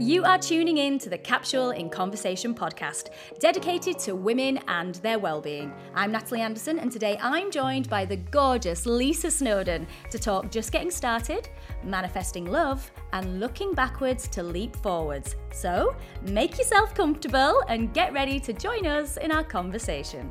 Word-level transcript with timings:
you 0.00 0.24
are 0.24 0.38
tuning 0.38 0.78
in 0.78 0.98
to 0.98 1.08
the 1.08 1.18
Capsule 1.18 1.70
in 1.70 1.88
Conversation 1.88 2.54
podcast, 2.54 3.10
dedicated 3.38 3.98
to 4.00 4.14
women 4.14 4.58
and 4.68 4.94
their 4.96 5.18
well-being. 5.18 5.72
I'm 5.94 6.12
Natalie 6.12 6.40
Anderson, 6.40 6.78
and 6.78 6.90
today 6.90 7.18
I'm 7.22 7.50
joined 7.50 7.88
by 7.88 8.04
the 8.04 8.16
gorgeous 8.16 8.86
Lisa 8.86 9.30
Snowdon 9.30 9.86
to 10.10 10.18
talk 10.18 10.50
just 10.50 10.72
getting 10.72 10.90
started, 10.90 11.48
manifesting 11.82 12.46
love, 12.46 12.90
and 13.12 13.40
looking 13.40 13.74
backwards 13.74 14.26
to 14.28 14.42
leap 14.42 14.74
forwards. 14.76 15.36
So, 15.52 15.94
make 16.22 16.58
yourself 16.58 16.94
comfortable 16.94 17.62
and 17.68 17.92
get 17.92 18.12
ready 18.12 18.40
to 18.40 18.52
join 18.52 18.86
us 18.86 19.16
in 19.18 19.30
our 19.30 19.44
conversation. 19.44 20.30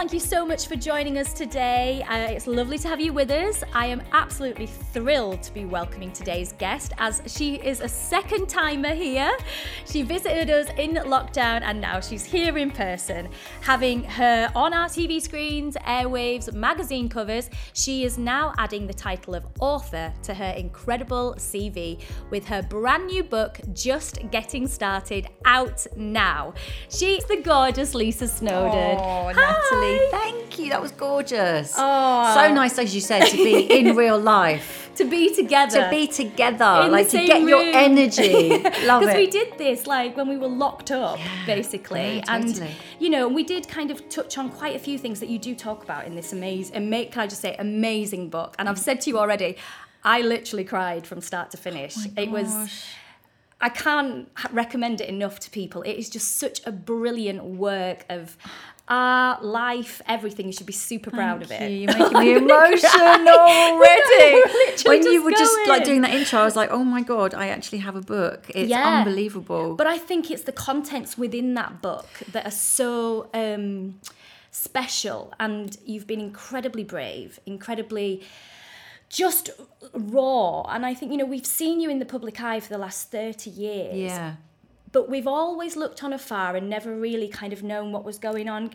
Thank 0.00 0.14
you 0.14 0.20
so 0.20 0.46
much 0.46 0.66
for 0.66 0.76
joining 0.76 1.18
us 1.18 1.34
today. 1.34 2.02
Uh, 2.08 2.32
it's 2.32 2.46
lovely 2.46 2.78
to 2.78 2.88
have 2.88 3.02
you 3.02 3.12
with 3.12 3.30
us. 3.30 3.62
I 3.74 3.84
am 3.84 4.00
absolutely 4.12 4.64
thrilled 4.64 5.42
to 5.42 5.52
be 5.52 5.66
welcoming 5.66 6.10
today's 6.10 6.54
guest 6.54 6.94
as 6.96 7.20
she 7.26 7.56
is 7.56 7.82
a 7.82 7.88
second 7.88 8.48
timer 8.48 8.94
here. 8.94 9.30
She 9.84 10.00
visited 10.00 10.48
us 10.48 10.68
in 10.78 10.94
lockdown 10.94 11.60
and 11.60 11.82
now 11.82 12.00
she's 12.00 12.24
here 12.24 12.56
in 12.56 12.70
person, 12.70 13.28
having 13.60 14.02
her 14.04 14.50
on 14.54 14.72
our 14.72 14.88
TV 14.88 15.20
screens, 15.20 15.76
airwaves, 15.86 16.50
magazine 16.50 17.10
covers. 17.10 17.50
She 17.74 18.04
is 18.04 18.16
now 18.16 18.54
adding 18.56 18.86
the 18.86 18.94
title 18.94 19.34
of 19.34 19.44
author 19.60 20.14
to 20.22 20.32
her 20.32 20.54
incredible 20.56 21.34
CV 21.36 22.00
with 22.30 22.48
her 22.48 22.62
brand 22.62 23.08
new 23.08 23.22
book, 23.22 23.60
Just 23.74 24.30
Getting 24.30 24.66
Started, 24.66 25.28
out 25.44 25.86
now. 25.94 26.54
She's 26.88 27.22
the 27.26 27.42
gorgeous 27.42 27.94
Lisa 27.94 28.28
Snowdon. 28.28 28.96
Oh. 28.98 29.32
Natalie, 29.32 29.89
thank 30.10 30.58
you. 30.58 30.70
That 30.70 30.80
was 30.82 30.92
gorgeous. 30.92 31.74
Oh. 31.76 32.34
So 32.34 32.52
nice, 32.52 32.78
as 32.78 32.94
you 32.94 33.00
said, 33.00 33.26
to 33.26 33.36
be 33.36 33.64
in 33.78 33.96
real 34.02 34.18
life. 34.18 34.90
to 34.96 35.04
be 35.04 35.34
together. 35.34 35.84
To 35.84 35.90
be 35.90 36.06
together, 36.06 36.82
In 36.84 36.92
like 36.92 37.08
to 37.10 37.26
get 37.26 37.42
your 37.42 37.62
energy. 37.62 38.48
Love 38.84 39.02
it. 39.02 39.06
Because 39.06 39.14
we 39.16 39.26
did 39.26 39.56
this 39.58 39.86
like 39.86 40.16
when 40.16 40.28
we 40.28 40.36
were 40.36 40.48
locked 40.48 40.90
up, 40.90 41.18
basically, 41.46 42.16
yeah, 42.18 42.24
and 42.34 42.48
totally. 42.48 42.74
you 42.98 43.10
know, 43.10 43.28
we 43.28 43.42
did 43.44 43.68
kind 43.68 43.90
of 43.90 44.08
touch 44.08 44.36
on 44.38 44.50
quite 44.50 44.76
a 44.76 44.78
few 44.78 44.98
things 44.98 45.20
that 45.20 45.28
you 45.28 45.38
do 45.38 45.54
talk 45.54 45.82
about 45.82 46.06
in 46.06 46.14
this 46.14 46.32
amazing, 46.32 46.76
ama- 46.76 47.06
can 47.06 47.22
I 47.22 47.26
just 47.26 47.40
say, 47.40 47.56
amazing 47.58 48.28
book. 48.30 48.54
And 48.58 48.68
I've 48.68 48.78
said 48.78 49.00
to 49.02 49.10
you 49.10 49.18
already, 49.18 49.56
I 50.04 50.22
literally 50.22 50.64
cried 50.64 51.06
from 51.06 51.20
start 51.20 51.50
to 51.52 51.56
finish. 51.56 51.94
Oh 51.96 52.10
it 52.22 52.30
was. 52.30 52.84
I 53.62 53.68
can't 53.68 54.26
recommend 54.52 55.02
it 55.02 55.08
enough 55.10 55.38
to 55.40 55.50
people. 55.50 55.82
It 55.82 55.92
is 55.92 56.08
just 56.08 56.38
such 56.38 56.62
a 56.64 56.72
brilliant 56.72 57.44
work 57.44 58.06
of 58.08 58.38
art, 58.90 59.44
life, 59.44 60.02
everything. 60.06 60.46
You 60.46 60.52
should 60.52 60.66
be 60.66 60.72
super 60.72 61.10
proud 61.10 61.42
of 61.42 61.50
it. 61.50 61.70
you. 61.70 61.78
You're 61.88 61.98
making 61.98 62.18
me 62.20 62.34
emotional 62.36 63.28
already. 63.38 64.42
When 64.84 65.02
you 65.06 65.22
were 65.24 65.30
just 65.30 65.56
like 65.68 65.84
doing 65.84 66.02
that 66.02 66.10
intro, 66.12 66.40
I 66.40 66.44
was 66.44 66.56
like, 66.56 66.70
oh 66.70 66.84
my 66.84 67.02
god, 67.02 67.32
I 67.34 67.48
actually 67.48 67.78
have 67.78 67.96
a 67.96 68.02
book. 68.02 68.50
It's 68.54 68.68
Yeah. 68.68 68.98
unbelievable. 68.98 69.76
But 69.76 69.86
I 69.86 69.96
think 69.96 70.30
it's 70.30 70.42
the 70.42 70.52
contents 70.52 71.16
within 71.16 71.54
that 71.54 71.80
book 71.80 72.08
that 72.32 72.44
are 72.46 72.50
so 72.50 73.30
um, 73.32 74.00
special, 74.50 75.32
and 75.38 75.76
you've 75.86 76.06
been 76.06 76.20
incredibly 76.20 76.84
brave, 76.84 77.38
incredibly 77.46 78.22
just 79.08 79.50
raw. 79.94 80.62
And 80.62 80.84
I 80.86 80.94
think, 80.94 81.10
you 81.12 81.18
know, 81.18 81.24
we've 81.24 81.46
seen 81.46 81.80
you 81.80 81.90
in 81.90 81.98
the 81.98 82.04
public 82.06 82.40
eye 82.40 82.60
for 82.60 82.68
the 82.68 82.78
last 82.78 83.10
30 83.10 83.50
years, 83.50 83.94
yeah. 83.96 84.34
But 84.92 85.08
we've 85.08 85.26
always 85.26 85.76
looked 85.76 86.02
on 86.02 86.12
afar 86.12 86.56
and 86.56 86.68
never 86.68 86.94
really 86.94 87.28
kind 87.28 87.52
of 87.52 87.62
known 87.62 87.92
what 87.92 88.04
was 88.04 88.18
going 88.18 88.48
on. 88.48 88.70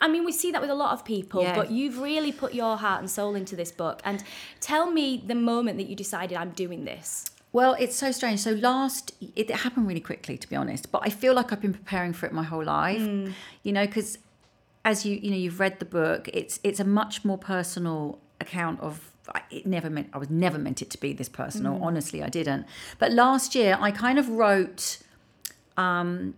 I 0.00 0.08
mean, 0.08 0.24
we 0.24 0.32
see 0.32 0.50
that 0.52 0.60
with 0.60 0.70
a 0.70 0.74
lot 0.74 0.92
of 0.92 1.04
people, 1.04 1.42
Yeah. 1.42 1.54
but 1.54 1.70
you've 1.70 1.98
really 1.98 2.32
put 2.32 2.54
your 2.54 2.76
heart 2.78 3.00
and 3.00 3.10
soul 3.10 3.34
into 3.34 3.54
this 3.54 3.70
book. 3.70 4.00
And 4.04 4.24
tell 4.60 4.90
me 4.90 5.22
the 5.24 5.34
moment 5.34 5.76
that 5.78 5.88
you 5.88 5.94
decided 5.96 6.38
I'm 6.38 6.50
doing 6.50 6.84
this. 6.86 7.26
Well, 7.52 7.76
it's 7.78 7.96
so 7.96 8.12
strange. 8.12 8.40
So 8.40 8.52
last, 8.52 9.12
it, 9.20 9.50
it 9.50 9.56
happened 9.56 9.88
really 9.88 10.00
quickly, 10.00 10.38
to 10.38 10.48
be 10.48 10.56
honest. 10.56 10.90
But 10.90 11.02
I 11.04 11.10
feel 11.10 11.34
like 11.34 11.52
I've 11.52 11.60
been 11.60 11.74
preparing 11.74 12.12
for 12.12 12.26
it 12.26 12.32
my 12.32 12.44
whole 12.44 12.64
life. 12.64 13.00
Mm. 13.00 13.32
You 13.62 13.72
know, 13.72 13.86
because 13.86 14.18
as 14.84 15.04
you 15.04 15.16
you 15.16 15.30
know 15.30 15.36
you've 15.36 15.60
read 15.60 15.78
the 15.80 15.84
book, 15.84 16.28
it's 16.32 16.60
it's 16.62 16.80
a 16.80 16.84
much 16.84 17.24
more 17.24 17.38
personal 17.38 18.18
account 18.40 18.80
of. 18.80 19.12
It 19.50 19.66
never 19.66 19.90
meant 19.90 20.08
I 20.12 20.18
was 20.18 20.30
never 20.30 20.58
meant 20.58 20.80
it 20.80 20.90
to 20.90 20.98
be 20.98 21.12
this 21.12 21.28
personal. 21.28 21.74
Mm. 21.74 21.82
Honestly, 21.82 22.22
I 22.22 22.28
didn't. 22.28 22.66
But 22.98 23.12
last 23.12 23.54
year, 23.54 23.76
I 23.80 23.90
kind 23.90 24.18
of 24.18 24.28
wrote 24.28 24.98
um, 25.80 26.34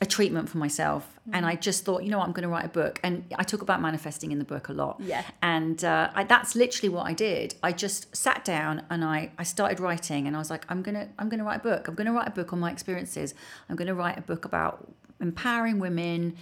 a 0.00 0.06
treatment 0.06 0.48
for 0.48 0.58
myself. 0.58 1.08
Mm. 1.28 1.36
And 1.36 1.46
I 1.46 1.54
just 1.54 1.84
thought, 1.84 2.02
you 2.02 2.10
know 2.10 2.18
what, 2.18 2.26
I'm 2.26 2.32
going 2.32 2.42
to 2.42 2.48
write 2.48 2.64
a 2.64 2.74
book. 2.82 2.98
And 3.02 3.24
I 3.36 3.44
talk 3.44 3.62
about 3.62 3.80
manifesting 3.80 4.32
in 4.32 4.38
the 4.38 4.44
book 4.44 4.68
a 4.68 4.72
lot. 4.72 5.00
Yeah. 5.00 5.22
And 5.42 5.84
uh, 5.84 6.10
I, 6.14 6.24
that's 6.24 6.54
literally 6.54 6.88
what 6.88 7.06
I 7.06 7.12
did. 7.12 7.54
I 7.62 7.70
just 7.72 8.14
sat 8.14 8.44
down 8.44 8.82
and 8.90 9.04
I, 9.04 9.30
I 9.38 9.44
started 9.44 9.78
writing 9.80 10.26
and 10.26 10.34
I 10.36 10.38
was 10.38 10.50
like, 10.50 10.64
I'm 10.68 10.82
going 10.82 10.96
to, 10.96 11.08
I'm 11.18 11.28
going 11.28 11.38
to 11.38 11.44
write 11.44 11.60
a 11.60 11.62
book. 11.70 11.88
I'm 11.88 11.94
going 11.94 12.06
to 12.06 12.12
write 12.12 12.28
a 12.28 12.32
book 12.32 12.52
on 12.52 12.58
my 12.58 12.70
experiences. 12.70 13.34
I'm 13.68 13.76
going 13.76 13.88
to 13.88 13.94
write 13.94 14.18
a 14.18 14.22
book 14.22 14.44
about 14.44 14.92
empowering 15.20 15.78
women, 15.78 16.36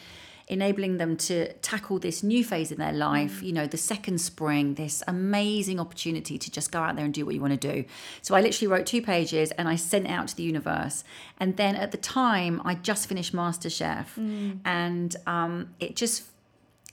enabling 0.48 0.98
them 0.98 1.16
to 1.16 1.52
tackle 1.54 1.98
this 1.98 2.22
new 2.22 2.44
phase 2.44 2.72
in 2.72 2.78
their 2.78 2.92
life, 2.92 3.42
you 3.42 3.52
know, 3.52 3.66
the 3.66 3.76
second 3.76 4.20
spring, 4.20 4.74
this 4.74 5.02
amazing 5.06 5.80
opportunity 5.80 6.38
to 6.38 6.50
just 6.50 6.72
go 6.72 6.80
out 6.80 6.96
there 6.96 7.04
and 7.04 7.14
do 7.14 7.24
what 7.24 7.34
you 7.34 7.40
want 7.40 7.58
to 7.60 7.72
do. 7.72 7.84
So 8.22 8.34
I 8.34 8.40
literally 8.40 8.68
wrote 8.68 8.86
two 8.86 9.02
pages 9.02 9.50
and 9.52 9.68
I 9.68 9.76
sent 9.76 10.08
out 10.08 10.28
to 10.28 10.36
the 10.36 10.42
universe. 10.42 11.04
And 11.38 11.56
then 11.56 11.76
at 11.76 11.92
the 11.92 11.98
time, 11.98 12.60
I 12.64 12.74
just 12.74 13.08
finished 13.08 13.34
MasterChef 13.34 14.16
and 14.64 15.16
um, 15.26 15.74
it 15.80 15.96
just 15.96 16.24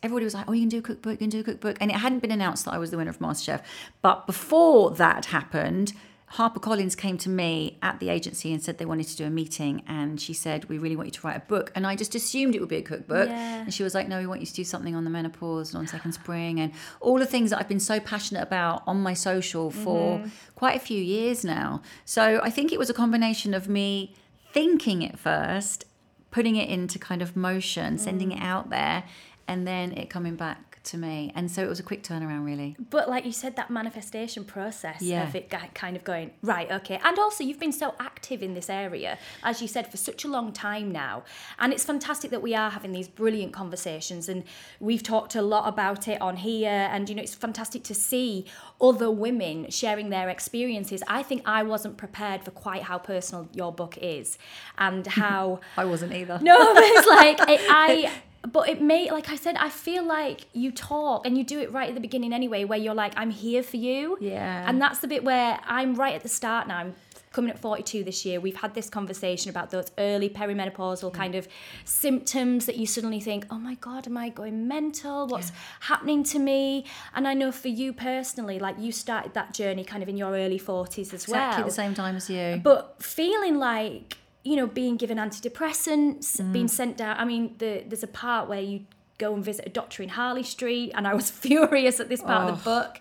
everybody 0.02 0.24
was 0.24 0.34
like, 0.34 0.46
"Oh, 0.48 0.54
you 0.54 0.62
can 0.62 0.70
do 0.70 0.80
a 0.80 0.82
cookbook, 0.82 1.14
you 1.14 1.18
can 1.18 1.30
do 1.30 1.40
a 1.42 1.44
cookbook," 1.44 1.78
and 1.82 1.92
it 1.92 1.98
hadn't 1.98 2.20
been 2.20 2.32
announced 2.32 2.66
that 2.66 2.74
I 2.74 2.78
was 2.78 2.92
the 2.92 2.98
winner 2.98 3.10
of 3.10 3.20
MasterChef. 3.20 3.62
But 4.02 4.26
before 4.26 4.92
that 4.92 5.26
happened, 5.26 5.94
HarperCollins 6.34 6.96
came 6.96 7.18
to 7.20 7.30
me 7.30 7.78
at 7.82 8.00
the 8.00 8.10
agency 8.10 8.54
and 8.54 8.64
said 8.64 8.78
they 8.78 8.86
wanted 8.86 9.08
to 9.08 9.18
do 9.18 9.26
a 9.26 9.30
meeting, 9.30 9.84
and 9.88 10.22
she 10.22 10.34
said, 10.34 10.66
"We 10.66 10.78
really 10.78 10.96
want 10.96 11.08
you 11.08 11.12
to 11.12 11.28
write 11.28 11.38
a 11.38 11.46
book." 11.48 11.72
And 11.76 11.88
I 11.88 11.96
just 11.96 12.14
assumed 12.14 12.56
it 12.56 12.60
would 12.60 12.70
be 12.70 12.78
a 12.78 12.82
cookbook, 12.82 13.30
Yeah. 13.30 13.62
and 13.62 13.74
she 13.74 13.84
was 13.84 13.96
like, 13.96 14.08
"No, 14.08 14.20
we 14.20 14.28
want 14.28 14.42
you 14.42 14.48
to 14.48 14.54
do 14.54 14.64
something 14.64 14.96
on 14.96 15.04
the 15.04 15.10
menopause 15.10 15.70
and 15.70 15.80
on 15.80 15.88
second 15.88 16.12
spring 16.12 16.60
and 16.60 16.72
all 17.02 17.18
the 17.18 17.26
things 17.26 17.50
that 17.50 17.60
I've 17.60 17.68
been 17.68 17.80
so 17.80 18.00
passionate 18.00 18.44
about 18.44 18.84
on 18.86 19.02
my 19.02 19.14
social 19.14 19.72
for 19.72 20.20
mm-hmm. 20.20 20.28
quite 20.56 20.76
a 20.76 20.80
few 20.80 21.02
years 21.02 21.44
now." 21.44 21.82
So 22.06 22.40
I 22.44 22.50
think 22.50 22.72
it 22.72 22.80
was 22.80 22.90
a 22.90 22.94
combination 22.94 23.54
of 23.54 23.68
me 23.68 24.14
thinking 24.54 25.02
it 25.02 25.18
first 25.18 25.86
putting 26.32 26.56
it 26.56 26.70
into 26.70 27.00
kind 27.00 27.22
of 27.22 27.36
motion, 27.36 27.98
sending 27.98 28.30
mm. 28.30 28.38
it 28.38 28.42
out 28.42 28.70
there, 28.70 29.04
and 29.48 29.66
then 29.66 29.92
it 29.94 30.10
coming 30.10 30.36
back 30.36 30.69
to 30.92 30.98
me. 30.98 31.32
And 31.36 31.50
so 31.52 31.64
it 31.64 31.68
was 31.70 31.80
a 31.80 31.84
quick 31.84 32.04
turnaround, 32.04 32.46
really. 32.46 32.76
But 32.90 33.10
like 33.10 33.26
you 33.26 33.32
said, 33.32 33.56
that 33.56 33.70
manifestation 33.70 34.44
process 34.44 35.02
Yeah. 35.02 35.28
of 35.28 35.36
it 35.36 35.50
kind 35.74 35.96
of 35.96 36.04
going, 36.04 36.32
right, 36.42 36.70
okay. 36.72 37.00
And 37.04 37.18
also, 37.20 37.44
you've 37.44 37.60
been 37.60 37.72
so 37.72 37.96
active 38.00 38.44
in 38.44 38.54
this 38.54 38.70
area, 38.70 39.18
as 39.44 39.62
you 39.62 39.68
said, 39.68 39.90
for 39.90 39.98
such 39.98 40.24
a 40.24 40.28
long 40.28 40.52
time 40.54 40.92
now. 40.92 41.24
And 41.60 41.74
it's 41.74 41.84
fantastic 41.86 42.32
that 42.32 42.42
we 42.42 42.54
are 42.56 42.70
having 42.72 42.92
these 42.92 43.08
brilliant 43.08 43.54
conversations. 43.54 44.30
And 44.30 44.44
we've 44.80 45.04
talked 45.04 45.36
a 45.36 45.42
lot 45.42 45.68
about 45.68 46.08
it 46.08 46.22
on 46.22 46.38
here. 46.38 46.90
And, 46.92 47.08
you 47.10 47.16
know, 47.16 47.22
it's 47.22 47.36
fantastic 47.36 47.84
to 47.84 47.94
see 47.96 48.46
other 48.82 49.10
women 49.12 49.70
sharing 49.70 50.10
their 50.10 50.30
experiences. 50.30 51.04
I 51.08 51.24
think 51.24 51.42
I 51.46 51.64
wasn't 51.64 51.98
prepared 51.98 52.44
for 52.44 52.52
quite 52.52 52.84
how 52.84 52.98
personal 52.98 53.48
your 53.54 53.72
book 53.72 53.98
is 54.02 54.38
and 54.78 55.06
how. 55.22 55.60
I 55.78 55.86
wasn't 55.86 56.14
either. 56.14 56.40
No, 56.42 56.74
but 56.74 56.84
it's 56.84 57.08
like 57.08 57.40
it, 57.50 57.62
I. 57.70 58.12
But 58.42 58.70
it 58.70 58.82
may, 58.82 59.12
like 59.12 59.30
I 59.30 59.36
said, 59.36 59.56
I 59.58 59.70
feel 59.70 60.04
like 60.04 60.46
you 60.54 60.72
talk 60.72 61.26
and 61.26 61.38
you 61.38 61.44
do 61.44 61.60
it 61.60 61.72
right 61.74 61.90
at 61.90 61.96
the 61.96 62.02
beginning 62.02 62.32
anyway, 62.34 62.64
where 62.64 62.80
you're 62.80 62.94
like, 62.94 63.14
I'm 63.18 63.32
here 63.32 63.64
for 63.64 63.78
you. 63.78 64.18
Yeah. 64.22 64.64
And 64.68 64.82
that's 64.82 65.00
the 65.00 65.08
bit 65.08 65.24
where 65.24 65.60
I'm 65.66 65.96
right 65.96 66.16
at 66.16 66.24
the 66.24 66.30
start 66.30 66.68
now. 66.68 66.78
I'm 66.78 66.96
coming 67.32 67.52
at 67.52 67.60
42 67.60 68.04
this 68.04 68.26
year. 68.26 68.40
We've 68.40 68.56
had 68.56 68.74
this 68.74 68.90
conversation 68.90 69.50
about 69.50 69.72
those 69.72 69.92
early 69.98 70.30
perimenopausal 70.30 71.14
kind 71.14 71.36
of 71.36 71.48
symptoms 71.86 72.66
that 72.66 72.78
you 72.78 72.86
suddenly 72.86 73.20
think, 73.20 73.46
oh 73.52 73.60
my 73.60 73.76
God, 73.76 74.08
am 74.08 74.18
I 74.18 74.30
going 74.30 74.68
mental? 74.68 75.28
What's 75.28 75.52
happening 75.82 76.24
to 76.24 76.40
me? 76.40 76.86
And 77.14 77.28
I 77.28 77.34
know 77.34 77.52
for 77.52 77.68
you 77.68 77.94
personally, 77.94 78.58
like 78.58 78.80
you 78.80 78.92
started 78.92 79.34
that 79.34 79.54
journey 79.54 79.84
kind 79.84 80.02
of 80.02 80.10
in 80.10 80.18
your 80.18 80.32
early 80.32 80.60
40s 80.60 81.14
as 81.14 81.28
well. 81.28 81.40
Exactly 81.40 81.62
well 81.62 81.70
the 81.70 81.76
same 81.76 81.94
time 81.94 82.16
as 82.16 82.30
you. 82.30 82.62
but 82.64 83.02
feeling 83.04 83.60
like 83.60 84.18
you 84.44 84.56
know 84.56 84.68
being 84.68 84.96
given 84.98 85.18
antidepressants 85.18 86.38
Mm. 86.40 86.54
being 86.54 86.68
sent 86.68 86.98
down 86.98 87.18
i 87.18 87.26
mean 87.26 87.56
the, 87.58 87.84
there's 87.88 88.04
a 88.04 88.08
part 88.08 88.48
where 88.50 88.62
you 88.62 88.86
go 89.18 89.34
and 89.34 89.44
visit 89.44 89.66
a 89.66 89.70
doctor 89.70 90.02
in 90.02 90.10
harley 90.10 90.44
street 90.44 90.92
and 90.96 91.08
i 91.08 91.14
was 91.14 91.30
furious 91.46 92.00
at 92.00 92.10
this 92.10 92.22
part 92.22 92.50
of 92.50 92.58
the 92.58 92.64
book. 92.64 93.00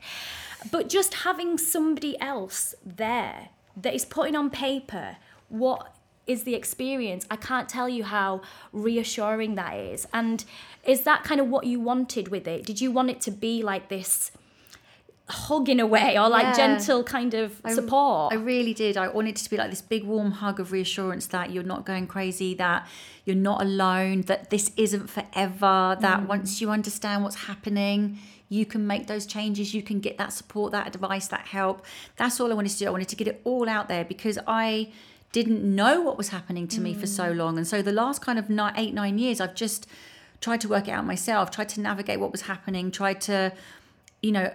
But 0.73 0.89
just 0.89 1.15
having 1.23 1.57
somebody 1.57 2.21
else 2.21 2.75
there 2.85 3.51
that 3.81 3.95
is 3.95 4.05
putting 4.05 4.35
on 4.35 4.51
paper 4.51 5.17
what 5.49 5.95
is 6.27 6.43
the 6.43 6.55
experience 6.57 7.25
i 7.31 7.37
can't 7.37 7.69
tell 7.69 7.89
you 7.89 8.03
how 8.03 8.41
reassuring 8.73 9.55
that 9.55 9.75
is. 9.93 10.07
And 10.13 10.45
is 10.85 11.03
that 11.03 11.23
kind 11.23 11.41
of 11.41 11.47
what 11.49 11.65
you 11.67 11.79
wanted 11.79 12.27
with 12.29 12.49
it? 12.49 12.67
Did 12.67 12.81
you 12.81 12.91
want 12.91 13.09
it 13.11 13.21
to 13.23 13.31
be 13.31 13.63
like 13.63 13.89
this 13.89 14.33
hug 15.31 15.69
in 15.69 15.79
a 15.79 15.87
way 15.87 16.19
or 16.19 16.29
like 16.29 16.45
Yeah. 16.45 16.53
gentle 16.55 17.05
kind 17.05 17.35
of 17.35 17.61
support 17.69 18.33
I 18.33 18.37
really 18.37 18.73
did. 18.73 18.97
I 18.97 19.09
wanted 19.09 19.31
it 19.31 19.37
to 19.37 19.51
be 19.51 19.57
like 19.57 19.71
this 19.71 19.83
big 19.83 20.05
warm 20.05 20.33
hug 20.33 20.59
of 20.59 20.73
reassurance 20.73 21.27
that 21.27 21.51
you're 21.53 21.63
not 21.63 21.85
going 21.85 22.07
crazy, 22.07 22.55
that 22.55 22.87
you're 23.25 23.37
not 23.37 23.61
alone, 23.61 24.23
that 24.23 24.49
this 24.49 24.71
isn't 24.77 25.11
forever, 25.11 25.97
that 26.01 26.21
mm. 26.21 26.27
once 26.27 26.61
you 26.61 26.71
understand 26.71 27.25
what's 27.25 27.37
happening, 27.37 28.19
you 28.49 28.65
can 28.65 28.87
make 28.87 29.07
those 29.07 29.27
changes. 29.27 29.75
You 29.75 29.83
can 29.83 30.01
get 30.01 30.17
that 30.17 30.33
support, 30.33 30.73
that 30.73 30.87
advice, 30.87 31.29
that 31.29 31.47
help. 31.49 31.85
That's 32.17 32.41
all 32.41 32.51
I 32.51 32.55
wanted 32.55 32.71
to 32.71 32.79
do. 32.79 32.87
I 32.87 32.91
wanted 32.91 33.09
to 33.09 33.17
get 33.17 33.29
it 33.29 33.41
all 33.45 33.69
out 33.69 33.89
there 33.89 34.05
because 34.05 34.39
I 34.47 34.91
didn't 35.33 35.63
know 35.63 36.01
what 36.01 36.17
was 36.17 36.31
happening 36.31 36.67
to 36.69 36.81
me 36.81 36.95
for 36.95 37.07
so 37.07 37.33
mm. 37.33 37.37
long. 37.37 37.59
And 37.59 37.67
so 37.67 37.83
the 37.83 37.93
last 37.93 38.23
kind 38.23 38.39
of 38.39 38.49
nine, 38.49 38.73
eight, 38.77 38.95
nine 38.95 39.19
years, 39.19 39.41
I've 39.41 39.55
just 39.55 39.87
tried 40.41 40.61
to 40.63 40.69
work 40.69 40.89
it 40.89 40.93
out 40.93 41.05
myself, 41.05 41.51
tried 41.51 41.69
to 41.71 41.81
navigate 41.81 42.19
what 42.19 42.33
was 42.33 42.43
happening, 42.43 42.91
tried 42.91 43.21
to, 43.23 43.53
you 44.23 44.33
know, 44.33 44.53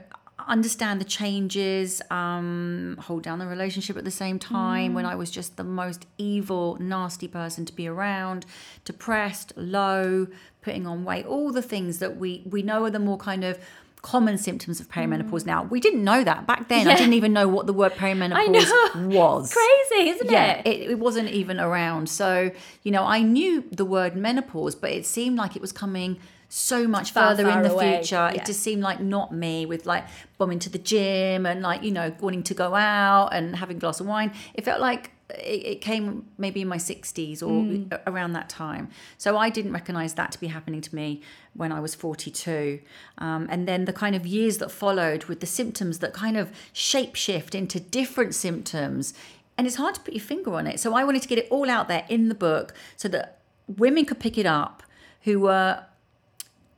understand 0.48 1.02
the 1.02 1.06
changes, 1.06 2.02
um, 2.12 2.98
hold 3.02 3.24
down 3.24 3.40
the 3.40 3.48
relationship 3.48 3.98
at 3.98 4.06
the 4.06 4.12
same 4.12 4.40
time 4.40 4.94
when 4.94 5.06
I 5.06 5.16
was 5.16 5.32
just 5.32 5.58
the 5.58 5.64
most 5.64 6.06
evil, 6.18 6.78
nasty 6.80 7.28
person 7.28 7.66
to 7.66 7.74
be 7.74 7.88
around, 7.88 8.46
depressed, 8.86 9.54
low, 9.56 10.28
putting 10.62 10.88
on 10.88 11.04
weight, 11.04 11.26
all 11.26 11.52
the 11.52 11.62
things 11.62 12.00
that 12.00 12.18
we 12.18 12.44
we 12.46 12.62
know 12.62 12.84
are 12.86 12.90
the 12.90 13.00
more 13.00 13.18
kind 13.18 13.44
of 13.44 13.60
common 14.04 14.38
symptoms 14.38 14.82
of 14.82 14.90
perimenopause 14.90 15.46
now. 15.46 15.64
We 15.64 15.80
didn't 15.80 16.04
know 16.04 16.24
that 16.26 16.46
back 16.46 16.68
then. 16.68 16.88
I 16.90 16.96
didn't 16.96 17.14
even 17.14 17.32
know 17.32 17.48
what 17.48 17.68
the 17.68 17.74
word 17.74 17.94
perimenopause 17.96 18.96
was 19.08 19.54
Crazy, 19.54 20.10
isn't 20.10 20.30
yeah, 20.30 20.58
it? 20.60 20.68
it, 20.68 20.92
it 20.92 21.00
wasn't 21.00 21.30
even 21.30 21.60
around. 21.60 22.10
So, 22.10 22.52
you 22.84 22.92
know, 22.92 23.04
I 23.06 23.22
knew 23.22 23.64
the 23.72 23.86
word 23.86 24.16
menopause, 24.16 24.76
but 24.76 24.92
it 24.92 25.06
seemed 25.06 25.38
like 25.38 25.56
it 25.56 25.62
was 25.62 25.72
coming 25.72 26.20
so 26.56 26.88
much 26.88 27.14
Far, 27.14 27.30
further 27.32 27.50
far 27.50 27.58
in 27.58 27.64
the 27.64 27.74
away, 27.74 27.96
future. 27.98 28.16
yeah. 28.16 28.34
It 28.42 28.46
just 28.46 28.62
seemed 28.62 28.84
like 28.84 29.00
not 29.00 29.34
me 29.34 29.66
with 29.66 29.88
like 29.88 30.06
bombing 30.38 30.60
to 30.60 30.70
the 30.70 30.78
gym 30.78 31.48
and 31.48 31.64
like, 31.64 31.82
you 31.82 31.90
know, 31.92 32.14
wanting 32.20 32.44
to 32.44 32.54
go 32.54 32.76
out 32.76 33.30
and 33.32 33.56
having 33.56 33.78
a 33.78 33.80
glass 33.80 34.00
of 34.00 34.06
wine. 34.06 34.32
It 34.54 34.64
felt 34.64 34.80
like 34.80 35.10
it, 35.30 35.66
it 35.66 35.82
came 35.82 36.28
maybe 36.38 36.62
in 36.62 36.68
my 36.68 36.78
60s 36.78 37.42
or 37.42 37.64
Mm. 37.64 38.00
around 38.06 38.34
that 38.34 38.50
time. 38.50 38.90
So 39.18 39.36
I 39.36 39.50
didn't 39.50 39.74
recognize 39.74 40.14
that 40.14 40.32
to 40.34 40.40
be 40.40 40.46
happening 40.46 40.82
to 40.82 40.94
me 40.94 41.22
when 41.56 41.72
I 41.72 41.80
was 41.80 41.96
42. 41.96 42.80
Um, 43.18 43.48
and 43.50 43.68
then 43.68 43.86
the 43.86 43.94
kind 43.94 44.16
of 44.16 44.28
years 44.28 44.60
that 44.60 44.70
followed 44.70 45.24
with 45.26 45.40
the 45.40 45.48
symptoms 45.48 46.00
that 46.00 46.14
kind 46.14 46.38
of 46.38 46.52
shape 46.72 47.16
shift 47.16 47.56
into 47.56 47.80
different 47.80 48.36
symptoms. 48.36 49.16
And 49.58 49.66
it's 49.66 49.78
hard 49.78 49.96
to 49.96 50.02
put 50.02 50.14
your 50.14 50.22
finger 50.24 50.54
on 50.54 50.68
it. 50.68 50.80
So 50.80 50.94
I 50.94 51.04
wanted 51.04 51.24
to 51.24 51.28
get 51.28 51.40
it 51.40 51.48
all 51.50 51.68
out 51.68 51.88
there 51.88 52.06
in 52.10 52.30
the 52.30 52.36
book 52.36 52.76
so 52.96 53.08
that 53.08 53.40
women 53.68 54.06
could 54.06 54.20
pick 54.20 54.38
it 54.38 54.46
up 54.46 54.84
who 55.22 55.40
were 55.40 55.84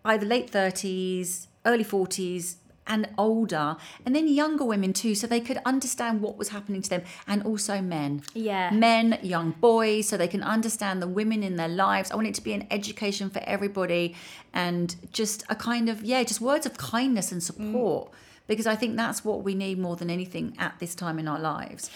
either 0.05 0.25
late 0.25 0.51
30s, 0.51 1.47
early 1.65 1.83
40s, 1.83 2.55
and 2.87 3.09
older, 3.17 3.75
and 4.05 4.15
then 4.15 4.27
younger 4.27 4.63
women 4.63 4.93
too, 4.93 5.15
so 5.15 5.25
they 5.25 5.39
could 5.39 5.59
understand 5.65 6.21
what 6.21 6.37
was 6.37 6.49
happening 6.49 6.81
to 6.83 6.89
them, 6.89 7.01
and 7.27 7.43
also 7.43 7.81
men. 7.81 8.21
Yeah. 8.33 8.69
Men, 8.71 9.17
young 9.21 9.51
boys, 9.51 10.07
so 10.07 10.17
they 10.17 10.27
can 10.27 10.43
understand 10.43 11.01
the 11.01 11.07
women 11.07 11.43
in 11.43 11.55
their 11.55 11.67
lives. 11.67 12.11
I 12.11 12.15
want 12.15 12.27
it 12.27 12.35
to 12.35 12.43
be 12.43 12.53
an 12.53 12.67
education 12.69 13.29
for 13.29 13.41
everybody 13.45 14.15
and 14.53 14.95
just 15.11 15.43
a 15.49 15.55
kind 15.55 15.89
of, 15.89 16.03
yeah, 16.03 16.23
just 16.23 16.41
words 16.41 16.65
of 16.65 16.77
kindness 16.77 17.31
and 17.31 17.41
mm. 17.41 17.45
support. 17.45 18.11
Because 18.47 18.67
I 18.67 18.75
think 18.75 18.95
that's 18.95 19.25
what 19.25 19.43
we 19.43 19.55
need 19.55 19.79
more 19.79 19.95
than 19.95 20.11
anything 20.11 20.55
at 20.59 20.77
this 20.79 20.93
time 20.93 21.17
in 21.17 21.27
our 21.27 21.39
lives. 21.39 21.89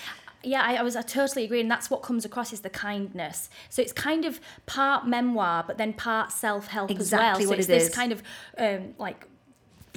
Yeah, 0.44 0.64
I, 0.64 0.76
I 0.76 0.82
was 0.84 0.96
I 0.96 1.02
totally 1.02 1.44
agree, 1.44 1.60
and 1.60 1.70
that's 1.70 1.90
what 1.90 2.02
comes 2.02 2.24
across 2.24 2.54
is 2.54 2.62
the 2.62 2.70
kindness. 2.70 3.50
So 3.70 3.82
it's 3.82 3.92
kind 3.92 4.24
of 4.24 4.40
part 4.66 5.06
memoir, 5.06 5.64
but 5.68 5.78
then 5.78 5.94
part 5.94 6.32
self 6.32 6.68
help 6.68 6.92
as 6.92 7.12
well. 7.12 7.36
So 7.40 7.50
what 7.50 7.60
it's 7.60 7.68
it 7.68 7.72
this 7.72 7.88
is. 7.90 7.96
kind 7.96 8.12
of 8.12 8.24
um, 8.58 8.94
like 8.98 9.28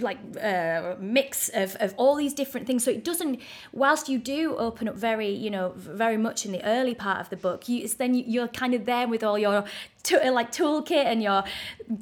like 0.01 0.19
uh, 0.43 0.95
mix 0.99 1.49
of, 1.51 1.77
of 1.81 1.95
all 1.97 2.15
these 2.15 2.33
different 2.33 2.67
things 2.67 2.83
so 2.83 2.91
it 2.91 3.05
doesn't 3.05 3.39
whilst 3.73 4.09
you 4.09 4.19
do 4.19 4.57
open 4.57 4.89
up 4.89 4.95
very 4.95 5.29
you 5.29 5.51
know 5.51 5.73
very 5.77 6.17
much 6.17 6.47
in 6.47 6.53
the 6.53 6.65
early 6.65 6.95
part 6.95 7.21
of 7.21 7.29
the 7.29 7.37
book 7.37 7.69
you 7.69 7.85
it's 7.85 7.95
then 7.95 8.15
you, 8.15 8.25
you're 8.27 8.49
kind 8.49 8.75
of 8.75 8.87
there 8.87 9.07
with 9.07 9.23
all 9.23 9.39
your 9.39 9.65
to, 10.03 10.31
like 10.31 10.51
toolkit 10.51 11.05
and 11.05 11.23
your 11.23 11.45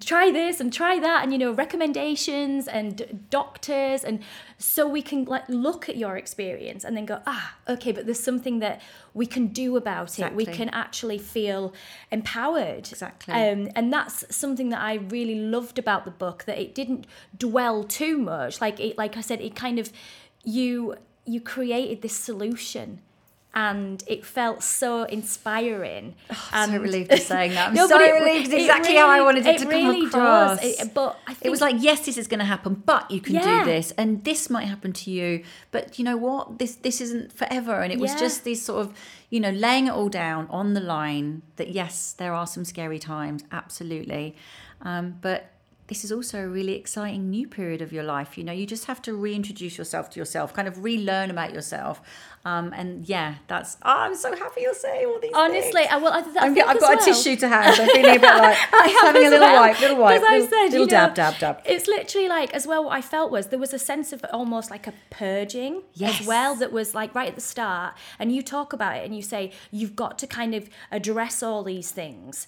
try 0.00 0.30
this 0.30 0.60
and 0.60 0.72
try 0.72 0.98
that 0.98 1.22
and 1.22 1.32
you 1.32 1.38
know 1.38 1.52
recommendations 1.52 2.68
and 2.68 3.26
doctors 3.28 4.04
and 4.04 4.22
so 4.60 4.86
we 4.86 5.00
can 5.00 5.24
like 5.24 5.48
look 5.48 5.88
at 5.88 5.96
your 5.96 6.16
experience 6.16 6.84
and 6.84 6.94
then 6.94 7.06
go 7.06 7.20
ah 7.26 7.56
okay 7.66 7.92
but 7.92 8.04
there's 8.04 8.20
something 8.22 8.58
that 8.58 8.80
we 9.14 9.26
can 9.26 9.48
do 9.48 9.76
about 9.76 10.18
it. 10.18 10.34
We 10.34 10.46
can 10.46 10.68
actually 10.68 11.18
feel 11.18 11.74
empowered. 12.10 12.88
Exactly. 12.90 13.34
um, 13.34 13.68
and 13.74 13.92
that's 13.92 14.24
something 14.34 14.68
that 14.68 14.80
I 14.80 14.94
really 14.94 15.34
loved 15.34 15.78
about 15.78 16.04
the 16.04 16.10
book 16.10 16.44
that 16.44 16.58
it 16.58 16.74
didn't 16.74 17.06
dwell 17.36 17.82
too 17.84 18.18
much. 18.18 18.60
Like 18.60 18.78
it 18.78 18.96
like 18.96 19.16
I 19.16 19.20
said 19.20 19.40
it 19.40 19.56
kind 19.56 19.78
of 19.78 19.92
you 20.44 20.96
you 21.24 21.40
created 21.40 22.02
this 22.02 22.16
solution 22.16 23.00
and 23.52 24.04
it 24.06 24.24
felt 24.24 24.62
so 24.62 25.02
inspiring 25.04 26.14
and 26.52 26.70
so 26.72 26.78
relieved 26.78 27.10
you're 27.10 27.18
saying 27.18 27.52
that. 27.54 27.68
I'm 27.68 27.74
No, 27.80 27.88
so 27.88 27.98
it- 28.00 28.12
relieved. 28.12 28.52
It 28.52 28.60
exactly 28.60 28.94
how 28.94 29.08
I 29.08 29.20
wanted 29.22 29.44
it, 29.46 29.56
it 29.56 29.62
to 29.64 29.68
really 29.68 30.08
come 30.08 30.20
across. 30.20 30.62
It- 30.62 30.94
but 30.94 31.18
I 31.26 31.34
it 31.42 31.50
was 31.50 31.60
like, 31.60 31.76
yes, 31.78 32.06
this 32.06 32.16
is 32.16 32.26
going 32.28 32.38
to 32.40 32.44
happen, 32.46 32.74
but 32.86 33.10
you 33.10 33.20
can 33.20 33.34
Yeah. 33.34 33.64
do 33.64 33.70
this, 33.70 33.90
and 33.98 34.22
this 34.24 34.48
might 34.50 34.66
happen 34.66 34.92
to 34.92 35.10
you. 35.10 35.42
But 35.72 35.98
you 35.98 36.04
know 36.04 36.16
what? 36.16 36.58
This 36.60 36.76
this 36.76 37.00
isn't 37.00 37.32
forever. 37.32 37.80
And 37.80 37.92
it 37.92 37.98
was 37.98 38.12
Yeah. 38.12 38.18
just 38.20 38.44
these 38.44 38.62
sort 38.64 38.80
of, 38.86 38.94
you 39.30 39.40
know, 39.40 39.50
laying 39.50 39.86
it 39.88 39.92
all 39.92 40.08
down 40.08 40.46
on 40.50 40.74
the 40.74 40.80
line. 40.80 41.42
That 41.56 41.70
yes, 41.70 42.12
there 42.12 42.32
are 42.34 42.46
some 42.46 42.64
scary 42.64 42.98
times, 42.98 43.42
absolutely, 43.52 44.36
um, 44.82 45.16
but. 45.20 45.50
This 45.90 46.04
is 46.04 46.12
also 46.12 46.38
a 46.44 46.46
really 46.48 46.74
exciting 46.74 47.30
new 47.30 47.48
period 47.48 47.82
of 47.82 47.92
your 47.92 48.04
life. 48.04 48.38
You 48.38 48.44
know, 48.44 48.52
you 48.52 48.64
just 48.64 48.84
have 48.84 49.02
to 49.02 49.12
reintroduce 49.12 49.76
yourself 49.76 50.08
to 50.10 50.20
yourself, 50.20 50.54
kind 50.54 50.68
of 50.68 50.84
relearn 50.84 51.32
about 51.32 51.52
yourself. 51.52 52.00
Um, 52.44 52.72
and 52.72 53.08
yeah, 53.08 53.34
that's. 53.48 53.76
Oh, 53.82 53.90
I'm 53.90 54.14
so 54.14 54.34
happy 54.36 54.60
you're 54.60 54.72
saying 54.72 55.04
all 55.06 55.18
these. 55.18 55.32
honestly 55.34 55.72
things. 55.82 55.88
I 55.90 55.96
will 55.96 56.12
I, 56.12 56.20
I 56.20 56.46
I've 56.46 56.54
got 56.56 56.80
well- 56.80 56.96
a 56.96 57.04
tissue 57.04 57.34
to 57.34 57.48
hand. 57.48 57.80
I'm 57.80 57.88
feeling 57.88 58.16
a 58.16 58.20
bit 58.20 58.22
like 58.22 58.56
just 58.70 58.72
have 58.72 59.02
having 59.02 59.26
a 59.26 59.30
little 59.30 59.40
well. 59.40 59.60
wipe, 59.62 59.80
little 59.80 59.96
wipe, 59.96 60.20
little, 60.22 60.46
said, 60.48 60.62
little 60.66 60.78
you 60.78 60.78
know, 60.86 60.90
dab, 60.90 61.14
dab, 61.16 61.38
dab. 61.38 61.60
It's 61.66 61.88
literally 61.88 62.28
like 62.28 62.54
as 62.54 62.68
well. 62.68 62.84
What 62.84 62.92
I 62.96 63.02
felt 63.02 63.32
was 63.32 63.48
there 63.48 63.58
was 63.58 63.74
a 63.74 63.78
sense 63.80 64.12
of 64.12 64.24
almost 64.32 64.70
like 64.70 64.86
a 64.86 64.94
purging 65.10 65.82
Yes. 65.94 66.20
as 66.20 66.26
well 66.28 66.54
that 66.54 66.70
was 66.72 66.94
like 66.94 67.16
right 67.16 67.28
at 67.28 67.34
the 67.34 67.40
start. 67.40 67.94
And 68.20 68.30
you 68.32 68.42
talk 68.42 68.72
about 68.72 68.96
it 68.96 69.04
and 69.04 69.16
you 69.16 69.22
say 69.22 69.50
you've 69.72 69.96
got 69.96 70.20
to 70.20 70.28
kind 70.28 70.54
of 70.54 70.70
address 70.92 71.42
all 71.42 71.64
these 71.64 71.90
things 71.90 72.46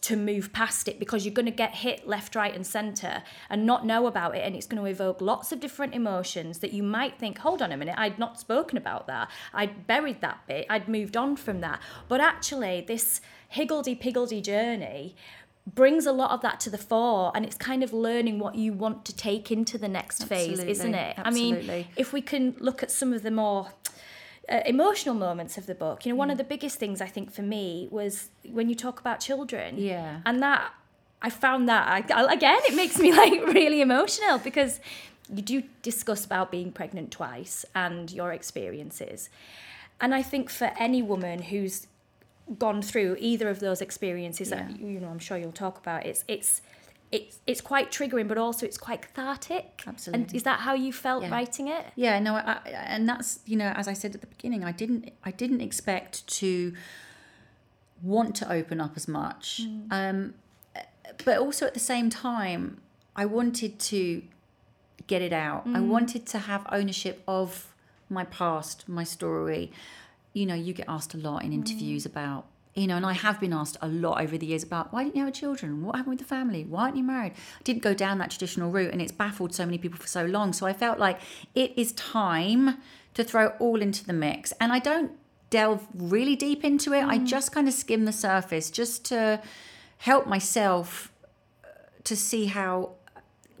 to 0.00 0.16
move 0.16 0.52
past 0.52 0.88
it 0.88 0.98
because 0.98 1.24
you're 1.24 1.34
going 1.34 1.46
to 1.46 1.52
get 1.52 1.74
hit 1.74 2.08
left, 2.08 2.34
right, 2.34 2.54
and 2.54 2.66
center 2.66 3.22
and 3.50 3.66
not 3.66 3.84
know 3.84 4.06
about 4.06 4.34
it. 4.34 4.40
And 4.40 4.56
it's 4.56 4.66
going 4.66 4.82
to 4.82 4.88
evoke 4.88 5.20
lots 5.20 5.52
of 5.52 5.60
different 5.60 5.94
emotions 5.94 6.58
that 6.58 6.72
you 6.72 6.82
might 6.82 7.18
think, 7.18 7.38
hold 7.38 7.60
on 7.60 7.72
a 7.72 7.76
minute, 7.76 7.94
I'd 7.98 8.18
not 8.18 8.40
spoken 8.40 8.78
about 8.78 9.06
that. 9.06 9.30
I'd 9.52 9.86
buried 9.86 10.20
that 10.22 10.46
bit. 10.46 10.66
I'd 10.70 10.88
moved 10.88 11.16
on 11.16 11.36
from 11.36 11.60
that. 11.60 11.80
But 12.08 12.20
actually, 12.20 12.84
this 12.86 13.20
higgledy 13.48 13.94
piggledy 13.94 14.40
journey 14.40 15.14
brings 15.66 16.06
a 16.06 16.12
lot 16.12 16.30
of 16.32 16.40
that 16.40 16.58
to 16.58 16.70
the 16.70 16.78
fore 16.78 17.30
and 17.34 17.44
it's 17.44 17.56
kind 17.56 17.84
of 17.84 17.92
learning 17.92 18.38
what 18.38 18.56
you 18.56 18.72
want 18.72 19.04
to 19.04 19.14
take 19.14 19.52
into 19.52 19.78
the 19.78 19.86
next 19.86 20.24
phase 20.24 20.58
isn't 20.58 20.94
Absolutely, 20.94 21.22
it 21.22 21.24
i 21.24 21.30
mean 21.30 21.86
if 21.96 22.12
we 22.12 22.20
can 22.20 22.56
look 22.58 22.82
at 22.82 22.90
some 22.90 23.12
of 23.12 23.22
the 23.22 23.30
more 23.30 23.68
uh, 24.48 24.60
emotional 24.66 25.14
moments 25.14 25.56
of 25.58 25.66
the 25.66 25.74
book 25.74 26.04
you 26.04 26.12
know 26.12 26.16
one 26.16 26.28
Mm. 26.28 26.32
of 26.32 26.38
the 26.38 26.44
biggest 26.44 26.78
things 26.78 27.00
i 27.00 27.06
think 27.06 27.30
for 27.32 27.42
me 27.42 27.88
was 27.90 28.30
when 28.50 28.68
you 28.68 28.74
talk 28.74 28.98
about 29.00 29.20
children 29.20 29.78
Yeah. 29.78 30.20
and 30.26 30.42
that 30.42 30.72
i 31.22 31.30
found 31.30 31.68
that 31.68 31.86
I, 31.88 31.98
I- 32.22 32.32
again 32.32 32.58
it 32.70 32.74
makes 32.74 32.98
me 32.98 33.12
like 33.12 33.46
really 33.60 33.80
emotional 33.80 34.38
because 34.38 34.80
you 35.32 35.42
do 35.42 35.62
discuss 35.82 36.24
about 36.24 36.50
being 36.50 36.72
pregnant 36.72 37.10
twice 37.12 37.64
and 37.74 38.10
your 38.10 38.32
experiences 38.32 39.30
and 40.00 40.12
i 40.14 40.22
think 40.22 40.50
for 40.50 40.72
any 40.78 41.02
woman 41.02 41.42
who's 41.42 41.86
gone 42.58 42.82
through 42.82 43.16
either 43.20 43.48
of 43.48 43.60
those 43.60 43.80
experiences 43.80 44.50
that 44.50 44.66
you 44.80 44.98
know 44.98 45.08
I'm 45.08 45.20
sure 45.20 45.38
you'll 45.38 45.52
talk 45.52 45.78
about 45.78 46.04
it's 46.04 46.24
it's 46.26 46.60
it's 47.12 47.38
it's 47.46 47.60
quite 47.60 47.92
triggering 47.92 48.26
but 48.26 48.38
also 48.38 48.64
it's 48.64 48.78
quite 48.78 49.02
cathartic 49.02 49.82
Absolutely. 49.86 50.24
and 50.24 50.34
is 50.34 50.42
that 50.44 50.60
how 50.60 50.72
you 50.72 50.92
felt 50.92 51.22
Yeah. 51.22 51.30
writing 51.30 51.68
it 51.68 51.84
Yeah, 51.94 52.18
no, 52.18 52.34
I, 52.34 52.40
I, 52.40 52.68
and 52.70 53.06
that's 53.08 53.40
you 53.44 53.56
know, 53.56 53.72
as 53.76 53.86
I 53.86 53.92
said 53.92 54.14
at 54.14 54.22
the 54.22 54.26
beginning, 54.26 54.64
I 54.64 54.72
didn't, 54.72 55.12
I 55.22 55.30
didn't 55.30 55.60
expect 55.60 56.26
to 56.38 56.72
want 58.02 58.34
to 58.36 58.50
open 58.50 58.80
up 58.80 58.94
as 58.96 59.06
much, 59.06 59.60
mm. 59.62 59.86
um, 59.90 60.34
but 61.24 61.38
also 61.38 61.66
at 61.66 61.74
the 61.74 61.80
same 61.80 62.08
time, 62.08 62.80
I 63.14 63.26
wanted 63.26 63.78
to 63.78 64.22
get 65.06 65.20
it 65.20 65.32
out. 65.32 65.66
I 65.66 65.78
mm. 65.78 65.88
wanted 65.88 66.26
to 66.28 66.38
have 66.38 66.66
ownership 66.72 67.22
of 67.28 67.74
my 68.08 68.24
past, 68.24 68.88
my 68.88 69.04
story. 69.04 69.70
You 70.32 70.46
know, 70.46 70.54
you 70.54 70.72
get 70.72 70.88
asked 70.88 71.12
a 71.12 71.18
lot 71.18 71.44
in 71.44 71.50
mm. 71.50 71.54
interviews 71.54 72.06
about. 72.06 72.46
You 72.74 72.86
know, 72.86 72.96
and 72.96 73.04
I 73.04 73.12
have 73.12 73.38
been 73.38 73.52
asked 73.52 73.76
a 73.82 73.88
lot 73.88 74.22
over 74.22 74.38
the 74.38 74.46
years 74.46 74.62
about 74.62 74.92
why 74.92 75.04
didn't 75.04 75.16
you 75.16 75.24
have 75.26 75.34
children? 75.34 75.84
What 75.84 75.96
happened 75.96 76.14
with 76.14 76.20
the 76.20 76.24
family? 76.24 76.64
Why 76.64 76.84
aren't 76.84 76.96
you 76.96 77.02
married? 77.02 77.32
I 77.32 77.62
didn't 77.64 77.82
go 77.82 77.92
down 77.92 78.16
that 78.18 78.30
traditional 78.30 78.70
route, 78.70 78.92
and 78.92 79.02
it's 79.02 79.12
baffled 79.12 79.54
so 79.54 79.66
many 79.66 79.76
people 79.76 79.98
for 79.98 80.06
so 80.06 80.24
long. 80.24 80.54
So 80.54 80.66
I 80.66 80.72
felt 80.72 80.98
like 80.98 81.20
it 81.54 81.72
is 81.76 81.92
time 81.92 82.78
to 83.12 83.24
throw 83.24 83.48
all 83.58 83.82
into 83.82 84.06
the 84.06 84.14
mix. 84.14 84.52
And 84.58 84.72
I 84.72 84.78
don't 84.78 85.12
delve 85.50 85.86
really 85.94 86.34
deep 86.34 86.64
into 86.64 86.94
it. 86.94 87.04
I 87.04 87.18
just 87.18 87.52
kind 87.52 87.68
of 87.68 87.74
skim 87.74 88.06
the 88.06 88.12
surface 88.12 88.70
just 88.70 89.04
to 89.06 89.42
help 89.98 90.26
myself 90.26 91.12
uh, 91.62 91.68
to 92.04 92.16
see 92.16 92.46
how 92.46 92.92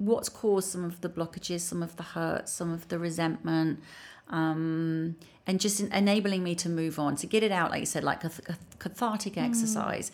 what's 0.04 0.28
caused 0.28 0.68
some 0.68 0.84
of 0.84 1.00
the 1.00 1.08
blockages, 1.08 1.60
some 1.60 1.82
of 1.82 1.96
the 1.96 2.02
hurt, 2.02 2.48
some 2.48 2.72
of 2.72 2.88
the 2.88 2.98
resentment, 2.98 3.80
um, 4.28 5.16
and 5.46 5.60
just 5.60 5.80
en- 5.80 5.92
enabling 5.92 6.42
me 6.42 6.54
to 6.56 6.68
move 6.68 6.98
on, 6.98 7.16
to 7.16 7.26
get 7.26 7.42
it 7.42 7.52
out, 7.52 7.70
like 7.70 7.80
you 7.80 7.86
said, 7.86 8.04
like 8.04 8.24
a, 8.24 8.30
a 8.48 8.56
cathartic 8.78 9.36
exercise, 9.36 10.10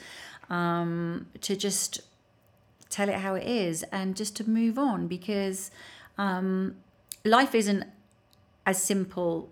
um, 0.50 1.26
to 1.40 1.56
just 1.56 2.00
tell 2.90 3.08
it 3.08 3.16
how 3.16 3.34
it 3.34 3.46
is 3.46 3.82
and 3.92 4.16
just 4.16 4.34
to 4.36 4.48
move 4.48 4.78
on 4.78 5.06
because 5.06 5.70
um, 6.16 6.76
life 7.24 7.54
isn't 7.54 7.84
as 8.66 8.82
simple 8.82 9.50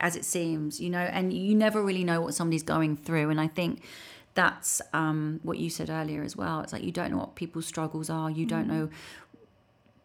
as 0.00 0.16
it 0.16 0.24
seems, 0.24 0.80
you 0.80 0.90
know, 0.90 0.98
and 0.98 1.32
you 1.32 1.54
never 1.54 1.82
really 1.82 2.04
know 2.04 2.20
what 2.20 2.34
somebody's 2.34 2.62
going 2.62 2.96
through. 2.96 3.30
And 3.30 3.40
I 3.40 3.48
think 3.48 3.82
that's 4.34 4.80
um, 4.92 5.40
what 5.42 5.58
you 5.58 5.70
said 5.70 5.90
earlier 5.90 6.22
as 6.22 6.36
well. 6.36 6.60
It's 6.60 6.72
like 6.72 6.82
you 6.82 6.92
don't 6.92 7.10
know 7.10 7.18
what 7.18 7.34
people's 7.34 7.66
struggles 7.66 8.08
are, 8.08 8.30
you 8.30 8.46
don't 8.46 8.66
know 8.66 8.88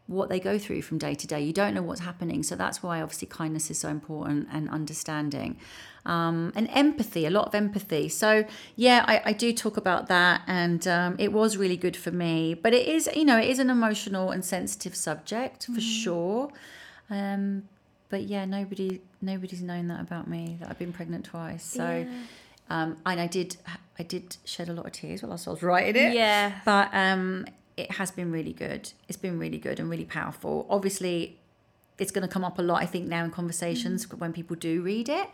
what 0.08 0.30
they 0.30 0.40
go 0.40 0.60
through 0.60 0.84
from 0.84 0.98
day 0.98 1.16
to 1.16 1.26
day. 1.26 1.42
You 1.42 1.54
don't 1.54 1.74
know 1.74 1.82
what's 1.82 2.02
happening. 2.02 2.44
So 2.44 2.56
that's 2.56 2.84
why 2.84 3.02
obviously 3.02 3.28
kindness 3.28 3.72
is 3.72 3.80
so 3.80 3.90
important 3.90 4.48
and 4.52 4.70
understanding. 4.70 5.58
Um, 6.06 6.54
and 6.56 6.70
empathy, 6.72 7.26
a 7.26 7.32
lot 7.32 7.48
of 7.48 7.56
empathy. 7.56 8.10
So 8.10 8.46
yeah, 8.76 9.04
I, 9.08 9.22
I 9.26 9.34
do 9.34 9.52
talk 9.52 9.78
about 9.78 10.08
that, 10.08 10.42
and 10.46 10.88
um, 10.88 11.16
it 11.18 11.34
was 11.34 11.58
really 11.58 11.78
good 11.78 11.98
for 11.98 12.12
me. 12.12 12.54
But 12.54 12.76
it 12.76 12.88
is, 12.88 13.10
you 13.16 13.26
know, 13.26 13.40
it 13.40 13.50
is 13.50 13.58
an 13.58 13.72
emotional 13.72 14.30
and 14.30 14.46
sensitive 14.46 14.96
subject 14.96 15.66
for 15.66 15.82
sure. 15.82 16.52
Um, 17.10 17.64
but 18.10 18.24
yeah, 18.24 18.46
nobody, 18.46 19.02
nobody's 19.22 19.64
known 19.64 19.88
that 19.88 20.00
about 20.00 20.28
me 20.28 20.58
that 20.60 20.70
I've 20.70 20.78
been 20.78 20.94
pregnant 20.94 21.26
twice. 21.26 21.64
So, 21.64 22.06
um, 22.70 22.98
and 23.04 23.20
I 23.20 23.26
did, 23.26 23.58
I 23.98 24.04
did 24.04 24.38
shed 24.46 24.70
a 24.70 24.74
lot 24.74 24.86
of 24.86 24.92
tears 24.92 25.24
while 25.24 25.32
I 25.32 25.50
was 25.50 25.64
writing 25.64 25.96
it. 25.96 26.14
Yeah. 26.14 26.60
But 26.66 26.90
um, 26.94 27.48
it 27.77 27.91
has 27.94 28.12
been 28.12 28.32
really 28.32 28.53
good. 28.53 28.91
It's 29.08 29.17
been 29.17 29.38
really 29.39 29.58
good 29.58 29.79
and 29.79 29.89
really 29.89 30.05
powerful. 30.05 30.65
Obviously, 30.70 31.39
it's 31.98 32.12
going 32.12 32.27
to 32.27 32.34
come 32.34 32.44
up 32.44 32.60
a 32.60 32.62
lot, 32.62 32.82
I 32.82 32.86
think, 32.86 33.08
now 33.08 33.24
in 33.24 33.32
conversations 33.32 34.10
when 34.12 34.34
people 34.34 34.55
do 34.55 34.82
read 34.82 35.10
it. 35.10 35.29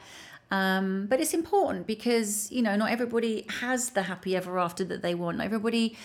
Um, 0.51 1.07
but 1.07 1.21
it's 1.21 1.33
important 1.33 1.88
because, 1.88 2.51
you 2.51 2.62
know, 2.62 2.75
not 2.75 2.91
everybody 2.91 3.45
has 3.62 3.91
the 3.91 4.03
happy 4.03 4.36
ever 4.36 4.60
after 4.60 4.83
that 4.86 5.01
they 5.01 5.15
want. 5.15 5.38
Not 5.38 5.45
everybody 5.45 5.98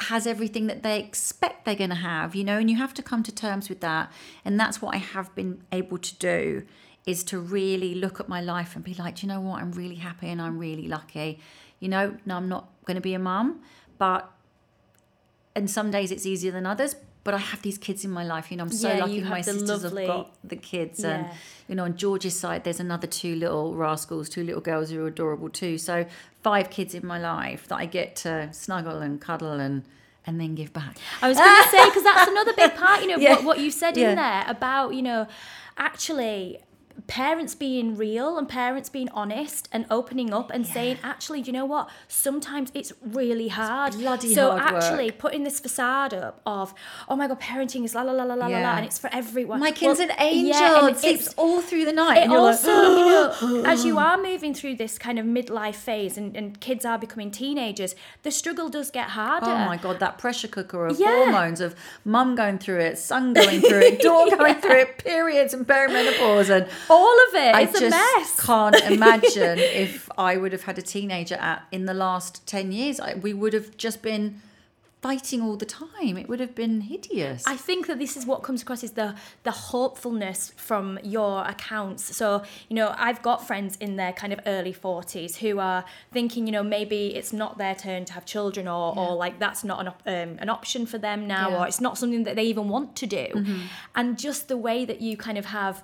has 0.00 0.26
everything 0.26 0.66
that 0.66 0.82
they 0.82 0.98
expect 0.98 1.64
they're 1.64 1.76
going 1.76 1.90
to 1.90 1.96
have, 1.96 2.34
you 2.34 2.42
know, 2.42 2.58
and 2.58 2.68
you 2.68 2.76
have 2.76 2.92
to 2.94 3.02
come 3.02 3.22
to 3.22 3.32
terms 3.32 3.68
with 3.68 3.80
that. 3.80 4.10
And 4.44 4.58
that's 4.58 4.82
what 4.82 4.94
I 4.94 4.98
have 4.98 5.32
been 5.34 5.62
able 5.70 5.98
to 5.98 6.14
do 6.16 6.64
is 7.06 7.22
to 7.24 7.38
really 7.38 7.94
look 7.94 8.20
at 8.20 8.28
my 8.28 8.40
life 8.40 8.74
and 8.74 8.84
be 8.84 8.94
like, 8.94 9.22
you 9.22 9.28
know 9.28 9.40
what? 9.40 9.60
I'm 9.60 9.72
really 9.72 9.96
happy 9.96 10.28
and 10.28 10.40
I'm 10.40 10.58
really 10.58 10.88
lucky. 10.88 11.38
You 11.78 11.88
know, 11.88 12.16
no, 12.26 12.36
I'm 12.36 12.48
not 12.48 12.68
going 12.84 12.96
to 12.96 13.00
be 13.00 13.14
a 13.14 13.18
mum, 13.18 13.60
but 13.98 14.30
and 15.54 15.70
some 15.70 15.90
days 15.90 16.10
it's 16.10 16.26
easier 16.26 16.52
than 16.52 16.66
others. 16.66 16.96
But 17.24 17.34
I 17.34 17.38
have 17.38 17.62
these 17.62 17.78
kids 17.78 18.04
in 18.04 18.10
my 18.10 18.24
life. 18.24 18.50
You 18.50 18.56
know, 18.56 18.64
I'm 18.64 18.72
so 18.72 18.88
Yeah, 18.88 18.98
lucky 19.04 19.20
my 19.22 19.42
sisters 19.42 19.84
lovely- 19.84 20.06
have 20.06 20.14
got 20.16 20.34
the 20.42 20.56
kids. 20.56 21.04
And, 21.04 21.26
you 21.68 21.76
know, 21.76 21.84
on 21.84 21.96
George's 21.96 22.34
side, 22.34 22.64
there's 22.64 22.80
another 22.80 23.06
two 23.06 23.36
little 23.36 23.76
rascals, 23.76 24.28
two 24.28 24.42
little 24.42 24.60
girls 24.60 24.90
who 24.90 25.04
are 25.04 25.06
adorable 25.06 25.48
too. 25.48 25.78
So 25.78 26.04
five 26.42 26.68
kids 26.70 26.94
in 26.94 27.06
my 27.06 27.20
life 27.20 27.68
that 27.68 27.76
I 27.76 27.86
get 27.86 28.16
to 28.16 28.48
snuggle 28.52 28.98
and 28.98 29.20
cuddle 29.20 29.52
and 29.60 29.84
and 30.26 30.40
then 30.40 30.54
give 30.56 30.72
back. 30.72 30.96
I 31.20 31.28
was 31.28 31.36
going 31.38 31.62
to 31.64 31.68
say 31.68 31.84
because 31.86 32.02
that's 32.04 32.28
another 32.34 32.52
big 32.54 32.74
part, 32.74 33.00
you 33.02 33.08
know, 33.08 33.16
Yeah. 33.18 33.34
what, 33.36 33.44
what 33.44 33.58
you 33.60 33.70
said 33.70 33.96
Yeah. 33.96 34.10
in 34.10 34.16
there 34.16 34.44
about 34.48 34.94
you 34.94 35.02
know, 35.02 35.26
actually 35.76 36.58
parents 37.06 37.54
being 37.54 37.96
real 37.96 38.38
and 38.38 38.48
parents 38.48 38.88
being 38.88 39.08
honest 39.10 39.68
and 39.72 39.84
opening 39.90 40.32
up 40.32 40.50
and 40.50 40.66
saying 40.66 40.98
actually 41.02 41.40
do 41.42 41.46
you 41.48 41.52
know 41.52 41.64
what 41.64 41.88
sometimes 42.08 42.70
it's 42.74 42.92
really 43.02 43.48
hard 43.48 43.92
bloody 43.94 44.34
so 44.34 44.50
hard 44.56 44.74
work. 44.74 44.82
actually 44.82 45.10
putting 45.10 45.42
this 45.44 45.58
facade 45.60 46.12
up 46.14 46.40
of 46.46 46.74
oh 47.08 47.16
my 47.16 47.26
god 47.28 47.40
parenting 47.40 47.84
is 47.84 47.94
la 47.94 48.02
la 48.02 48.12
la 48.12 48.24
la 48.24 48.34
la 48.34 48.46
la 48.46 48.58
la 48.58 48.76
and 48.76 48.84
it's 48.84 48.98
for 48.98 49.10
everyone 49.12 49.60
My 49.60 49.72
kid's 49.72 49.98
Well, 49.98 50.10
an 50.10 50.16
angel. 50.18 50.48
yeah, 50.50 50.78
and 50.80 50.88
it 50.96 50.98
sleeps 51.00 51.26
it's 51.26 51.34
all 51.34 51.60
through 51.60 51.84
the 51.84 51.92
night. 51.92 52.18
it 52.18 52.22
and 52.24 52.32
you're 52.32 52.40
like, 52.40 52.52
also, 52.64 52.70
you 52.72 53.62
know, 53.62 53.64
as 53.72 53.84
you 53.84 53.98
are 53.98 54.20
moving 54.20 54.54
through 54.54 54.76
this 54.76 54.98
kind 54.98 55.18
of 55.18 55.26
midlife 55.26 55.74
phase 55.76 56.16
and, 56.18 56.36
and 56.36 56.60
kids 56.60 56.84
are 56.84 56.98
becoming 56.98 57.30
teenagers, 57.30 57.94
the 58.22 58.30
struggle 58.30 58.68
does 58.68 58.90
get 58.90 59.10
harder. 59.10 59.46
Oh 59.46 59.58
my 59.66 59.76
god, 59.76 59.98
that 60.00 60.18
pressure 60.18 60.48
cooker 60.48 60.86
of 60.86 60.98
Yeah. 60.98 61.08
hormones 61.24 61.60
of 61.60 61.74
mum 62.04 62.34
going 62.34 62.58
through 62.58 62.80
it, 62.80 62.98
son 62.98 63.32
going 63.32 63.60
through 63.60 63.80
it, 63.80 64.00
daughter 64.08 64.36
going 64.36 64.56
through 64.56 64.78
it, 64.80 64.98
periods 64.98 65.52
and 65.54 65.66
perimenopause, 65.66 66.50
and 66.50 66.66
All 66.90 67.16
of 67.28 67.34
it. 67.34 67.54
I 67.54 67.62
it's 67.62 67.72
just 67.80 67.84
a 67.84 67.90
mess. 67.90 68.40
can't 68.40 68.76
imagine 68.90 69.58
if 69.58 70.08
I 70.18 70.36
would 70.36 70.52
have 70.52 70.62
had 70.64 70.78
a 70.78 70.82
teenager 70.82 71.36
at 71.36 71.66
in 71.72 71.86
the 71.86 71.94
last 71.94 72.46
ten 72.46 72.72
years. 72.72 73.00
I, 73.00 73.14
we 73.14 73.32
would 73.34 73.52
have 73.52 73.76
just 73.76 74.02
been 74.02 74.40
fighting 75.00 75.42
all 75.42 75.56
the 75.56 75.66
time. 75.66 76.16
It 76.16 76.28
would 76.28 76.38
have 76.38 76.54
been 76.54 76.82
hideous. 76.82 77.42
I 77.44 77.56
think 77.56 77.88
that 77.88 77.98
this 77.98 78.16
is 78.16 78.24
what 78.24 78.44
comes 78.44 78.62
across 78.62 78.84
is 78.84 78.92
the 78.92 79.16
the 79.42 79.50
hopefulness 79.50 80.52
from 80.56 80.96
your 81.02 81.44
accounts. 81.44 82.14
So, 82.16 82.44
you 82.68 82.76
know, 82.76 82.94
I've 82.96 83.20
got 83.20 83.44
friends 83.44 83.76
in 83.80 83.96
their 83.96 84.12
kind 84.12 84.32
of 84.32 84.38
early 84.46 84.72
40s 84.72 85.36
who 85.38 85.58
are 85.58 85.84
thinking, 86.12 86.46
you 86.46 86.52
know, 86.52 86.62
maybe 86.62 87.16
it's 87.16 87.32
not 87.32 87.58
their 87.58 87.74
turn 87.74 88.04
to 88.04 88.12
have 88.12 88.24
children 88.24 88.68
or, 88.68 88.96
or 88.96 89.16
like 89.16 89.40
that's 89.40 89.64
not 89.64 89.80
an, 89.80 89.88
op- 89.88 90.02
um, 90.06 90.36
an 90.38 90.48
option 90.48 90.86
for 90.86 90.98
them 90.98 91.26
now 91.26 91.50
Yeah. 91.50 91.58
or 91.58 91.66
it's 91.66 91.80
not 91.80 91.98
something 91.98 92.22
that 92.22 92.36
they 92.36 92.44
even 92.44 92.68
want 92.68 92.94
to 92.96 93.06
do. 93.06 93.26
And 93.96 94.16
just 94.16 94.46
the 94.46 94.56
way 94.56 94.84
that 94.84 95.00
you 95.00 95.16
kind 95.16 95.36
of 95.36 95.46
have 95.46 95.82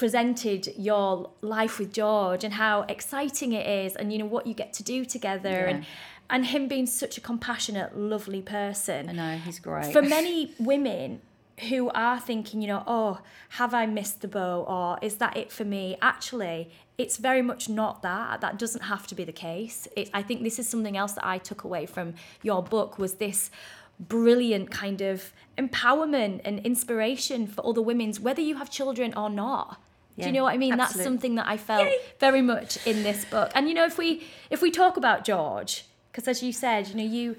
presented 0.00 0.62
your 0.78 1.30
life 1.42 1.78
with 1.78 1.92
George 1.92 2.42
and 2.42 2.54
how 2.54 2.76
exciting 2.88 3.52
it 3.52 3.66
is 3.84 3.94
and 3.96 4.10
you 4.12 4.18
know 4.18 4.30
what 4.36 4.46
you 4.46 4.54
get 4.54 4.72
to 4.78 4.82
do 4.82 5.04
together 5.04 5.50
Yeah. 5.50 5.70
and 5.72 5.86
and 6.32 6.46
him 6.46 6.68
being 6.68 6.86
such 6.86 7.18
a 7.18 7.20
compassionate 7.20 7.90
lovely 7.98 8.40
person 8.40 9.00
I 9.10 9.12
know 9.12 9.36
he's 9.46 9.58
great. 9.58 9.92
for 9.92 10.00
many 10.00 10.54
women 10.72 11.20
who 11.68 11.90
are 11.90 12.18
thinking, 12.18 12.62
you 12.62 12.68
know, 12.72 12.82
oh, 12.86 13.18
have 13.60 13.74
I 13.74 13.84
missed 13.84 14.22
the 14.22 14.28
boat 14.28 14.64
or 14.76 14.98
is 15.02 15.16
that 15.16 15.36
it 15.36 15.52
for 15.52 15.66
me? 15.76 15.84
Actually, 16.00 16.70
it's 16.96 17.16
very 17.18 17.42
much 17.42 17.68
not 17.68 18.00
that. 18.00 18.40
That 18.40 18.58
doesn't 18.58 18.84
have 18.92 19.06
to 19.08 19.14
be 19.14 19.24
the 19.24 19.38
case. 19.50 19.86
It, 19.94 20.08
I 20.14 20.22
think 20.22 20.42
this 20.42 20.58
is 20.58 20.66
something 20.66 20.96
else 20.96 21.12
that 21.18 21.26
I 21.34 21.36
took 21.36 21.64
away 21.64 21.84
from 21.84 22.14
your 22.42 22.62
book 22.62 22.98
was 22.98 23.12
this 23.24 23.50
brilliant 23.98 24.70
kind 24.70 25.02
of 25.02 25.32
empowerment 25.58 26.40
and 26.46 26.54
inspiration 26.60 27.46
for 27.46 27.60
other 27.66 27.82
women's, 27.82 28.18
whether 28.18 28.40
you 28.40 28.54
have 28.56 28.70
children 28.70 29.12
or 29.14 29.28
not. 29.28 29.78
Do 30.20 30.26
you 30.26 30.32
know 30.32 30.44
what 30.44 30.54
I 30.54 30.58
mean? 30.58 30.76
That's 30.76 31.02
something 31.02 31.34
that 31.36 31.46
I 31.46 31.56
felt 31.56 31.88
very 32.18 32.42
much 32.42 32.84
in 32.86 33.02
this 33.02 33.24
book. 33.24 33.50
And 33.54 33.68
you 33.68 33.74
know, 33.74 33.84
if 33.84 33.98
we 33.98 34.26
if 34.50 34.62
we 34.62 34.70
talk 34.70 34.96
about 34.96 35.24
George, 35.24 35.84
because 36.10 36.28
as 36.28 36.42
you 36.42 36.52
said, 36.52 36.88
you 36.88 36.96
know, 36.96 37.04
you 37.04 37.36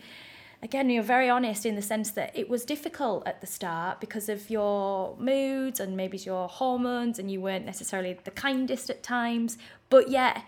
again 0.64 0.90
you're 0.90 1.02
very 1.02 1.30
honest 1.30 1.66
in 1.66 1.76
the 1.76 1.82
sense 1.82 2.12
that 2.12 2.38
it 2.38 2.48
was 2.48 2.64
difficult 2.64 3.26
at 3.26 3.42
the 3.42 3.48
start 3.48 4.00
because 4.00 4.30
of 4.30 4.50
your 4.50 5.16
moods 5.18 5.80
and 5.80 5.98
maybe 5.98 6.18
your 6.18 6.48
hormones 6.48 7.18
and 7.18 7.32
you 7.32 7.42
weren't 7.42 7.66
necessarily 7.66 8.16
the 8.26 8.32
kindest 8.32 8.88
at 8.92 9.02
times 9.02 9.58
but 9.90 10.12
yet 10.12 10.44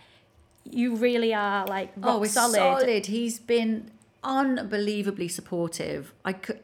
you 0.70 0.96
really 0.96 1.34
are 1.34 1.66
like 1.68 1.92
oh, 1.98 2.02
rock 2.02 2.22
oh, 2.22 2.24
solid. 2.25 2.56
solid. 2.56 3.06
He's 3.08 3.40
been 3.40 3.92
unbelievably 4.24 5.28
supportive. 5.28 6.13
I 6.24 6.34
could, 6.34 6.60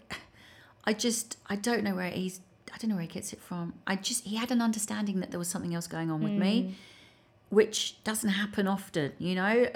I 0.86 0.94
just, 0.94 1.38
I 1.48 1.56
don't 1.56 1.84
know 1.84 1.96
where 1.96 2.12
he's. 2.12 2.42
I 2.74 2.78
don't 2.78 2.90
know 2.90 2.96
where 2.96 3.04
he 3.04 3.08
gets 3.08 3.34
it 3.34 3.42
from. 3.42 3.74
I 3.88 3.96
just, 3.96 4.24
he 4.26 4.36
had 4.36 4.52
an 4.52 4.62
understanding 4.62 5.20
that 5.22 5.32
there 5.32 5.40
was 5.40 5.48
something 5.48 5.74
else 5.76 5.88
going 5.88 6.10
on 6.12 6.22
with 6.22 6.34
Mm. 6.34 6.40
me, 6.40 6.76
which 7.50 8.02
doesn't 8.04 8.30
happen 8.30 8.68
often, 8.68 9.12
you 9.18 9.34
know. 9.36 9.68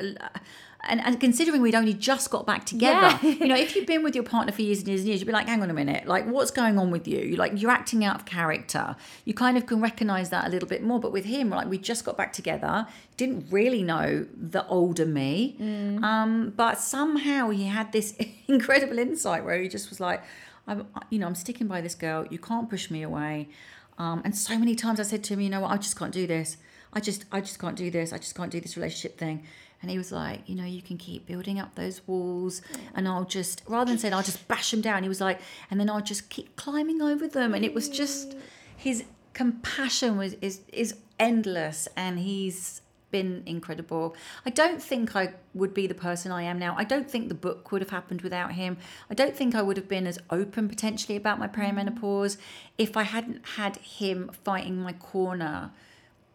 And, 0.86 1.00
and 1.00 1.18
considering 1.20 1.62
we'd 1.62 1.76
only 1.76 1.94
just 1.94 2.30
got 2.30 2.46
back 2.46 2.66
together, 2.66 3.18
Yeah. 3.24 3.30
you 3.32 3.48
know, 3.48 3.56
if 3.56 3.74
you've 3.76 3.88
been 3.88 4.04
with 4.04 4.14
your 4.16 4.24
partner 4.26 4.52
for 4.52 4.62
years 4.62 4.80
and 4.80 4.88
years 4.90 5.00
and 5.00 5.08
years, 5.08 5.22
you'd 5.22 5.26
be 5.28 5.32
like, 5.34 5.48
hang 5.48 5.64
on 5.64 5.70
a 5.70 5.74
minute, 5.74 6.06
like 6.06 6.26
what's 6.28 6.52
going 6.52 6.78
on 6.78 6.92
with 6.92 7.08
you? 7.08 7.20
You're 7.20 7.38
like 7.38 7.60
you're 7.60 7.72
acting 7.72 8.04
out 8.06 8.16
of 8.18 8.26
character. 8.26 8.96
You 9.26 9.34
kind 9.34 9.58
of 9.58 9.66
can 9.66 9.80
recognize 9.82 10.30
that 10.30 10.46
a 10.46 10.50
little 10.50 10.68
bit 10.68 10.84
more. 10.84 11.00
But 11.00 11.14
with 11.14 11.24
him, 11.26 11.50
like 11.50 11.68
we 11.68 11.78
just 11.78 12.04
got 12.06 12.16
back 12.18 12.32
together, 12.34 12.86
didn't 13.18 13.46
really 13.50 13.82
know 13.82 14.28
the 14.38 14.68
older 14.68 15.06
me, 15.06 15.56
um, 16.04 16.54
but 16.56 16.78
somehow 16.80 17.50
he 17.50 17.64
had 17.66 17.92
this 17.94 18.14
incredible 18.48 19.00
insight 19.00 19.46
where 19.46 19.60
he 19.62 19.68
just 19.70 19.90
was 19.90 20.00
like, 20.02 20.22
I'm, 20.68 20.88
you 21.10 21.20
know, 21.20 21.28
I'm 21.28 21.36
sticking 21.36 21.68
by 21.68 21.82
this 21.82 21.96
girl. 21.96 22.26
You 22.30 22.40
can't 22.40 22.70
push 22.70 22.90
me 22.90 23.02
away. 23.02 23.50
Um, 23.98 24.22
and 24.26 24.36
so 24.36 24.58
many 24.58 24.76
times 24.76 25.00
I 25.00 25.04
said 25.04 25.24
to 25.26 25.34
him, 25.34 25.42
you 25.42 25.50
know 25.50 25.62
what, 25.62 25.72
I 25.72 25.78
just 25.78 25.98
can't 25.98 26.12
do 26.12 26.26
this. 26.26 26.58
I 26.94 27.00
just, 27.00 27.26
I 27.32 27.42
just 27.42 27.60
can't 27.60 27.76
do 27.76 27.92
this. 27.92 28.14
I 28.14 28.18
just 28.18 28.36
can't 28.36 28.52
do 28.52 28.60
this 28.60 28.76
relationship 28.78 29.18
thing. 29.18 29.44
And 29.82 29.92
he 29.92 29.98
was 29.98 30.14
like, 30.14 30.48
you 30.48 30.56
know, 30.56 30.64
you 30.64 30.82
can 30.82 30.98
keep 30.98 31.26
building 31.26 31.60
up 31.60 31.76
those 31.76 32.08
walls, 32.08 32.62
and 32.96 33.06
I'll 33.06 33.26
just, 33.26 33.64
rather 33.68 33.92
than 33.92 34.00
saying 34.00 34.14
I'll 34.14 34.24
just 34.24 34.48
bash 34.48 34.72
them 34.72 34.80
down, 34.80 35.04
he 35.04 35.10
was 35.10 35.20
like, 35.20 35.42
and 35.70 35.78
then 35.78 35.90
I'll 35.90 36.00
just 36.00 36.30
keep 36.30 36.56
climbing 36.56 37.02
over 37.02 37.28
them. 37.28 37.54
And 37.54 37.66
it 37.66 37.74
was 37.74 37.90
just 37.90 38.38
his 38.78 39.04
compassion 39.34 40.18
was 40.18 40.36
is 40.36 40.62
is 40.72 40.96
endless, 41.20 41.90
and 41.98 42.18
he's 42.18 42.82
been 43.14 43.44
incredible. 43.46 44.16
I 44.46 44.50
don't 44.50 44.82
think 44.82 45.16
I 45.16 45.36
would 45.54 45.74
be 45.74 45.88
the 45.88 45.94
person 45.94 46.34
I 46.34 46.42
am 46.42 46.60
now. 46.60 46.76
I 46.78 46.84
don't 46.84 47.10
think 47.10 47.30
the 47.30 47.36
book 47.36 47.72
would 47.72 47.82
have 47.82 47.92
happened 47.92 48.22
without 48.24 48.52
him. 48.54 48.76
I 49.10 49.14
don't 49.14 49.36
think 49.38 49.56
I 49.56 49.62
would 49.62 49.78
have 49.78 49.88
been 49.88 50.06
as 50.06 50.20
open 50.30 50.68
potentially 50.68 51.16
about 51.16 51.40
my 51.40 51.48
perimenopause 51.48 52.36
if 52.78 52.98
I 52.98 53.04
hadn't 53.04 53.46
had 53.56 53.78
him 53.78 54.32
fighting 54.44 54.82
my 54.82 54.94
corner, 54.94 55.72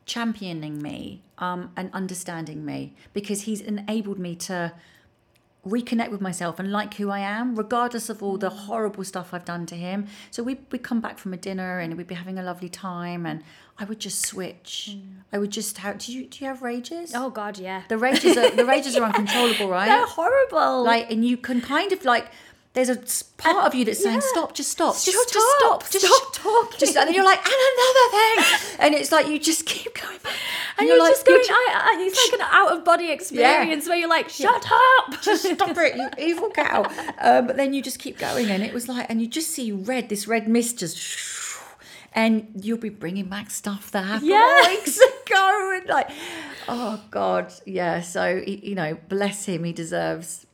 championing 0.06 0.80
me, 0.80 1.22
um, 1.38 1.72
and 1.76 1.90
understanding 1.92 2.64
me 2.64 2.94
because 3.12 3.42
he's 3.42 3.60
enabled 3.60 4.18
me 4.18 4.36
to 4.36 4.72
reconnect 5.68 6.10
with 6.10 6.20
myself 6.20 6.58
and 6.58 6.72
like 6.72 6.94
who 6.94 7.10
I 7.10 7.20
am, 7.20 7.56
regardless 7.56 8.08
of 8.08 8.22
all 8.22 8.36
the 8.38 8.50
mm. 8.50 8.56
horrible 8.56 9.04
stuff 9.04 9.32
I've 9.32 9.44
done 9.44 9.66
to 9.66 9.76
him. 9.76 10.06
So 10.30 10.42
we 10.42 10.58
we'd 10.70 10.82
come 10.82 11.00
back 11.00 11.18
from 11.18 11.32
a 11.34 11.36
dinner 11.36 11.78
and 11.78 11.96
we'd 11.96 12.06
be 12.06 12.14
having 12.14 12.38
a 12.38 12.42
lovely 12.42 12.68
time, 12.68 13.26
and 13.26 13.42
I 13.78 13.84
would 13.84 14.00
just 14.00 14.24
switch. 14.24 14.90
Mm. 14.92 15.22
I 15.32 15.38
would 15.38 15.50
just 15.50 15.78
have. 15.78 15.98
Do 15.98 16.12
you 16.12 16.26
do 16.26 16.44
you 16.44 16.46
have 16.46 16.62
rages? 16.62 17.12
oh 17.14 17.30
god 17.30 17.58
yeah 17.58 17.82
The 17.88 17.98
rages 17.98 18.36
are 18.36 18.50
the 18.50 18.64
rages 18.64 18.96
are 18.96 19.02
uncontrollable, 19.10 19.68
right? 19.68 19.86
they're 19.86 20.06
horrible 20.06 20.84
Like, 20.84 21.10
and 21.10 21.24
you 21.24 21.36
can 21.36 21.60
kind 21.60 21.92
of 21.92 22.04
like 22.04 22.30
there's 22.74 22.88
a 22.90 22.96
part 23.38 23.66
of 23.66 23.74
you 23.74 23.84
that's 23.84 24.02
saying, 24.02 24.16
Yeah. 24.22 24.28
"Stop! 24.32 24.54
Just 24.54 24.70
stop! 24.70 24.94
Just, 24.94 25.06
Stop, 25.06 25.32
just 25.32 25.46
stop! 25.58 25.90
Just 25.90 26.06
stop 26.06 26.34
talking." 26.34 26.78
Just, 26.78 26.96
and 26.96 27.08
then 27.08 27.14
you're 27.14 27.24
like, 27.24 27.40
"And 27.44 27.54
another 27.74 28.10
thing," 28.10 28.76
and 28.80 28.94
it's 28.94 29.10
like 29.10 29.26
you 29.26 29.38
just 29.38 29.66
keep 29.66 30.00
going 30.00 30.18
back, 30.22 30.34
And 30.78 30.86
you're, 30.86 30.98
just 30.98 31.26
going, 31.26 31.42
ju- 31.44 31.52
I, 31.52 31.96
I, 31.98 32.02
it's 32.06 32.30
like 32.32 32.40
an 32.40 32.46
out 32.52 32.72
of 32.76 32.84
body 32.84 33.10
experience 33.10 33.88
where 33.88 33.96
you're 33.96 34.08
like, 34.08 34.28
shut 34.28 34.64
up. 34.70 35.22
just 35.22 35.44
stop 35.44 35.76
it, 35.76 35.96
you 35.96 36.08
evil 36.18 36.50
cow. 36.50 36.82
Um, 37.20 37.46
but 37.48 37.56
then 37.56 37.72
you 37.72 37.82
just 37.82 37.98
keep 37.98 38.18
going, 38.18 38.50
and 38.50 38.62
it 38.62 38.72
was 38.72 38.88
like, 38.88 39.06
and 39.08 39.20
you 39.20 39.26
just 39.26 39.50
see 39.50 39.72
red, 39.72 40.08
this 40.08 40.28
red 40.28 40.46
mist 40.46 40.78
just, 40.78 40.98
and 42.12 42.48
you'll 42.60 42.78
be 42.78 42.90
bringing 42.90 43.26
back 43.28 43.50
stuff 43.50 43.90
that 43.92 44.04
happened 44.04 44.28
Yeah. 44.30 44.68
weeks 44.68 44.98
ago, 44.98 45.72
and 45.80 45.88
like, 45.88 46.10
oh 46.68 47.02
god, 47.10 47.52
yeah. 47.66 48.00
So 48.02 48.42
you 48.46 48.74
know, 48.74 48.96
bless 49.08 49.46
him, 49.46 49.64
he 49.64 49.72
deserves. 49.72 50.44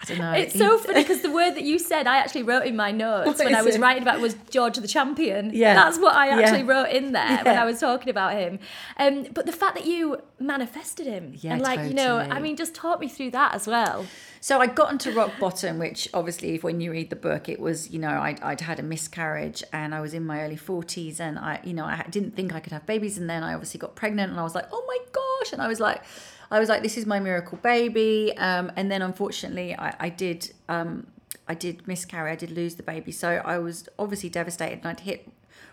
I 0.00 0.04
don't 0.04 0.18
know. 0.18 0.32
It's 0.32 0.56
so 0.56 0.78
funny 0.78 1.02
because 1.02 1.22
the 1.22 1.30
word 1.32 1.52
that 1.54 1.62
you 1.62 1.78
said, 1.78 2.06
I 2.06 2.18
actually 2.18 2.42
wrote 2.42 2.66
in 2.66 2.76
my 2.76 2.90
notes 2.92 3.26
What 3.26 3.38
when 3.38 3.54
I 3.54 3.62
was 3.62 3.76
it? 3.76 3.80
writing 3.80 4.02
about 4.02 4.16
it 4.16 4.20
was 4.20 4.34
George 4.50 4.76
the 4.76 4.86
Champion. 4.88 5.50
Yeah. 5.54 5.74
That's 5.74 5.98
what 5.98 6.14
I 6.14 6.28
actually 6.28 6.60
Yeah. 6.66 6.72
wrote 6.72 6.90
in 6.90 7.12
there 7.12 7.40
when 7.44 7.58
I 7.58 7.64
was 7.64 7.80
talking 7.80 8.10
about 8.10 8.34
him. 8.34 8.58
Um, 8.98 9.26
but 9.32 9.46
the 9.46 9.52
fact 9.52 9.74
that 9.76 9.86
you 9.86 10.20
manifested 10.38 11.06
him 11.06 11.32
Yeah, 11.40 11.54
and 11.54 11.62
like, 11.62 11.80
you 11.88 11.94
know, 11.94 12.18
I 12.18 12.40
mean, 12.40 12.56
just 12.56 12.74
talk 12.74 13.00
me 13.00 13.08
through 13.08 13.30
that 13.32 13.54
as 13.54 13.66
well. 13.66 14.06
So 14.40 14.60
I'd 14.60 14.74
gotten 14.74 14.98
to 14.98 15.10
rock 15.12 15.32
bottom, 15.40 15.78
which 15.78 16.08
obviously, 16.14 16.58
when 16.58 16.80
you 16.80 16.92
read 16.92 17.10
the 17.10 17.16
book, 17.16 17.48
it 17.48 17.58
was, 17.58 17.90
you 17.90 17.98
know, 17.98 18.20
I'd, 18.20 18.40
I'd 18.42 18.60
had 18.60 18.78
a 18.78 18.82
miscarriage 18.82 19.64
and 19.72 19.94
I 19.94 20.00
was 20.00 20.14
in 20.14 20.24
my 20.24 20.42
early 20.42 20.56
40s 20.56 21.18
and 21.20 21.38
I, 21.38 21.60
you 21.64 21.72
know, 21.74 21.84
I 21.84 22.04
didn't 22.10 22.36
think 22.36 22.54
I 22.54 22.60
could 22.60 22.72
have 22.72 22.86
babies. 22.86 23.18
And 23.18 23.28
then 23.28 23.42
I 23.42 23.54
obviously 23.54 23.78
got 23.80 23.96
pregnant 23.96 24.30
and 24.30 24.38
I 24.38 24.44
was 24.44 24.54
like, 24.54 24.66
oh 24.72 24.84
my 24.86 24.98
gosh. 25.12 25.52
And 25.52 25.60
I 25.62 25.66
was 25.68 25.80
like, 25.80 26.02
I 26.50 26.58
was 26.60 26.68
like, 26.68 26.82
this 26.82 26.96
is 26.96 27.06
my 27.06 27.18
miracle 27.20 27.58
baby. 27.58 28.32
Um, 28.38 28.70
and 28.76 28.90
then 28.90 29.02
unfortunately, 29.02 29.74
I, 29.76 29.94
I 29.98 30.08
did, 30.08 30.52
um, 30.68 31.06
I 31.48 31.54
did 31.54 31.86
miscarry. 31.88 32.30
I 32.30 32.36
did 32.36 32.50
lose 32.50 32.74
the 32.76 32.82
baby. 32.82 33.12
So 33.12 33.42
I 33.44 33.58
was 33.58 33.88
obviously 33.98 34.28
devastated 34.28 34.78
and 34.78 34.86
I'd 34.88 35.00
hit 35.00 35.28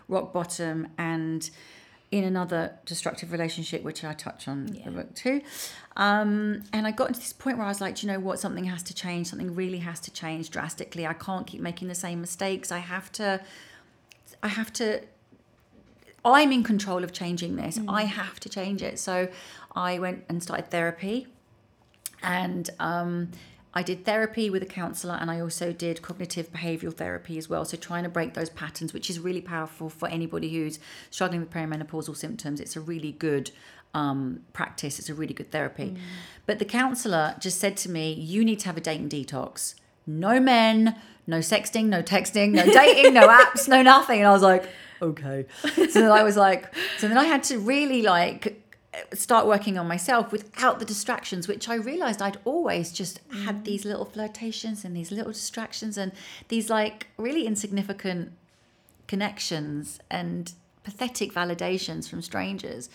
rock 0.08 0.32
bottom 0.32 0.88
and 0.98 1.48
in 2.10 2.22
another 2.22 2.78
destructive 2.86 3.32
relationship, 3.32 3.82
which 3.82 4.04
I 4.04 4.12
touch 4.12 4.46
on 4.46 4.68
Yeah. 4.72 4.84
the 4.84 4.90
book 4.92 5.14
too. 5.14 5.42
Um, 5.96 6.62
and 6.72 6.86
I 6.86 6.92
got 6.92 7.08
into 7.08 7.18
this 7.20 7.32
point 7.32 7.56
where 7.56 7.66
I 7.66 7.68
was 7.70 7.80
like, 7.80 7.96
"Do 7.96 8.06
you 8.06 8.12
know 8.12 8.20
what? 8.20 8.38
Something 8.38 8.64
has 8.64 8.82
to 8.84 8.94
change. 8.94 9.28
Something 9.28 9.54
really 9.54 9.78
has 9.78 9.98
to 10.00 10.12
change 10.12 10.50
drastically. 10.50 11.06
I 11.06 11.14
can't 11.14 11.44
keep 11.46 11.60
making 11.60 11.88
the 11.88 11.94
same 11.94 12.20
mistakes. 12.20 12.70
I 12.70 12.78
have 12.78 13.10
to, 13.12 13.40
I 14.44 14.48
have 14.48 14.72
to, 14.74 15.00
I'm 16.24 16.52
in 16.52 16.62
control 16.62 17.04
of 17.04 17.12
changing 17.12 17.56
this. 17.56 17.78
I 17.86 18.04
have 18.04 18.40
to 18.40 18.48
change 18.48 18.82
it. 18.82 18.98
So 18.98 19.28
I 19.74 19.98
went 19.98 20.24
and 20.28 20.42
started 20.42 20.70
therapy. 20.70 21.26
And 22.22 22.70
um, 22.80 23.30
I 23.74 23.82
did 23.82 24.04
therapy 24.04 24.48
with 24.48 24.62
a 24.62 24.66
counselor 24.66 25.14
and 25.14 25.30
I 25.30 25.40
also 25.40 25.72
did 25.72 26.00
cognitive 26.00 26.52
behavioral 26.52 26.94
therapy 26.94 27.36
as 27.36 27.48
well. 27.48 27.64
So 27.64 27.76
trying 27.76 28.04
to 28.04 28.08
break 28.08 28.34
those 28.34 28.48
patterns, 28.48 28.94
which 28.94 29.10
is 29.10 29.18
really 29.18 29.40
powerful 29.40 29.90
for 29.90 30.08
anybody 30.08 30.48
who's 30.54 30.78
struggling 31.10 31.40
with 31.40 31.50
perimenopausal 31.50 32.16
symptoms. 32.16 32.60
It's 32.60 32.76
a 32.76 32.80
really 32.80 33.12
good 33.12 33.50
um, 33.92 34.40
practice, 34.52 34.98
it's 34.98 35.08
a 35.08 35.14
really 35.14 35.34
good 35.34 35.50
therapy. 35.50 35.96
But 36.46 36.58
the 36.58 36.64
counselor 36.64 37.36
just 37.38 37.60
said 37.60 37.76
to 37.78 37.90
me, 37.90 38.12
You 38.12 38.44
need 38.44 38.60
to 38.60 38.66
have 38.66 38.76
a 38.76 38.80
dating 38.80 39.08
detox. 39.08 39.74
No 40.06 40.40
men, 40.40 40.96
no 41.26 41.38
sexting, 41.38 41.86
no 41.86 42.02
texting, 42.02 42.52
no 42.52 42.64
dating, 42.64 43.14
no 43.14 43.28
apps, 43.40 43.68
no 43.68 43.82
nothing. 43.82 44.18
And 44.18 44.28
I 44.28 44.32
was 44.32 44.42
like, 44.42 44.68
Okay. 45.04 45.46
So 45.90 46.00
then 46.00 46.10
I 46.10 46.22
was 46.22 46.36
like, 46.36 46.74
So 46.98 47.08
then 47.08 47.18
I 47.18 47.24
had 47.24 47.42
to 47.44 47.58
really 47.58 48.02
like 48.02 48.64
start 49.12 49.46
working 49.46 49.78
on 49.78 49.86
myself 49.86 50.32
without 50.32 50.78
the 50.78 50.84
distractions 50.84 51.48
which 51.48 51.68
i 51.68 51.74
realized 51.74 52.22
i'd 52.22 52.38
always 52.44 52.92
just 52.92 53.20
had 53.44 53.56
mm. 53.56 53.64
these 53.64 53.84
little 53.84 54.04
flirtations 54.04 54.84
and 54.84 54.96
these 54.96 55.10
little 55.10 55.32
distractions 55.32 55.98
and 55.98 56.12
these 56.48 56.70
like 56.70 57.08
really 57.16 57.46
insignificant 57.46 58.32
connections 59.06 59.98
and 60.10 60.52
pathetic 60.82 61.32
validations 61.32 62.08
from 62.08 62.22
strangers 62.22 62.88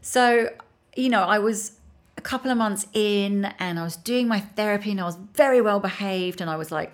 so 0.00 0.48
you 0.94 1.08
know 1.08 1.22
i 1.22 1.38
was 1.38 1.72
a 2.16 2.20
couple 2.20 2.50
of 2.50 2.56
months 2.56 2.86
in 2.92 3.46
and 3.58 3.78
i 3.78 3.82
was 3.82 3.96
doing 3.96 4.28
my 4.28 4.40
therapy 4.40 4.90
and 4.90 5.00
i 5.00 5.04
was 5.04 5.16
very 5.34 5.60
well 5.60 5.80
behaved 5.80 6.40
and 6.40 6.48
i 6.48 6.56
was 6.56 6.70
like 6.70 6.92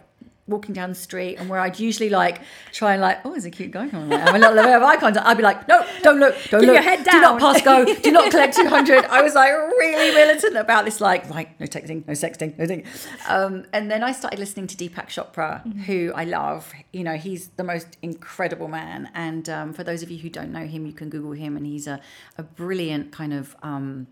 walking 0.49 0.73
down 0.73 0.89
the 0.89 0.95
street 0.95 1.37
and 1.37 1.49
where 1.49 1.59
I'd 1.59 1.81
usually 1.81 2.09
like 2.09 2.41
try 2.73 2.93
and 2.93 3.03
like, 3.03 3.25
oh, 3.25 3.31
there's 3.33 3.45
a 3.45 3.51
cute 3.51 3.73
guy 3.73 3.89
coming. 3.89 4.09
Like, 4.09 4.21
have 4.21 4.35
a 4.35 4.39
little 4.39 4.55
bit 4.55 4.75
of 4.77 4.83
eye 4.83 4.97
contact. 4.97 5.27
I'd 5.27 5.37
be 5.37 5.43
like, 5.43 5.67
no, 5.67 5.85
don't 6.03 6.21
look, 6.21 6.35
don't 6.51 6.61
Keep 6.61 6.69
look. 6.69 6.75
your 6.75 6.83
head 6.83 7.05
down. 7.05 7.15
Do 7.15 7.21
not 7.21 7.41
pass 7.41 7.63
go. 7.63 7.85
Do 8.03 8.13
not 8.13 8.31
collect 8.31 8.57
200. 8.57 9.05
I 9.07 9.23
was 9.23 9.35
like 9.35 9.51
really 9.53 10.15
militant 10.15 10.57
about 10.57 10.85
this, 10.85 11.01
like, 11.01 11.29
right, 11.31 11.49
no 11.59 11.67
texting, 11.67 12.07
no 12.07 12.13
sexting, 12.15 12.57
no 12.59 12.67
thing. 12.67 12.85
Um, 13.29 13.65
and 13.73 13.91
then 13.91 14.03
I 14.05 14.13
started 14.13 14.39
listening 14.39 14.69
to 14.69 14.77
Deepak 14.77 15.09
Chopra, 15.09 15.65
who 15.87 16.13
I 16.15 16.25
love. 16.25 16.73
You 16.93 17.03
know, 17.05 17.17
he's 17.17 17.49
the 17.57 17.65
most 17.65 17.97
incredible 18.03 18.69
man. 18.69 19.11
And 19.15 19.49
um, 19.49 19.73
for 19.73 19.83
those 19.83 20.03
of 20.03 20.11
you 20.11 20.19
who 20.19 20.31
don't 20.31 20.53
know 20.53 20.67
him, 20.67 20.87
you 20.87 20.93
can 20.93 21.09
Google 21.09 21.33
him, 21.33 21.57
and 21.57 21.67
he's 21.67 21.87
a, 21.87 22.01
a 22.39 22.43
brilliant 22.43 23.11
kind 23.13 23.33
of. 23.33 23.57
Um, 23.63 24.07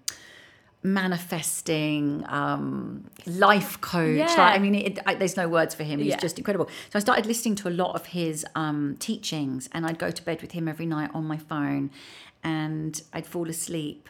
manifesting 0.85 2.25
um, 2.29 3.05
life 3.27 3.81
coach. 3.81 4.19
Yeah. 4.19 4.27
Like, 4.27 4.55
I 4.55 4.59
mean, 4.59 4.75
it, 4.75 4.99
I, 5.07 5.15
there's 5.15 5.37
no 5.37 5.49
words 5.49 5.75
for 5.75 5.83
him. 5.83 5.99
He's 5.99 6.09
Yeah. 6.11 6.19
just 6.19 6.39
incredible. 6.39 6.67
So 6.91 6.99
I 6.99 7.01
started 7.01 7.27
listening 7.27 7.55
to 7.57 7.69
a 7.69 7.75
lot 7.83 7.95
of 7.97 8.07
his 8.07 8.45
um, 8.55 8.97
teachings, 9.01 9.69
and 9.73 9.87
I'd 9.87 9.99
go 9.99 10.11
to 10.11 10.23
bed 10.23 10.43
with 10.43 10.53
him 10.53 10.69
every 10.69 10.87
night 10.87 11.11
on 11.15 11.25
my 11.25 11.39
phone, 11.39 11.91
and 12.43 13.01
I'd 13.13 13.27
fall 13.27 13.49
asleep. 13.49 14.09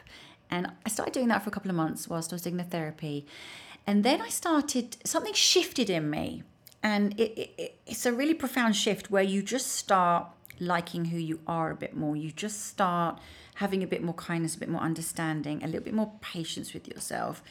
And 0.51 0.67
I 0.85 0.89
started 0.89 1.13
doing 1.13 1.29
that 1.29 1.41
for 1.43 1.49
a 1.49 1.51
couple 1.51 1.71
of 1.71 1.77
months 1.77 2.07
whilst 2.07 2.31
I 2.31 2.35
was 2.35 2.41
doing 2.43 2.57
the 2.57 2.63
therapy, 2.63 3.25
and 3.87 4.03
then 4.03 4.21
I 4.21 4.29
started 4.29 4.97
something 5.05 5.33
shifted 5.33 5.89
in 5.89 6.09
me, 6.09 6.43
and 6.83 7.17
it, 7.19 7.31
it, 7.39 7.49
it, 7.57 7.79
it's 7.87 8.05
a 8.05 8.11
really 8.11 8.33
profound 8.33 8.75
shift 8.75 9.09
where 9.09 9.23
you 9.23 9.41
just 9.41 9.71
start 9.71 10.27
liking 10.59 11.05
who 11.05 11.17
you 11.17 11.39
are 11.47 11.71
a 11.71 11.75
bit 11.75 11.95
more. 11.95 12.15
You 12.15 12.31
just 12.31 12.65
start 12.65 13.19
having 13.55 13.83
a 13.83 13.87
bit 13.87 14.03
more 14.03 14.15
kindness, 14.15 14.55
a 14.55 14.59
bit 14.59 14.69
more 14.69 14.81
understanding, 14.81 15.63
a 15.63 15.67
little 15.67 15.81
bit 15.83 15.93
more 15.93 16.11
patience 16.21 16.73
with 16.73 16.87
yourself. 16.87 17.41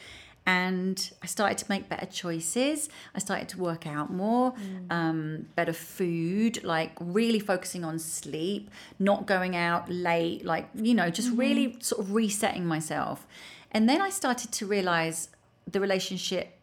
And 0.47 1.11
I 1.23 1.25
started 1.25 1.57
to 1.59 1.65
make 1.69 1.89
better 1.89 2.05
choices. 2.05 2.87
I 3.15 3.19
started 3.19 3.49
to 3.49 3.57
work 3.57 3.87
out 3.87 4.13
more, 4.13 4.53
um, 4.91 5.47
better 5.55 5.73
food, 5.73 6.63
like 6.63 6.91
really 6.99 7.39
focusing 7.39 7.83
on 7.83 7.97
sleep, 7.97 8.69
not 8.99 9.25
going 9.25 9.55
out 9.55 9.89
late, 9.89 10.45
like, 10.45 10.69
you 10.75 10.93
know, 10.93 11.09
just 11.09 11.31
really 11.31 11.77
sort 11.79 12.01
of 12.01 12.13
resetting 12.13 12.65
myself. 12.67 13.25
And 13.71 13.89
then 13.89 14.01
I 14.01 14.11
started 14.11 14.51
to 14.51 14.67
realize 14.67 15.29
the 15.65 15.79
relationship 15.79 16.54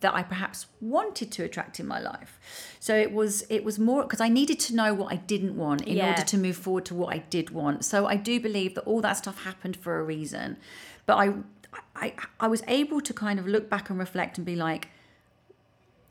that 0.00 0.14
I 0.14 0.22
perhaps 0.22 0.66
wanted 0.80 1.30
to 1.32 1.44
attract 1.44 1.78
in 1.78 1.86
my 1.86 2.00
life. 2.00 2.38
So 2.80 2.96
it 2.96 3.12
was 3.12 3.44
it 3.50 3.64
was 3.64 3.78
more 3.78 4.02
because 4.02 4.20
I 4.20 4.28
needed 4.28 4.58
to 4.60 4.74
know 4.74 4.94
what 4.94 5.12
I 5.12 5.16
didn't 5.16 5.56
want 5.56 5.82
in 5.82 5.98
Yeah. 5.98 6.08
order 6.10 6.22
to 6.22 6.38
move 6.38 6.56
forward 6.56 6.86
to 6.86 6.94
what 6.94 7.14
I 7.14 7.18
did 7.18 7.50
want. 7.50 7.84
So 7.84 8.06
I 8.06 8.16
do 8.16 8.40
believe 8.40 8.74
that 8.76 8.84
all 8.84 9.00
that 9.02 9.14
stuff 9.18 9.44
happened 9.44 9.76
for 9.76 9.98
a 9.98 10.02
reason. 10.02 10.56
But 11.06 11.16
I 11.18 11.34
I 11.94 12.14
I 12.40 12.48
was 12.48 12.62
able 12.66 13.00
to 13.02 13.12
kind 13.12 13.38
of 13.38 13.46
look 13.46 13.68
back 13.68 13.90
and 13.90 13.98
reflect 13.98 14.38
and 14.38 14.46
be 14.46 14.56
like 14.56 14.88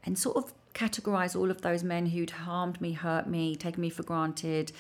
and 0.04 0.18
sort 0.20 0.38
of 0.38 0.54
categorize 0.74 1.36
all 1.36 1.50
of 1.50 1.62
those 1.62 1.84
men 1.84 2.08
who'd 2.08 2.30
harmed 2.30 2.80
me, 2.80 2.94
hurt 2.94 3.26
me, 3.28 3.56
taken 3.56 3.82
me 3.82 3.90
for 3.90 4.04
granted 4.04 4.72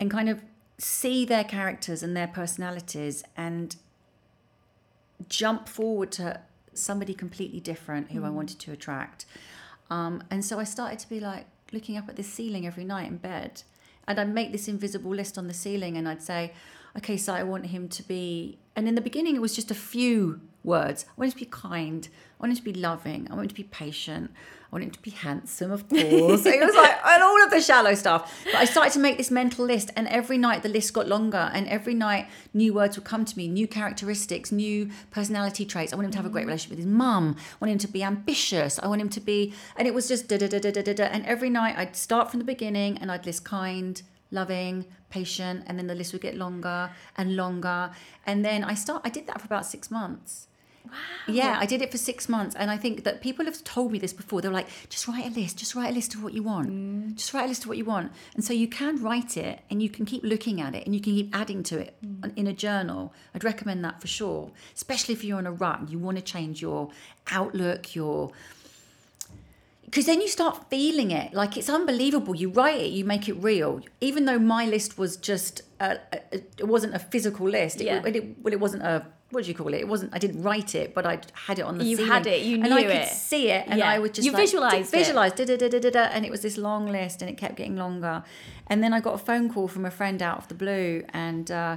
and 0.00 0.10
kind 0.10 0.28
of 0.28 0.42
see 0.78 1.24
their 1.24 1.44
characters 1.44 2.02
and 2.02 2.16
their 2.16 2.26
personalities 2.26 3.22
and 3.36 3.76
jump 5.28 5.68
forward 5.68 6.10
to 6.12 6.40
somebody 6.74 7.14
completely 7.14 7.60
different 7.60 8.12
who 8.12 8.24
I 8.24 8.30
wanted 8.30 8.58
to 8.60 8.72
attract. 8.72 9.26
Um, 9.90 10.22
and 10.30 10.44
so 10.44 10.58
I 10.58 10.64
started 10.64 10.98
to 11.00 11.08
be 11.08 11.20
like 11.20 11.46
looking 11.72 11.96
up 11.96 12.08
at 12.08 12.16
the 12.16 12.22
ceiling 12.22 12.66
every 12.66 12.84
night 12.84 13.08
in 13.08 13.16
bed. 13.16 13.62
And 14.06 14.18
I'd 14.18 14.32
make 14.32 14.52
this 14.52 14.68
invisible 14.68 15.14
list 15.14 15.38
on 15.38 15.46
the 15.46 15.54
ceiling 15.54 15.96
and 15.96 16.08
I'd 16.08 16.22
say, 16.22 16.52
okay, 16.96 17.16
so 17.16 17.34
I 17.34 17.42
want 17.42 17.66
him 17.66 17.88
to 17.88 18.02
be. 18.02 18.58
And 18.74 18.88
in 18.88 18.94
the 18.94 19.00
beginning, 19.00 19.36
it 19.36 19.42
was 19.42 19.54
just 19.54 19.70
a 19.70 19.74
few 19.74 20.40
words. 20.64 21.06
I 21.08 21.12
want 21.16 21.32
him 21.32 21.38
to 21.38 21.44
be 21.44 21.50
kind. 21.50 22.08
I 22.38 22.42
want 22.42 22.52
him 22.52 22.56
to 22.64 22.72
be 22.72 22.78
loving. 22.78 23.28
I 23.30 23.34
want 23.34 23.44
him 23.44 23.48
to 23.48 23.54
be 23.54 23.64
patient. 23.64 24.30
I 24.70 24.76
want 24.76 24.84
him 24.84 24.90
to 24.92 25.02
be 25.02 25.10
handsome, 25.10 25.72
of 25.72 25.88
course. 25.88 26.46
it 26.46 26.60
was 26.60 26.74
like, 26.76 27.04
and 27.04 27.22
all 27.22 27.42
of 27.42 27.50
the 27.50 27.60
shallow 27.60 27.94
stuff. 27.94 28.44
But 28.44 28.54
I 28.54 28.64
started 28.64 28.92
to 28.92 29.00
make 29.00 29.16
this 29.16 29.30
mental 29.30 29.64
list, 29.64 29.90
and 29.96 30.06
every 30.08 30.38
night 30.38 30.62
the 30.62 30.68
list 30.68 30.94
got 30.94 31.08
longer, 31.08 31.50
and 31.52 31.66
every 31.68 31.94
night 31.94 32.28
new 32.54 32.72
words 32.72 32.96
would 32.96 33.04
come 33.04 33.24
to 33.24 33.36
me, 33.36 33.48
new 33.48 33.66
characteristics, 33.66 34.52
new 34.52 34.88
personality 35.10 35.64
traits. 35.64 35.92
I 35.92 35.96
want 35.96 36.06
him 36.06 36.12
to 36.12 36.18
have 36.18 36.26
a 36.26 36.30
great 36.30 36.44
mm. 36.44 36.48
relationship 36.48 36.70
with 36.70 36.84
his 36.84 36.86
mum. 36.86 37.36
I 37.38 37.64
want 37.64 37.72
him 37.72 37.78
to 37.78 37.88
be 37.88 38.04
ambitious. 38.04 38.78
I 38.78 38.86
want 38.86 39.00
him 39.00 39.08
to 39.10 39.20
be, 39.20 39.52
and 39.76 39.88
it 39.88 39.94
was 39.94 40.06
just 40.06 40.28
da 40.28 40.38
da 40.38 40.46
da 40.46 40.60
da 40.60 40.70
da 40.70 40.82
da. 40.82 40.94
da. 40.94 41.04
And 41.04 41.26
every 41.26 41.50
night 41.50 41.76
I'd 41.76 41.96
start 41.96 42.30
from 42.30 42.38
the 42.38 42.44
beginning, 42.44 42.96
and 42.98 43.10
I'd 43.10 43.26
list 43.26 43.44
kind, 43.44 44.00
loving, 44.30 44.86
patient, 45.10 45.64
and 45.66 45.78
then 45.78 45.88
the 45.88 45.96
list 45.96 46.12
would 46.12 46.22
get 46.22 46.36
longer 46.36 46.90
and 47.16 47.34
longer. 47.34 47.90
And 48.24 48.44
then 48.44 48.62
I 48.62 48.74
start. 48.74 49.02
I 49.04 49.10
did 49.10 49.26
that 49.26 49.40
for 49.40 49.46
about 49.46 49.66
six 49.66 49.90
months. 49.90 50.46
Wow. 50.86 50.92
Yeah, 51.28 51.56
I 51.60 51.66
did 51.66 51.82
it 51.82 51.90
for 51.90 51.98
six 51.98 52.28
months, 52.28 52.56
and 52.56 52.70
I 52.70 52.76
think 52.76 53.04
that 53.04 53.20
people 53.20 53.44
have 53.44 53.62
told 53.64 53.92
me 53.92 53.98
this 53.98 54.12
before. 54.12 54.40
They're 54.40 54.50
like, 54.50 54.68
just 54.88 55.06
write 55.06 55.26
a 55.26 55.30
list, 55.30 55.58
just 55.58 55.74
write 55.74 55.90
a 55.90 55.94
list 55.94 56.14
of 56.14 56.22
what 56.22 56.32
you 56.32 56.42
want, 56.42 56.70
mm. 56.70 57.14
just 57.14 57.32
write 57.34 57.44
a 57.44 57.48
list 57.48 57.64
of 57.64 57.68
what 57.68 57.78
you 57.78 57.84
want, 57.84 58.12
and 58.34 58.44
so 58.44 58.52
you 58.52 58.66
can 58.66 59.02
write 59.02 59.36
it, 59.36 59.60
and 59.70 59.82
you 59.82 59.88
can 59.88 60.06
keep 60.06 60.22
looking 60.22 60.60
at 60.60 60.74
it, 60.74 60.86
and 60.86 60.94
you 60.94 61.00
can 61.00 61.14
keep 61.14 61.34
adding 61.36 61.62
to 61.64 61.78
it 61.78 61.94
mm. 62.04 62.32
in 62.36 62.46
a 62.46 62.52
journal. 62.52 63.12
I'd 63.34 63.44
recommend 63.44 63.84
that 63.84 64.00
for 64.00 64.08
sure, 64.08 64.50
especially 64.74 65.14
if 65.14 65.22
you're 65.22 65.38
on 65.38 65.46
a 65.46 65.52
rut 65.52 65.80
and 65.80 65.90
you 65.90 65.98
want 65.98 66.16
to 66.16 66.22
change 66.22 66.62
your 66.62 66.90
outlook, 67.30 67.94
your 67.94 68.32
because 69.84 70.06
then 70.06 70.20
you 70.20 70.28
start 70.28 70.70
feeling 70.70 71.10
it 71.10 71.34
like 71.34 71.56
it's 71.56 71.68
unbelievable 71.68 72.36
you 72.36 72.48
write 72.48 72.80
it 72.80 72.90
you 72.92 73.04
make 73.04 73.28
it 73.28 73.32
real 73.34 73.80
even 74.00 74.24
though 74.24 74.38
my 74.38 74.64
list 74.64 74.96
was 74.96 75.16
just 75.16 75.62
a, 75.80 75.98
a, 76.12 76.20
it 76.32 76.68
wasn't 76.68 76.94
a 76.94 76.98
physical 76.98 77.48
list 77.48 77.80
it, 77.80 77.86
Yeah. 77.86 78.06
it, 78.06 78.38
well 78.40 78.52
it 78.52 78.60
wasn't 78.60 78.84
a 78.84 79.04
what 79.30 79.44
do 79.44 79.48
you 79.48 79.54
call 79.54 79.68
it 79.74 79.78
it 79.80 79.88
wasn't 79.88 80.12
i 80.14 80.18
didn't 80.18 80.42
write 80.42 80.74
it 80.74 80.92
but 80.94 81.06
i 81.06 81.18
had 81.46 81.58
it 81.58 81.62
on 81.62 81.78
the 81.78 81.84
You 81.84 81.96
ceiling 81.96 82.12
had 82.12 82.26
it, 82.26 82.42
you 82.42 82.58
knew 82.58 82.64
and 82.64 82.74
i 82.74 82.80
knew 82.80 82.88
could 82.88 82.96
it. 82.96 83.08
see 83.08 83.50
it 83.50 83.64
and 83.68 83.78
Yeah. 83.78 83.88
i 83.90 83.98
would 83.98 84.12
just 84.14 84.26
You 84.26 84.32
like, 84.32 84.40
visualised 84.42 84.92
it. 84.94 84.96
visualize 84.98 85.32
da, 85.32 85.44
da, 85.44 85.56
da, 85.56 85.68
da, 85.68 85.78
da, 85.78 85.90
da, 85.90 86.00
and 86.14 86.24
it 86.24 86.30
was 86.30 86.42
this 86.42 86.56
long 86.56 86.86
list 86.86 87.22
and 87.22 87.30
it 87.30 87.36
kept 87.36 87.56
getting 87.56 87.76
longer 87.76 88.22
and 88.66 88.82
then 88.82 88.92
i 88.92 89.00
got 89.00 89.14
a 89.14 89.18
phone 89.18 89.52
call 89.52 89.68
from 89.68 89.84
a 89.84 89.90
friend 89.90 90.20
out 90.22 90.38
of 90.38 90.48
the 90.48 90.54
blue 90.54 91.04
and 91.12 91.50
uh, 91.50 91.76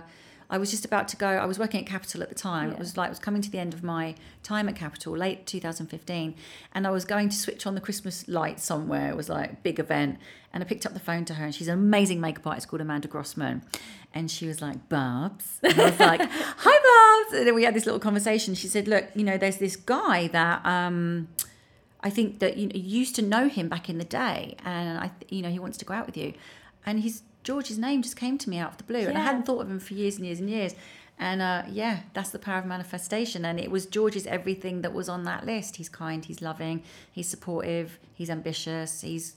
I 0.50 0.58
was 0.58 0.72
just 0.72 0.86
about 0.86 1.08
to 1.10 1.18
go. 1.18 1.28
I 1.28 1.46
was 1.46 1.60
working 1.60 1.80
at 1.80 1.88
Capital 1.88 2.22
at 2.22 2.30
the 2.30 2.36
time. 2.36 2.72
It 2.72 2.80
was 2.80 2.98
like 2.98 3.08
it 3.08 3.12
was 3.12 3.20
coming 3.20 3.42
to 3.42 3.50
the 3.50 3.60
end 3.60 3.74
of 3.74 3.84
my 3.84 4.16
time 4.44 4.70
at 4.70 4.76
Capital, 4.76 5.16
late 5.16 5.46
2015, 5.46 6.36
and 6.74 6.88
I 6.88 6.92
was 6.92 7.06
going 7.06 7.30
to 7.30 7.36
switch 7.36 7.66
on 7.66 7.76
the 7.76 7.82
Christmas 7.82 8.28
lights 8.28 8.64
somewhere. 8.64 9.10
It 9.10 9.16
was 9.16 9.30
like 9.30 9.52
a 9.52 9.56
big 9.64 9.80
event, 9.80 10.20
and 10.54 10.64
I 10.64 10.68
picked 10.68 10.86
up 10.86 10.94
the 10.94 11.00
phone 11.00 11.26
to 11.26 11.36
her, 11.36 11.46
and 11.46 11.56
she's 11.56 11.68
an 11.68 11.74
amazing 11.74 12.20
makeup 12.22 12.46
artist 12.48 12.68
called 12.68 12.82
Amanda 12.82 13.08
Grossman, 13.08 13.64
and 14.14 14.30
she 14.30 14.48
was 14.48 14.62
like, 14.62 14.90
"Barbs," 14.90 15.60
and 15.64 15.80
I 15.80 15.90
was 15.90 16.00
like, 16.00 16.22
"Hi, 16.32 17.24
Barbs," 17.26 17.38
and 17.38 17.48
then 17.48 17.56
we 17.56 17.64
had 17.64 17.74
this 17.74 17.86
little 17.86 18.00
conversation. 18.00 18.54
She 18.56 18.68
said, 18.68 18.88
"Look, 18.88 19.06
you 19.16 19.24
know, 19.24 19.38
there's 19.38 19.58
this 19.58 19.76
guy 19.76 20.28
that." 20.28 20.66
um 20.66 21.28
I 22.06 22.10
think 22.10 22.40
that 22.40 22.58
you, 22.58 22.68
know, 22.68 22.76
you 22.76 23.00
used 23.00 23.16
to 23.16 23.22
know 23.22 23.48
him 23.48 23.70
back 23.70 23.90
in 23.90 23.98
the 23.98 24.04
day, 24.04 24.58
and 24.66 25.00
I, 25.00 25.08
th- 25.08 25.32
you 25.32 25.42
know, 25.42 25.50
he 25.50 25.58
wants 25.58 25.78
to 25.78 25.86
go 25.86 25.94
out 25.94 26.06
with 26.06 26.18
you. 26.18 26.34
And 26.86 27.00
his 27.00 27.22
George's 27.44 27.78
name 27.78 28.02
just 28.02 28.16
came 28.16 28.38
to 28.38 28.50
me 28.50 28.58
out 28.58 28.72
of 28.72 28.78
the 28.78 28.84
blue, 28.84 29.00
and 29.08 29.18
I 29.18 29.22
hadn't 29.22 29.44
thought 29.46 29.62
of 29.62 29.70
him 29.70 29.80
for 29.80 29.94
years 29.94 30.18
and 30.18 30.26
years 30.26 30.40
and 30.40 30.50
years. 30.50 30.76
And 31.20 31.42
uh, 31.42 31.64
yeah, 31.70 32.00
that's 32.14 32.32
the 32.32 32.40
power 32.40 32.60
of 32.60 32.66
manifestation. 32.66 33.46
And 33.46 33.60
it 33.60 33.70
was 33.70 33.86
George's 33.86 34.26
everything 34.26 34.82
that 34.82 34.94
was 34.94 35.08
on 35.10 35.24
that 35.26 35.46
list. 35.46 35.76
He's 35.76 35.90
kind, 35.90 36.26
he's 36.26 36.42
loving, 36.42 36.84
he's 37.12 37.28
supportive, 37.28 38.00
he's 38.14 38.30
ambitious, 38.30 39.02
he's. 39.02 39.36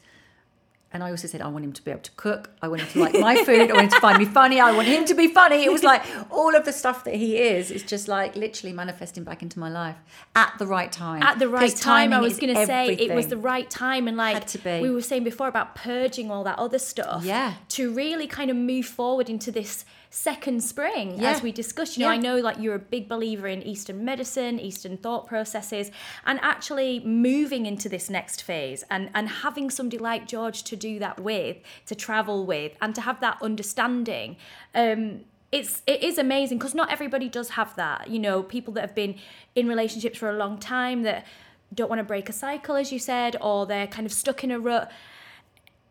And 0.97 1.05
I 1.05 1.11
also 1.11 1.29
said 1.29 1.43
I 1.43 1.49
want 1.49 1.63
him 1.63 1.75
to 1.75 1.83
be 1.85 1.91
able 1.91 2.01
to 2.01 2.11
cook. 2.13 2.49
I 2.63 2.69
want 2.69 2.81
him 2.81 2.89
to 2.89 3.01
like 3.01 3.21
my 3.21 3.37
food. 3.45 3.71
I 3.71 3.75
want 3.75 3.85
him 3.85 3.91
to 3.91 4.01
find 4.01 4.19
me 4.19 4.25
funny. 4.25 4.61
I 4.61 4.73
want 4.73 4.89
him 4.89 5.05
to 5.05 5.15
be 5.15 5.29
funny. 5.29 5.63
It 5.63 5.71
was 5.71 5.83
like 5.83 6.03
all 6.31 6.57
of 6.57 6.65
the 6.65 6.73
stuff 6.73 7.05
that 7.05 7.15
he 7.15 7.37
is. 7.37 7.71
is 7.71 7.83
just 7.83 8.09
like 8.09 8.35
literally 8.35 8.73
manifesting 8.73 9.23
back 9.23 9.43
into 9.43 9.59
my 9.59 9.69
life 9.69 9.97
at 10.35 10.55
the 10.59 10.67
right 10.67 10.91
time. 10.91 11.23
at 11.23 11.39
the 11.39 11.51
right 11.51 11.77
time. 11.77 12.15
I 12.15 12.21
was 12.21 12.39
going 12.39 12.55
to 12.55 12.65
say 12.65 12.95
it 12.95 13.15
was 13.15 13.27
the 13.27 13.37
right 13.37 13.69
time, 13.69 14.09
and 14.09 14.17
like 14.17 14.37
Had 14.37 14.49
to 14.49 14.59
be. 14.59 14.81
we 14.81 14.89
were 14.89 15.03
saying 15.03 15.25
before 15.25 15.49
about 15.49 15.75
purging 15.75 16.31
all 16.31 16.45
that 16.45 16.59
other 16.59 16.79
stuff. 16.79 17.27
Yeah. 17.27 17.53
To 17.69 17.93
really 17.93 18.27
kind 18.27 18.51
of 18.51 18.57
move 18.57 18.87
forward 18.87 19.29
into 19.29 19.53
this 19.53 19.85
second 20.17 20.65
spring, 20.65 21.19
Yeah. 21.19 21.33
as 21.33 21.43
we 21.43 21.53
discussed. 21.53 21.97
You 21.97 22.05
know, 22.05 22.11
Yeah. 22.11 22.19
I 22.19 22.21
know 22.21 22.37
like 22.39 22.59
you're 22.59 22.75
a 22.75 22.79
big 22.79 23.07
believer 23.07 23.47
in 23.47 23.63
Eastern 23.63 24.03
medicine, 24.03 24.59
Eastern 24.59 24.97
thought 24.97 25.27
processes, 25.27 25.91
and 26.25 26.39
actually 26.43 27.01
moving 27.01 27.67
into 27.67 27.89
this 27.89 28.09
next 28.09 28.43
phase, 28.43 28.83
and 28.91 29.11
and 29.15 29.29
having 29.29 29.69
somebody 29.69 29.99
like 29.99 30.27
George 30.27 30.63
to 30.65 30.75
do 30.77 30.99
that 31.01 31.21
with, 31.21 31.59
to 31.85 31.95
travel 31.95 32.47
with, 32.47 32.73
and 32.81 32.95
to 32.95 33.03
have 33.03 33.21
that 33.21 33.37
understanding. 33.43 34.37
Um, 34.75 35.25
it's 35.53 35.83
it 35.87 36.03
is 36.03 36.17
amazing 36.19 36.59
because 36.59 36.75
not 36.75 36.91
everybody 36.91 37.29
does 37.29 37.51
have 37.51 37.77
that. 37.77 38.09
You 38.09 38.19
know, 38.19 38.43
people 38.43 38.73
that 38.75 38.81
have 38.81 38.95
been 38.95 39.17
in 39.55 39.69
relationships 39.69 40.19
for 40.19 40.31
a 40.31 40.37
long 40.37 40.59
time 40.59 41.03
that 41.03 41.27
don't 41.75 41.91
want 41.91 42.01
to 42.01 42.05
break 42.05 42.29
a 42.31 42.33
cycle, 42.33 42.75
as 42.77 42.91
you 42.91 42.99
said, 42.99 43.37
or 43.41 43.67
they're 43.67 43.87
kind 43.87 44.07
of 44.07 44.13
stuck 44.13 44.43
in 44.43 44.51
a 44.51 44.59
rut. 44.59 44.91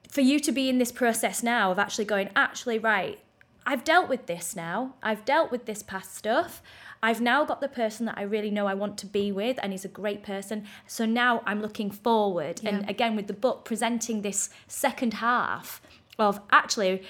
For 0.10 0.22
you 0.22 0.40
to 0.40 0.52
be 0.52 0.68
in 0.70 0.78
this 0.78 0.92
process 0.92 1.44
now 1.44 1.72
of 1.72 1.78
actually 1.78 2.06
going, 2.06 2.30
actually, 2.36 2.80
right, 2.80 3.20
I've 3.66 3.84
dealt 3.84 4.10
with 4.10 4.28
this 4.28 4.56
now. 4.56 4.94
I've 5.02 5.26
dealt 5.26 5.52
with 5.52 5.66
this 5.66 5.82
past 5.84 6.16
stuff. 6.16 6.62
I've 7.02 7.22
now 7.22 7.46
got 7.46 7.62
the 7.62 7.68
person 7.68 8.06
that 8.06 8.18
I 8.18 8.24
really 8.24 8.50
know 8.52 8.68
I 8.68 8.74
want 8.74 8.98
to 9.00 9.06
be 9.06 9.32
with, 9.32 9.60
and 9.62 9.72
he's 9.72 9.86
a 9.86 9.90
great 9.90 10.24
person. 10.24 10.66
So 10.88 11.06
now 11.06 11.44
I'm 11.46 11.62
looking 11.62 11.92
forward. 11.92 12.62
And 12.64 12.90
again, 12.90 13.16
with 13.16 13.28
the 13.28 13.34
book, 13.34 13.66
presenting 13.66 14.22
this 14.22 14.50
second 14.68 15.16
half 15.16 15.82
of 16.18 16.40
actually, 16.52 17.04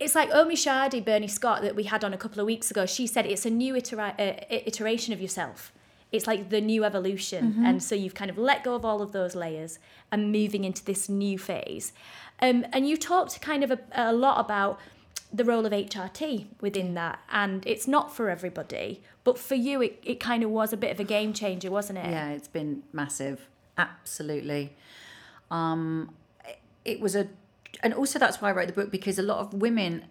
it's 0.00 0.14
like 0.14 0.30
Omisade, 0.30 1.04
Bernie 1.04 1.28
Scott, 1.28 1.62
that 1.62 1.76
we 1.76 1.84
had 1.84 2.02
on 2.02 2.12
a 2.12 2.16
couple 2.18 2.40
of 2.40 2.46
weeks 2.46 2.70
ago. 2.70 2.86
She 2.86 3.06
said 3.06 3.26
it's 3.26 3.46
a 3.46 3.50
new 3.50 3.74
itera- 3.74 4.18
uh, 4.18 4.42
iteration 4.50 5.12
of 5.12 5.20
yourself. 5.20 5.72
It's 6.10 6.26
like 6.26 6.50
the 6.50 6.60
new 6.60 6.84
evolution. 6.84 7.64
And 7.64 7.82
so 7.82 7.94
you've 7.96 8.14
kind 8.14 8.30
of 8.30 8.38
let 8.38 8.62
go 8.62 8.74
of 8.74 8.84
all 8.84 9.02
of 9.02 9.10
those 9.12 9.34
layers 9.34 9.78
and 10.12 10.30
moving 10.30 10.64
into 10.64 10.84
this 10.84 11.08
new 11.08 11.38
phase. 11.38 11.92
Um, 12.40 12.66
and 12.72 12.88
you 12.88 12.96
talked 12.96 13.40
kind 13.40 13.64
of 13.64 13.70
a, 13.72 13.78
a 13.92 14.12
lot 14.12 14.38
about 14.38 14.78
the 15.34 15.44
role 15.44 15.66
of 15.66 15.72
HRT 15.72 16.46
within 16.60 16.94
that. 16.94 17.18
And 17.30 17.66
it's 17.66 17.88
not 17.88 18.14
for 18.14 18.30
everybody, 18.30 19.02
but 19.24 19.38
for 19.38 19.56
you, 19.56 19.82
it, 19.82 20.00
it 20.04 20.20
kind 20.20 20.44
of 20.44 20.50
was 20.50 20.72
a 20.72 20.76
bit 20.76 20.92
of 20.92 21.00
a 21.00 21.04
game 21.04 21.32
changer, 21.32 21.70
wasn't 21.70 21.98
it? 21.98 22.06
Yeah, 22.06 22.30
it's 22.30 22.48
been 22.48 22.84
massive. 22.92 23.48
Absolutely. 23.76 24.76
Um, 25.50 26.14
it 26.84 27.00
was 27.00 27.16
a, 27.16 27.28
and 27.82 27.92
also 27.92 28.18
that's 28.18 28.40
why 28.40 28.50
I 28.50 28.52
wrote 28.52 28.68
the 28.68 28.72
book 28.72 28.92
because 28.92 29.18
a 29.18 29.22
lot 29.22 29.38
of 29.38 29.52
women, 29.52 30.04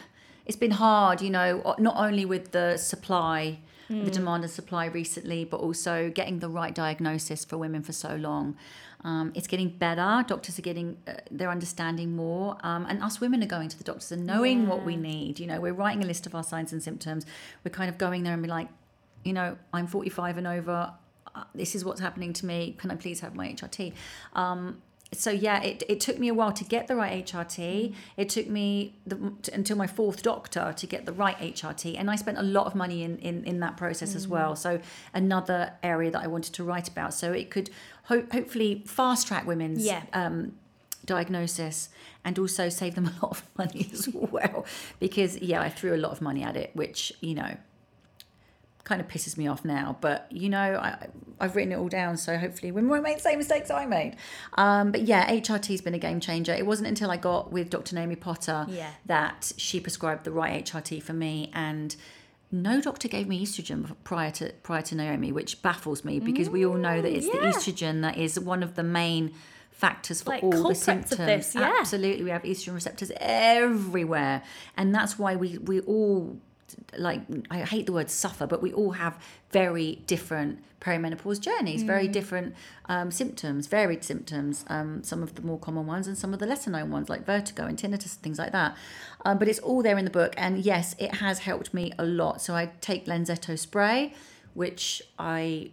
it's 0.46 0.56
been 0.56 0.72
hard, 0.72 1.22
you 1.22 1.30
know, 1.30 1.74
not 1.78 1.96
only 1.96 2.26
with 2.26 2.52
the 2.52 2.76
supply, 2.76 3.58
the 3.88 4.10
demand 4.10 4.42
and 4.42 4.52
supply 4.52 4.86
recently, 4.86 5.44
but 5.44 5.58
also 5.58 6.10
getting 6.10 6.40
the 6.40 6.48
right 6.48 6.74
diagnosis 6.74 7.44
for 7.44 7.56
women 7.56 7.82
for 7.82 7.92
so 7.92 8.16
long. 8.16 8.56
Um, 9.04 9.32
it's 9.34 9.46
getting 9.46 9.68
better. 9.68 10.24
Doctors 10.26 10.58
are 10.58 10.62
getting, 10.62 10.96
uh, 11.06 11.14
they're 11.30 11.50
understanding 11.50 12.16
more. 12.16 12.56
Um, 12.62 12.86
and 12.88 13.02
us 13.02 13.20
women 13.20 13.42
are 13.42 13.46
going 13.46 13.68
to 13.68 13.78
the 13.78 13.84
doctors 13.84 14.10
and 14.12 14.26
knowing 14.26 14.66
what 14.68 14.84
we 14.84 14.96
need. 14.96 15.38
You 15.38 15.46
know, 15.46 15.60
we're 15.60 15.72
writing 15.72 16.02
a 16.02 16.06
list 16.06 16.26
of 16.26 16.34
our 16.34 16.44
signs 16.44 16.72
and 16.72 16.82
symptoms. 16.82 17.26
We're 17.64 17.70
kind 17.70 17.88
of 17.88 17.98
going 17.98 18.22
there 18.22 18.32
and 18.32 18.42
be 18.42 18.48
like, 18.48 18.68
you 19.24 19.32
know, 19.32 19.56
I'm 19.72 19.86
45 19.86 20.38
and 20.38 20.46
over. 20.46 20.92
Uh, 21.34 21.44
this 21.54 21.74
is 21.74 21.84
what's 21.84 22.00
happening 22.00 22.32
to 22.34 22.46
me. 22.46 22.76
Can 22.78 22.90
I 22.90 22.96
please 22.96 23.20
have 23.20 23.34
my 23.34 23.48
HRT? 23.48 23.92
Um, 24.34 24.82
so 25.12 25.30
yeah, 25.30 25.62
it, 25.62 25.82
it 25.88 26.00
took 26.00 26.18
me 26.18 26.28
a 26.28 26.34
while 26.34 26.52
to 26.52 26.64
get 26.64 26.88
the 26.88 26.96
right 26.96 27.24
HRT. 27.24 27.94
It 28.16 28.28
took 28.28 28.48
me 28.48 28.96
the, 29.06 29.32
t- 29.42 29.52
until 29.52 29.76
my 29.76 29.86
fourth 29.86 30.22
doctor 30.22 30.74
to 30.76 30.86
get 30.86 31.06
the 31.06 31.12
right 31.12 31.38
HRT, 31.38 31.96
and 31.98 32.10
I 32.10 32.16
spent 32.16 32.38
a 32.38 32.42
lot 32.42 32.66
of 32.66 32.74
money 32.74 33.02
in 33.04 33.18
in, 33.18 33.44
in 33.44 33.60
that 33.60 33.76
process 33.76 34.14
as 34.16 34.26
well. 34.26 34.56
So 34.56 34.80
another 35.14 35.72
area 35.82 36.10
that 36.10 36.22
I 36.22 36.26
wanted 36.26 36.54
to 36.54 36.64
write 36.64 36.88
about, 36.88 37.14
so 37.14 37.32
it 37.32 37.50
could 37.50 37.70
ho- 38.04 38.26
hopefully 38.32 38.82
fast 38.86 39.28
track 39.28 39.46
women's 39.46 39.84
Yeah. 39.84 40.02
um, 40.12 40.52
diagnosis 41.04 41.88
and 42.24 42.38
also 42.38 42.68
save 42.68 42.94
them 42.96 43.06
a 43.12 43.12
lot 43.24 43.30
of 43.30 43.42
money 43.56 43.88
as 43.92 44.08
well. 44.12 44.66
Because 44.98 45.38
yeah, 45.38 45.62
I 45.62 45.68
threw 45.70 45.94
a 45.94 45.96
lot 45.98 46.10
of 46.12 46.20
money 46.20 46.42
at 46.42 46.56
it, 46.56 46.70
which 46.74 47.12
you 47.20 47.34
know 47.34 47.56
kind 48.86 49.00
of 49.02 49.08
pisses 49.08 49.36
me 49.36 49.46
off 49.46 49.64
now. 49.64 49.98
But 50.00 50.26
you 50.30 50.48
know, 50.48 50.76
I, 50.76 51.08
I've 51.38 51.54
written 51.54 51.72
it 51.72 51.76
all 51.76 51.88
down, 51.88 52.16
so 52.16 52.38
hopefully 52.38 52.72
women 52.72 52.88
won't 52.88 53.02
make 53.02 53.16
the 53.16 53.22
same 53.22 53.36
mistakes 53.38 53.70
I 53.70 53.84
made. 53.84 54.16
Um, 54.56 54.92
but 54.92 55.02
yeah, 55.02 55.28
HRT's 55.30 55.82
been 55.82 55.92
a 55.92 55.98
game 55.98 56.20
changer. 56.20 56.54
It 56.54 56.64
wasn't 56.64 56.88
until 56.88 57.10
I 57.10 57.18
got 57.18 57.52
with 57.52 57.68
Dr. 57.68 57.94
Naomi 57.96 58.16
Potter 58.16 58.64
Yeah. 58.70 58.90
that 59.04 59.52
she 59.58 59.80
prescribed 59.80 60.24
the 60.24 60.30
right 60.32 60.64
HRT 60.64 61.02
for 61.02 61.12
me 61.12 61.50
and. 61.52 61.94
No 62.52 62.80
doctor 62.80 63.08
gave 63.08 63.26
me 63.26 63.44
estrogen 63.44 63.96
prior 64.04 64.30
to 64.30 64.52
prior 64.62 64.80
to 64.82 64.94
Naomi, 64.94 65.32
which 65.32 65.62
baffles 65.62 66.04
me 66.04 66.20
because 66.20 66.48
we 66.48 66.64
all 66.64 66.76
know 66.76 67.02
that 67.02 67.12
it's 67.12 67.26
yeah. 67.26 67.32
the 67.32 67.38
estrogen 67.48 68.02
that 68.02 68.16
is 68.16 68.38
one 68.38 68.62
of 68.62 68.76
the 68.76 68.84
main 68.84 69.34
factors 69.72 70.22
for 70.22 70.30
Like 70.30 70.44
all 70.44 70.68
the 70.68 70.74
symptoms. 70.76 71.18
this, 71.18 71.54
yeah. 71.56 71.72
Absolutely, 71.80 72.22
we 72.22 72.30
have 72.30 72.44
estrogen 72.44 72.74
receptors 72.74 73.10
everywhere, 73.16 74.42
and 74.76 74.94
that's 74.94 75.18
why 75.18 75.34
we 75.34 75.58
we 75.58 75.80
all 75.80 76.38
like 76.96 77.20
I 77.50 77.58
hate 77.60 77.86
the 77.86 77.92
word 77.92 78.10
suffer, 78.10 78.46
but 78.46 78.62
we 78.62 78.72
all 78.72 78.92
have 78.92 79.18
very 79.50 80.02
different 80.06 80.62
perimenopause 80.80 81.40
journeys, 81.40 81.82
Mm. 81.82 81.86
very 81.86 82.08
different 82.08 82.54
um, 82.88 83.10
symptoms, 83.10 83.66
varied 83.66 84.04
symptoms. 84.04 84.64
Um, 84.68 85.02
some 85.02 85.22
of 85.22 85.34
the 85.34 85.42
more 85.42 85.58
common 85.58 85.86
ones, 85.86 86.06
and 86.06 86.16
some 86.16 86.32
of 86.34 86.38
the 86.38 86.46
lesser 86.46 86.70
known 86.70 86.90
ones, 86.90 87.08
like 87.08 87.24
vertigo 87.26 87.64
and 87.66 87.76
tinnitus, 87.78 88.14
things 88.14 88.38
like 88.38 88.52
that. 88.52 88.76
Um, 89.24 89.38
but 89.38 89.48
it's 89.48 89.58
all 89.60 89.82
there 89.82 89.98
in 89.98 90.04
the 90.04 90.10
book, 90.10 90.34
and 90.36 90.58
yes, 90.64 90.94
it 90.98 91.16
has 91.16 91.40
helped 91.40 91.72
me 91.74 91.92
a 91.98 92.04
lot. 92.04 92.40
So 92.40 92.54
I 92.54 92.70
take 92.80 93.06
Lenzetto 93.06 93.58
spray, 93.58 94.12
which 94.54 95.02
I 95.18 95.70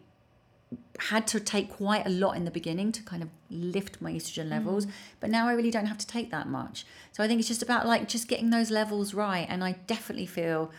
had 1.00 1.28
to 1.28 1.40
take 1.40 1.70
quite 1.70 2.06
a 2.06 2.10
lot 2.10 2.36
in 2.38 2.46
the 2.46 2.52
beginning 2.52 2.92
to 2.92 3.02
kind 3.04 3.24
of 3.24 3.30
lift 3.50 4.02
my 4.02 4.12
estrogen 4.12 4.48
mm. 4.48 4.52
levels 4.52 4.88
but 5.20 5.30
now 5.30 5.48
i 5.48 5.54
really 5.54 5.72
don't 5.72 5.86
have 5.86 5.98
to 5.98 6.08
take 6.08 6.32
that 6.32 6.48
much. 6.48 6.86
So 7.12 7.24
i 7.24 7.28
think 7.28 7.40
it's 7.40 7.48
just 7.48 7.64
about 7.64 7.86
like 7.86 8.08
just 8.08 8.28
getting 8.28 8.50
those 8.50 8.72
levels 8.72 9.14
right 9.14 9.46
and 9.50 9.64
i 9.64 9.74
definitely 9.88 10.26
feel 10.26 10.72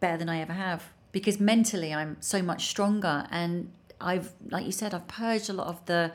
better 0.00 0.16
than 0.16 0.28
i 0.28 0.40
ever 0.40 0.52
have 0.52 0.90
because 1.12 1.38
mentally 1.38 1.92
i'm 1.94 2.16
so 2.20 2.42
much 2.42 2.66
stronger 2.66 3.26
and 3.30 3.70
i've 4.00 4.32
like 4.50 4.66
you 4.66 4.72
said 4.72 4.94
i've 4.94 5.06
purged 5.06 5.48
a 5.48 5.52
lot 5.52 5.68
of 5.68 5.84
the 5.86 6.12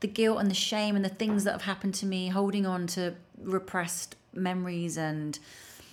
the 0.00 0.08
guilt 0.08 0.40
and 0.40 0.50
the 0.50 0.54
shame 0.54 0.96
and 0.96 1.04
the 1.04 1.08
things 1.08 1.44
that 1.44 1.52
have 1.52 1.62
happened 1.62 1.94
to 1.94 2.06
me 2.06 2.28
holding 2.28 2.66
on 2.66 2.86
to 2.86 3.14
repressed 3.40 4.16
memories 4.34 4.98
and 4.98 5.38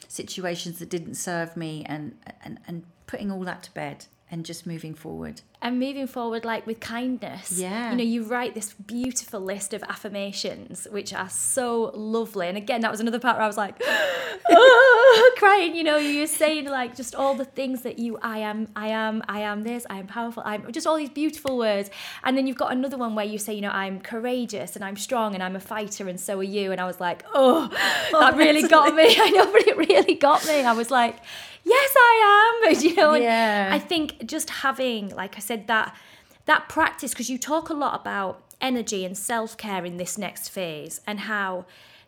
situations 0.07 0.79
that 0.79 0.89
didn't 0.89 1.15
serve 1.15 1.55
me 1.55 1.85
and 1.87 2.17
and 2.43 2.59
and 2.67 2.83
putting 3.07 3.31
all 3.31 3.41
that 3.41 3.63
to 3.63 3.71
bed 3.73 4.05
and 4.29 4.45
just 4.45 4.65
moving 4.67 4.93
forward 4.93 5.41
and 5.61 5.77
moving 5.77 6.07
forward 6.07 6.45
like 6.45 6.65
with 6.65 6.79
kindness. 6.79 7.51
Yeah. 7.51 7.91
you 7.91 7.97
know 7.97 8.03
you 8.03 8.23
write 8.23 8.53
this 8.55 8.73
beautiful 8.73 9.41
list 9.41 9.73
of 9.73 9.83
affirmations 9.83 10.87
which 10.91 11.13
are 11.13 11.29
so 11.29 11.91
lovely. 11.93 12.47
And 12.47 12.57
again 12.57 12.81
that 12.81 12.91
was 12.91 12.99
another 13.01 13.19
part 13.19 13.35
where 13.37 13.43
i 13.43 13.47
was 13.47 13.57
like 13.57 13.75
oh, 14.49 15.33
crying 15.37 15.75
you 15.75 15.83
know 15.83 15.97
you're 15.97 16.27
saying 16.27 16.65
like 16.65 16.95
just 16.95 17.13
all 17.15 17.35
the 17.35 17.45
things 17.45 17.81
that 17.81 17.99
you 17.99 18.17
i 18.21 18.37
am 18.39 18.67
i 18.75 18.87
am 18.87 19.21
i 19.27 19.39
am 19.41 19.63
this 19.63 19.85
i 19.89 19.97
am 19.99 20.07
powerful 20.07 20.43
i'm 20.45 20.71
just 20.71 20.85
all 20.87 20.97
these 20.97 21.09
beautiful 21.09 21.57
words. 21.57 21.89
And 22.23 22.37
then 22.37 22.47
you've 22.47 22.57
got 22.57 22.71
another 22.71 22.97
one 22.97 23.15
where 23.15 23.25
you 23.25 23.37
say 23.37 23.53
you 23.53 23.61
know 23.61 23.71
i'm 23.71 23.99
courageous 23.99 24.75
and 24.75 24.83
i'm 24.85 24.97
strong 24.97 25.33
and 25.33 25.43
i'm 25.43 25.55
a 25.55 25.59
fighter 25.59 26.07
and 26.07 26.19
so 26.19 26.39
are 26.39 26.43
you. 26.43 26.71
And 26.71 26.79
i 26.81 26.85
was 26.85 26.99
like 26.99 27.23
oh, 27.33 27.69
oh 28.13 28.19
that 28.19 28.35
really 28.43 28.67
got 28.67 28.95
me. 28.95 29.03
I 29.19 29.29
know 29.31 29.51
but 29.51 29.67
it 29.67 29.77
really 29.77 30.15
got 30.15 30.45
me. 30.47 30.61
I 30.63 30.73
was 30.73 30.89
like 30.91 31.17
yes 31.65 31.93
i 31.97 32.13
am. 32.25 32.75
You 32.81 32.95
know 32.95 33.13
and 33.13 33.23
Yeah. 33.23 33.69
i 33.71 33.79
think 33.79 34.25
just 34.25 34.49
having 34.49 35.09
like 35.09 35.35
i 35.37 35.39
said 35.49 35.65
that 35.67 35.95
that 36.45 36.69
practice 36.69 37.11
because 37.11 37.29
you 37.29 37.39
talk 37.39 37.69
a 37.69 37.73
lot 37.73 37.99
about 37.99 38.43
energy 38.61 39.03
and 39.03 39.17
self-care 39.17 39.83
in 39.83 39.97
this 39.97 40.15
next 40.15 40.49
phase 40.49 41.01
and 41.07 41.21
how 41.21 41.65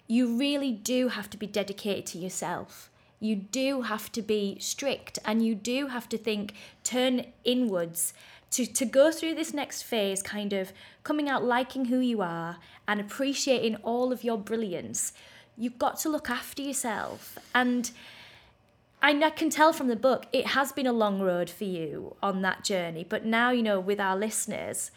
you 0.08 0.38
really 0.38 0.72
do 0.72 1.08
have 1.08 1.28
to 1.32 1.38
be 1.38 1.48
dedicated 1.48 2.06
to 2.06 2.20
yourself. 2.20 2.92
You 3.20 3.36
do 3.36 3.82
have 3.82 4.12
to 4.12 4.22
be 4.22 4.58
strict 4.60 5.18
and 5.26 5.44
you 5.46 5.56
do 5.56 5.88
have 5.88 6.08
to 6.10 6.18
think 6.20 6.54
turn 6.84 7.26
inwards 7.44 8.14
to, 8.52 8.66
to 8.66 8.86
go 8.86 9.12
through 9.12 9.36
this 9.36 9.54
next 9.56 9.84
phase 9.84 10.22
kind 10.22 10.54
of 10.54 10.72
coming 11.04 11.28
out 11.28 11.44
liking 11.44 11.86
who 11.86 12.00
you 12.00 12.22
are 12.22 12.58
and 12.88 13.00
appreciating 13.00 13.76
all 13.78 14.12
of 14.12 14.24
your 14.24 14.38
brilliance. 14.38 15.14
You've 15.58 15.80
got 15.80 15.98
to 16.02 16.10
look 16.10 16.30
after 16.30 16.62
yourself 16.62 17.40
and 17.56 17.90
I 19.02 19.30
can 19.32 19.50
tell 19.50 19.74
from 19.74 19.88
the 19.88 19.96
book 19.96 20.28
it 20.32 20.48
has 20.48 20.72
been 20.72 20.86
a 20.86 20.94
long 20.94 21.22
road 21.22 21.50
for 21.50 21.64
you 21.64 22.16
on 22.22 22.42
that 22.44 22.64
journey. 22.64 23.06
But 23.08 23.26
now 23.26 23.50
you 23.50 23.64
know 23.64 23.80
with 23.80 24.00
our 24.00 24.16
listeners, 24.16 24.92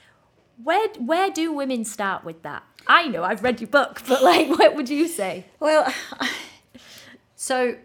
where 0.63 0.89
where 0.99 1.31
do 1.31 1.53
women 1.53 1.85
start 1.85 2.25
with 2.25 2.43
that? 2.43 2.65
I 2.87 3.09
know 3.09 3.25
I've 3.25 3.43
read 3.43 3.61
your 3.61 3.69
book, 3.69 4.03
but 4.07 4.23
like, 4.23 4.49
what 4.49 4.75
would 4.75 4.89
you 4.89 5.09
say? 5.09 5.47
Well, 5.59 5.93
so 7.35 7.77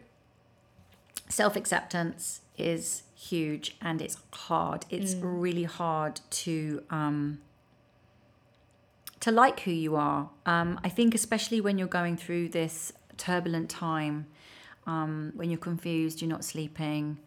self 1.29 1.55
acceptance 1.55 2.41
is 2.58 3.03
huge 3.15 3.77
and 3.82 4.01
it's 4.01 4.17
hard. 4.34 4.86
It's 4.89 5.15
really 5.15 5.63
hard 5.63 6.19
to 6.32 6.84
um, 6.89 7.39
to 9.21 9.32
like 9.32 9.62
who 9.62 9.71
you 9.71 9.95
are. 9.95 10.29
Um, 10.45 10.79
I 10.84 10.89
think 10.89 11.15
especially 11.15 11.62
when 11.62 11.77
you're 11.77 11.88
going 11.88 12.17
through 12.17 12.49
this 12.49 12.91
turbulent 13.17 13.69
time, 13.69 14.27
um, 14.89 15.32
when 15.36 15.52
you're 15.52 15.60
confused, 15.60 16.19
you're 16.21 16.30
not 16.30 16.43
sleeping. 16.43 17.19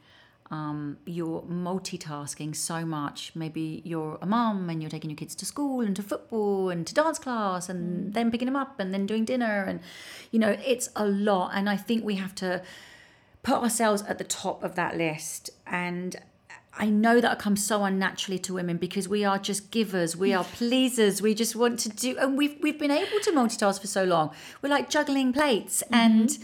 Um, 0.50 0.98
you're 1.06 1.42
multitasking 1.42 2.54
so 2.54 2.84
much. 2.84 3.32
Maybe 3.34 3.80
you're 3.84 4.18
a 4.20 4.26
mum 4.26 4.68
and 4.68 4.82
you're 4.82 4.90
taking 4.90 5.10
your 5.10 5.16
kids 5.16 5.34
to 5.36 5.46
school 5.46 5.80
and 5.80 5.94
to 5.96 6.02
football 6.02 6.70
and 6.70 6.86
to 6.86 6.92
dance 6.92 7.18
class 7.18 7.68
and 7.68 8.12
then 8.12 8.30
picking 8.30 8.46
them 8.46 8.56
up 8.56 8.80
and 8.80 8.92
then 8.92 9.06
doing 9.06 9.24
dinner. 9.24 9.64
And, 9.64 9.80
you 10.32 10.38
know, 10.40 10.58
it's 10.64 10.90
a 10.96 11.06
lot. 11.06 11.52
And 11.54 11.70
I 11.70 11.76
think 11.76 12.04
we 12.04 12.16
have 12.16 12.34
to 12.36 12.62
put 13.42 13.62
ourselves 13.62 14.02
at 14.02 14.18
the 14.18 14.24
top 14.24 14.62
of 14.62 14.74
that 14.74 14.98
list. 14.98 15.48
And 15.66 16.16
I 16.74 16.86
know 16.86 17.20
that 17.20 17.38
comes 17.38 17.64
so 17.64 17.84
unnaturally 17.84 18.40
to 18.40 18.54
women 18.54 18.76
because 18.76 19.08
we 19.08 19.24
are 19.24 19.38
just 19.38 19.70
givers, 19.70 20.16
we 20.16 20.34
are 20.34 20.44
pleasers, 20.58 21.22
we 21.22 21.34
just 21.34 21.54
want 21.54 21.78
to 21.80 21.88
do, 21.88 22.18
and 22.18 22.36
we've 22.36 22.56
we've 22.62 22.78
been 22.78 22.90
able 22.90 23.20
to 23.20 23.30
multitask 23.30 23.80
for 23.80 23.86
so 23.86 24.04
long. 24.04 24.32
We're 24.62 24.70
like 24.70 24.88
juggling 24.88 25.32
plates, 25.32 25.82
and 25.92 26.38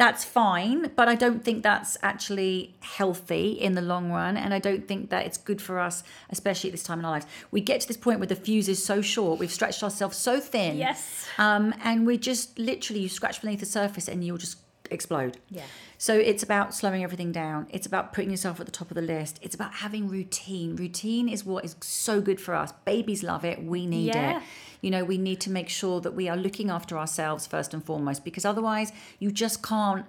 that's 0.00 0.24
fine. 0.24 0.90
But 0.96 1.06
I 1.08 1.14
don't 1.14 1.44
think 1.44 1.62
that's 1.62 1.96
actually 2.02 2.74
healthy 2.80 3.46
in 3.66 3.74
the 3.74 3.82
long 3.82 4.10
run, 4.10 4.36
and 4.42 4.50
I 4.54 4.58
don't 4.58 4.88
think 4.88 5.10
that 5.10 5.26
it's 5.26 5.36
good 5.36 5.60
for 5.60 5.78
us, 5.78 6.02
especially 6.30 6.70
at 6.70 6.72
this 6.72 6.82
time 6.82 6.98
in 7.00 7.04
our 7.04 7.12
lives. 7.12 7.26
We 7.50 7.60
get 7.60 7.82
to 7.82 7.88
this 7.88 7.96
point 8.06 8.18
where 8.20 8.26
the 8.26 8.40
fuse 8.46 8.68
is 8.68 8.82
so 8.82 9.02
short, 9.02 9.38
we've 9.38 9.52
stretched 9.52 9.82
ourselves 9.82 10.16
so 10.16 10.40
thin, 10.40 10.78
Yes. 10.78 11.26
um, 11.38 11.74
and 11.84 12.06
we 12.06 12.16
just 12.18 12.58
literally 12.58 13.02
you 13.02 13.08
scratch 13.08 13.40
beneath 13.42 13.60
the 13.60 13.66
surface 13.66 14.08
and 14.08 14.24
you'll 14.24 14.38
just 14.38 14.56
explode. 14.90 15.36
Yeah. 15.50 15.62
So 16.00 16.14
it's 16.14 16.42
about 16.42 16.74
slowing 16.74 17.04
everything 17.04 17.30
down. 17.30 17.66
It's 17.68 17.86
about 17.86 18.14
putting 18.14 18.30
yourself 18.30 18.58
at 18.58 18.64
the 18.64 18.72
top 18.72 18.90
of 18.90 18.94
the 18.94 19.02
list. 19.02 19.38
It's 19.42 19.54
about 19.54 19.74
having 19.74 20.08
routine. 20.08 20.74
Routine 20.74 21.28
is 21.28 21.44
what 21.44 21.62
is 21.62 21.76
so 21.82 22.22
good 22.22 22.40
for 22.40 22.54
us. 22.54 22.72
Babies 22.86 23.22
love 23.22 23.44
it. 23.44 23.62
We 23.62 23.84
need 23.84 24.06
Yeah. 24.14 24.38
it. 24.38 24.42
You 24.80 24.90
know, 24.90 25.04
we 25.04 25.18
need 25.18 25.42
to 25.42 25.50
make 25.50 25.68
sure 25.68 26.00
that 26.00 26.12
we 26.14 26.26
are 26.26 26.38
looking 26.38 26.70
after 26.70 26.96
ourselves 26.98 27.46
first 27.46 27.74
and 27.74 27.84
foremost 27.84 28.24
because 28.24 28.46
otherwise 28.46 28.92
you 29.18 29.30
just 29.30 29.62
can't 29.62 30.06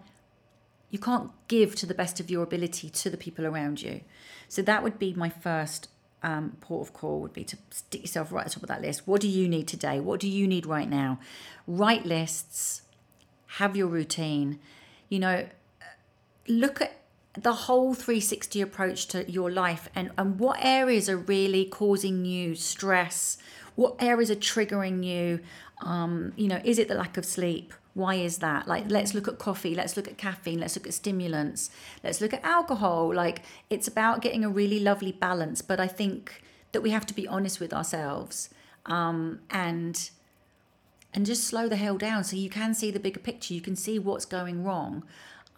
you 0.91 0.99
can't 0.99 1.30
give 1.49 1.75
to 1.75 1.86
the 1.86 1.93
best 1.93 2.21
of 2.21 2.30
your 2.30 2.43
ability 2.43 2.89
to 2.89 3.10
the 3.10 3.17
people 3.17 3.45
around 3.45 3.82
you. 3.82 3.99
So 4.47 4.62
that 4.62 4.84
would 4.84 4.97
be 4.97 5.13
my 5.13 5.27
first 5.30 5.89
um, 6.23 6.56
port 6.62 6.88
of 6.88 6.93
call 6.93 7.19
would 7.19 7.34
be 7.34 7.43
to 7.43 7.58
stick 7.69 8.01
yourself 8.01 8.32
right 8.32 8.45
at 8.45 8.47
the 8.47 8.54
top 8.54 8.63
of 8.63 8.69
that 8.69 8.82
list. 8.82 9.06
What 9.08 9.19
do 9.19 9.27
you 9.27 9.49
need 9.49 9.67
today? 9.67 9.99
What 9.99 10.21
do 10.21 10.30
you 10.30 10.47
need 10.47 10.65
right 10.65 10.89
now? 10.89 11.19
Write 11.67 12.06
lists, 12.06 12.84
have 13.60 13.75
your 13.75 13.88
routine. 13.88 14.60
You 15.10 15.19
know, 15.19 15.47
look 16.47 16.82
at 16.82 16.97
the 17.34 17.54
whole 17.54 17.93
360 17.93 18.62
approach 18.62 19.08
to 19.08 19.30
your 19.32 19.49
life 19.49 19.89
and, 19.95 20.12
and 20.17 20.39
what 20.39 20.60
areas 20.62 21.08
are 21.10 21.17
really 21.17 21.65
causing 21.65 22.25
you 22.25 22.56
stress? 22.56 23.38
What 23.75 23.95
areas 23.99 24.30
are 24.30 24.36
triggering 24.36 25.04
you? 25.04 25.39
Um, 25.82 26.34
you 26.36 26.47
know 26.47 26.62
is 26.63 26.77
it 26.77 26.88
the 26.88 26.95
lack 26.95 27.17
of 27.17 27.25
sleep? 27.25 27.73
Why 27.93 28.15
is 28.15 28.38
that? 28.39 28.67
Like 28.67 28.89
let's 28.89 29.13
look 29.13 29.27
at 29.27 29.39
coffee 29.39 29.73
let's 29.75 29.95
look 29.95 30.08
at 30.08 30.17
caffeine 30.17 30.60
let's 30.60 30.75
look 30.75 30.88
at 30.88 30.93
stimulants 30.93 31.69
let's 32.04 32.21
look 32.21 32.34
at 32.34 32.43
alcohol. 32.43 33.13
Like 33.13 33.43
it's 33.69 33.88
about 33.88 34.21
getting 34.21 34.43
a 34.43 34.49
really 34.49 34.80
lovely 34.80 35.12
balance 35.12 35.62
but 35.62 35.80
i 35.80 35.88
think 35.88 36.43
that 36.71 36.82
we 36.82 36.91
have 36.91 37.06
to 37.06 37.13
be 37.13 37.27
honest 37.27 37.60
with 37.60 37.73
ourselves 37.73 38.49
um, 38.86 39.39
and 39.49 40.10
and 41.13 41.25
just 41.25 41.43
slow 41.43 41.67
the 41.67 41.75
hell 41.75 41.97
down 41.97 42.23
so 42.23 42.36
you 42.36 42.49
can 42.49 42.73
see 42.73 42.89
the 42.89 42.99
bigger 42.99 43.19
picture. 43.19 43.54
You 43.54 43.62
can 43.62 43.75
see 43.75 43.99
what's 43.99 44.25
going 44.25 44.63
wrong 44.63 45.04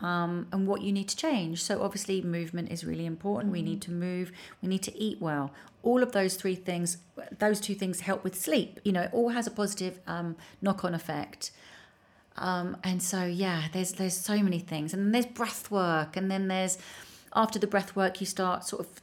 um, 0.04 0.48
and 0.52 0.68
what 0.68 0.82
you 0.82 0.92
need 0.92 1.08
to 1.08 1.16
change. 1.16 1.64
So 1.64 1.82
obviously 1.82 2.22
movement 2.22 2.72
is 2.72 2.84
really 2.84 3.06
important. 3.06 3.54
We 3.54 3.62
need 3.62 3.82
to 3.84 3.92
move. 3.92 4.32
We 4.62 4.68
need 4.68 4.84
to 4.84 4.96
eat 4.98 5.22
well. 5.22 5.52
All 5.82 6.04
of 6.04 6.12
those 6.12 6.36
three 6.36 6.56
things 6.56 6.98
those 7.40 7.60
two 7.60 7.74
things 7.74 8.02
help 8.02 8.24
with 8.24 8.36
sleep. 8.36 8.80
You 8.84 8.92
know 8.92 9.04
it 9.04 9.14
all 9.14 9.30
has 9.30 9.48
a 9.48 9.52
positive 9.52 10.00
um, 10.06 10.36
knock-on 10.62 10.94
effect. 10.94 11.52
Um, 12.36 12.78
and 12.84 13.02
so 13.02 13.24
yeah 13.26 13.68
there's 13.72 13.94
there's 13.94 14.18
so 14.18 14.44
many 14.44 14.60
things. 14.60 14.94
And 14.94 15.06
then 15.06 15.12
there's 15.14 15.26
breath 15.26 15.72
work. 15.72 16.18
And 16.18 16.30
then 16.30 16.50
there's 16.50 16.78
after 17.34 17.58
the 17.58 17.68
breath 17.68 17.96
work 17.96 18.20
you 18.20 18.28
start 18.28 18.66
sort 18.66 18.86
of 18.86 19.02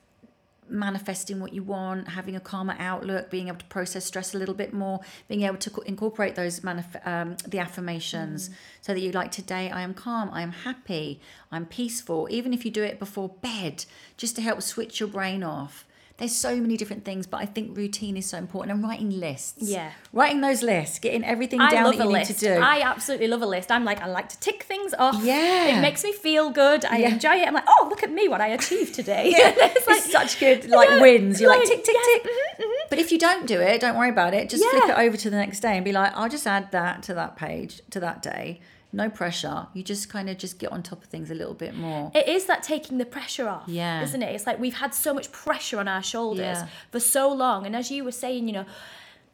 manifesting 0.71 1.41
what 1.41 1.53
you 1.53 1.63
want, 1.63 2.09
having 2.09 2.37
a 2.37 2.41
calmer 2.41 2.77
outlook, 2.79 3.31
being 3.31 3.49
able 3.49 3.59
to 3.59 3.65
process 3.67 4.05
stress 4.05 4.35
a 4.35 4.39
little 4.39 4.55
bit 4.55 4.73
more, 4.73 5.01
being 5.29 5.43
able 5.43 5.57
to 5.59 5.71
co- 5.71 5.83
incorporate 5.83 6.35
those 6.35 6.61
manif- 6.61 7.07
um, 7.07 7.37
the 7.47 7.59
affirmations 7.59 8.51
so 8.81 8.95
that 8.95 9.01
you 9.01 9.13
like 9.13 9.31
today 9.31 9.71
I 9.71 9.83
am 9.83 9.95
calm, 9.95 10.31
I 10.33 10.43
am 10.43 10.53
happy, 10.53 11.21
I'm 11.51 11.67
peaceful. 11.67 12.29
Even 12.31 12.53
if 12.53 12.65
you 12.65 12.71
do 12.71 12.83
it 12.83 12.99
before 12.99 13.29
bed, 13.29 13.85
just 14.17 14.37
to 14.37 14.43
help 14.43 14.63
switch 14.63 15.01
your 15.01 15.09
brain 15.09 15.43
off. 15.43 15.85
There's 16.21 16.37
so 16.37 16.55
many 16.57 16.77
different 16.77 17.05
things, 17.07 17.27
but 17.27 17.41
I 17.41 17.47
think 17.47 17.77
routine 17.77 18.17
is 18.17 18.27
so 18.27 18.37
important. 18.37 18.73
And 18.75 18.85
writing 18.85 19.09
lists, 19.19 19.63
Yeah. 19.63 19.91
writing 20.13 20.43
those 20.43 20.63
lists, 20.63 20.99
getting 20.99 21.25
everything 21.25 21.61
I 21.63 21.71
down 21.71 21.97
that 21.97 22.07
you 22.07 22.13
need 22.17 22.27
to 22.27 22.35
do. 22.35 22.53
I 22.63 22.83
absolutely 22.83 23.27
love 23.27 23.41
a 23.41 23.47
list. 23.47 23.73
I'm 23.73 23.85
like, 23.85 24.03
I 24.03 24.07
like 24.07 24.29
to 24.29 24.39
tick 24.39 24.65
things 24.65 24.93
off. 24.99 25.17
Yeah. 25.25 25.79
It 25.79 25.81
makes 25.81 26.05
me 26.05 26.13
feel 26.13 26.51
good. 26.51 26.85
I 26.85 26.99
Yeah. 26.99 27.09
enjoy 27.09 27.37
it. 27.37 27.49
I'm 27.49 27.55
like, 27.55 27.65
oh, 27.67 27.87
look 27.89 28.03
at 28.03 28.13
me, 28.13 28.29
what 28.29 28.43
I 28.43 28.49
achieved 28.49 28.95
today. 28.95 29.33
it's 29.35 29.87
like 29.87 30.03
such 30.03 30.39
good 30.39 30.69
like 30.69 30.91
Yeah, 30.91 31.01
wins. 31.01 31.41
You're 31.41 31.49
like, 31.49 31.61
like, 31.61 31.69
tick 31.69 31.85
tick 31.85 31.95
yes, 31.95 32.07
tick. 32.23 32.31
mhm, 32.31 32.65
mhm. 32.67 32.73
But 32.91 32.99
if 32.99 33.11
you 33.13 33.19
don't 33.19 33.47
do 33.47 33.59
it, 33.59 33.81
don't 33.81 33.97
worry 33.97 34.11
about 34.11 34.35
it. 34.35 34.51
Just 34.51 34.63
Yeah. 34.63 34.79
flip 34.79 34.91
it 34.91 35.01
over 35.01 35.17
to 35.17 35.31
the 35.31 35.37
next 35.39 35.61
day 35.61 35.75
and 35.77 35.85
be 35.85 35.93
like, 35.93 36.13
I'll 36.15 36.29
just 36.29 36.47
add 36.47 36.71
that 36.73 37.03
to 37.05 37.15
that 37.15 37.35
page 37.37 37.81
to 37.91 38.01
that 38.01 38.21
day. 38.23 38.61
No 38.93 39.09
pressure. 39.09 39.67
You 39.73 39.83
just 39.83 40.09
kind 40.09 40.29
of 40.29 40.37
just 40.39 40.59
get 40.59 40.73
on 40.73 40.83
top 40.83 41.03
of 41.05 41.09
things 41.09 41.31
a 41.31 41.35
little 41.35 41.55
bit 41.55 41.75
more. 41.77 42.11
It 42.15 42.27
is 42.29 42.47
that 42.47 42.63
taking 42.63 42.99
the 42.99 43.05
pressure 43.07 43.49
off, 43.49 43.65
Yeah. 43.69 44.03
isn't 44.03 44.23
it? 44.23 44.35
It's 44.35 44.47
like 44.47 44.59
we've 44.59 44.75
had 44.79 44.95
so 44.95 45.15
much 45.15 45.31
pressure 45.31 45.79
on 45.79 45.87
our 45.89 46.03
shoulders 46.03 46.59
Yeah. 46.59 46.67
for 46.91 46.99
so 47.01 47.33
long. 47.33 47.67
And 47.67 47.77
as 47.77 47.91
you 47.91 48.03
were 48.05 48.13
saying, 48.13 48.49
you 48.49 48.55
know, 48.55 48.65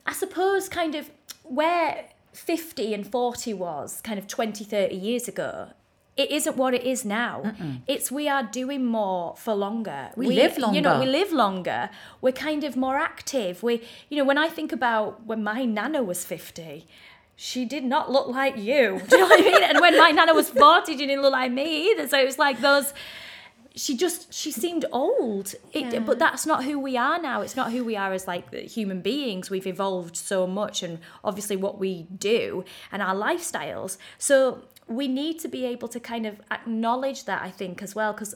I 0.04 0.12
suppose 0.12 0.68
kind 0.68 0.94
of 0.94 1.10
where 1.42 2.04
50 2.32 2.92
and 2.92 3.10
40 3.10 3.54
was 3.54 4.00
kind 4.02 4.18
of 4.18 4.26
20, 4.26 4.62
30 4.64 4.94
years 4.94 5.26
ago, 5.26 5.68
it 6.18 6.30
isn't 6.30 6.56
what 6.56 6.72
it 6.74 6.82
is 6.84 7.04
now. 7.04 7.54
It's 7.86 8.10
we 8.10 8.26
are 8.28 8.42
doing 8.42 8.84
more 8.86 9.36
for 9.36 9.54
longer. 9.54 10.10
We 10.16 10.28
live 10.28 10.56
longer. 10.56 10.76
You 10.76 10.82
know, 10.82 10.98
we 11.00 11.06
live 11.06 11.30
longer. 11.32 11.90
We're 12.22 12.32
kind 12.32 12.64
of 12.64 12.74
more 12.76 12.96
active. 12.96 13.62
We, 13.62 13.82
you 14.08 14.16
know, 14.18 14.24
when 14.24 14.38
I 14.38 14.48
think 14.48 14.72
about 14.72 15.26
when 15.26 15.42
my 15.42 15.64
nana 15.66 16.02
was 16.02 16.24
50, 16.24 16.86
she 17.36 17.64
did 17.64 17.84
not 17.84 18.10
look 18.10 18.28
like 18.28 18.56
you. 18.56 19.00
Do 19.08 19.16
you 19.16 19.22
know 19.22 19.28
what 19.28 19.40
I 19.40 19.42
mean? 19.44 19.62
And 19.62 19.80
when 19.80 19.98
my 19.98 20.10
nana 20.10 20.34
was 20.34 20.48
40, 20.50 20.92
she 20.92 20.98
didn't 21.06 21.22
look 21.22 21.32
like 21.32 21.52
me 21.52 21.90
either. 21.92 22.08
So 22.08 22.18
it 22.18 22.24
was 22.24 22.38
like 22.38 22.60
those 22.60 22.92
she 23.74 23.94
just 23.94 24.32
she 24.32 24.50
seemed 24.50 24.86
old 24.90 25.54
it, 25.74 25.92
Yeah. 25.92 25.98
but 25.98 26.18
that's 26.18 26.46
not 26.46 26.64
who 26.64 26.78
we 26.78 26.96
are 26.96 27.18
now 27.20 27.42
it's 27.42 27.54
not 27.54 27.72
who 27.72 27.84
we 27.84 27.94
are 27.94 28.10
as 28.14 28.26
like 28.26 28.50
human 28.54 29.02
beings 29.02 29.50
we've 29.50 29.66
evolved 29.66 30.16
so 30.16 30.46
much 30.46 30.82
and 30.82 30.98
obviously 31.22 31.56
what 31.56 31.78
we 31.78 32.04
do 32.04 32.64
and 32.90 33.02
our 33.02 33.14
lifestyles 33.14 33.98
so 34.16 34.62
we 34.86 35.08
need 35.08 35.38
to 35.40 35.48
be 35.48 35.66
able 35.66 35.88
to 35.88 36.00
kind 36.00 36.24
of 36.24 36.40
acknowledge 36.50 37.26
that 37.26 37.42
i 37.42 37.50
think 37.50 37.82
as 37.82 37.94
well 37.94 38.14
because 38.14 38.34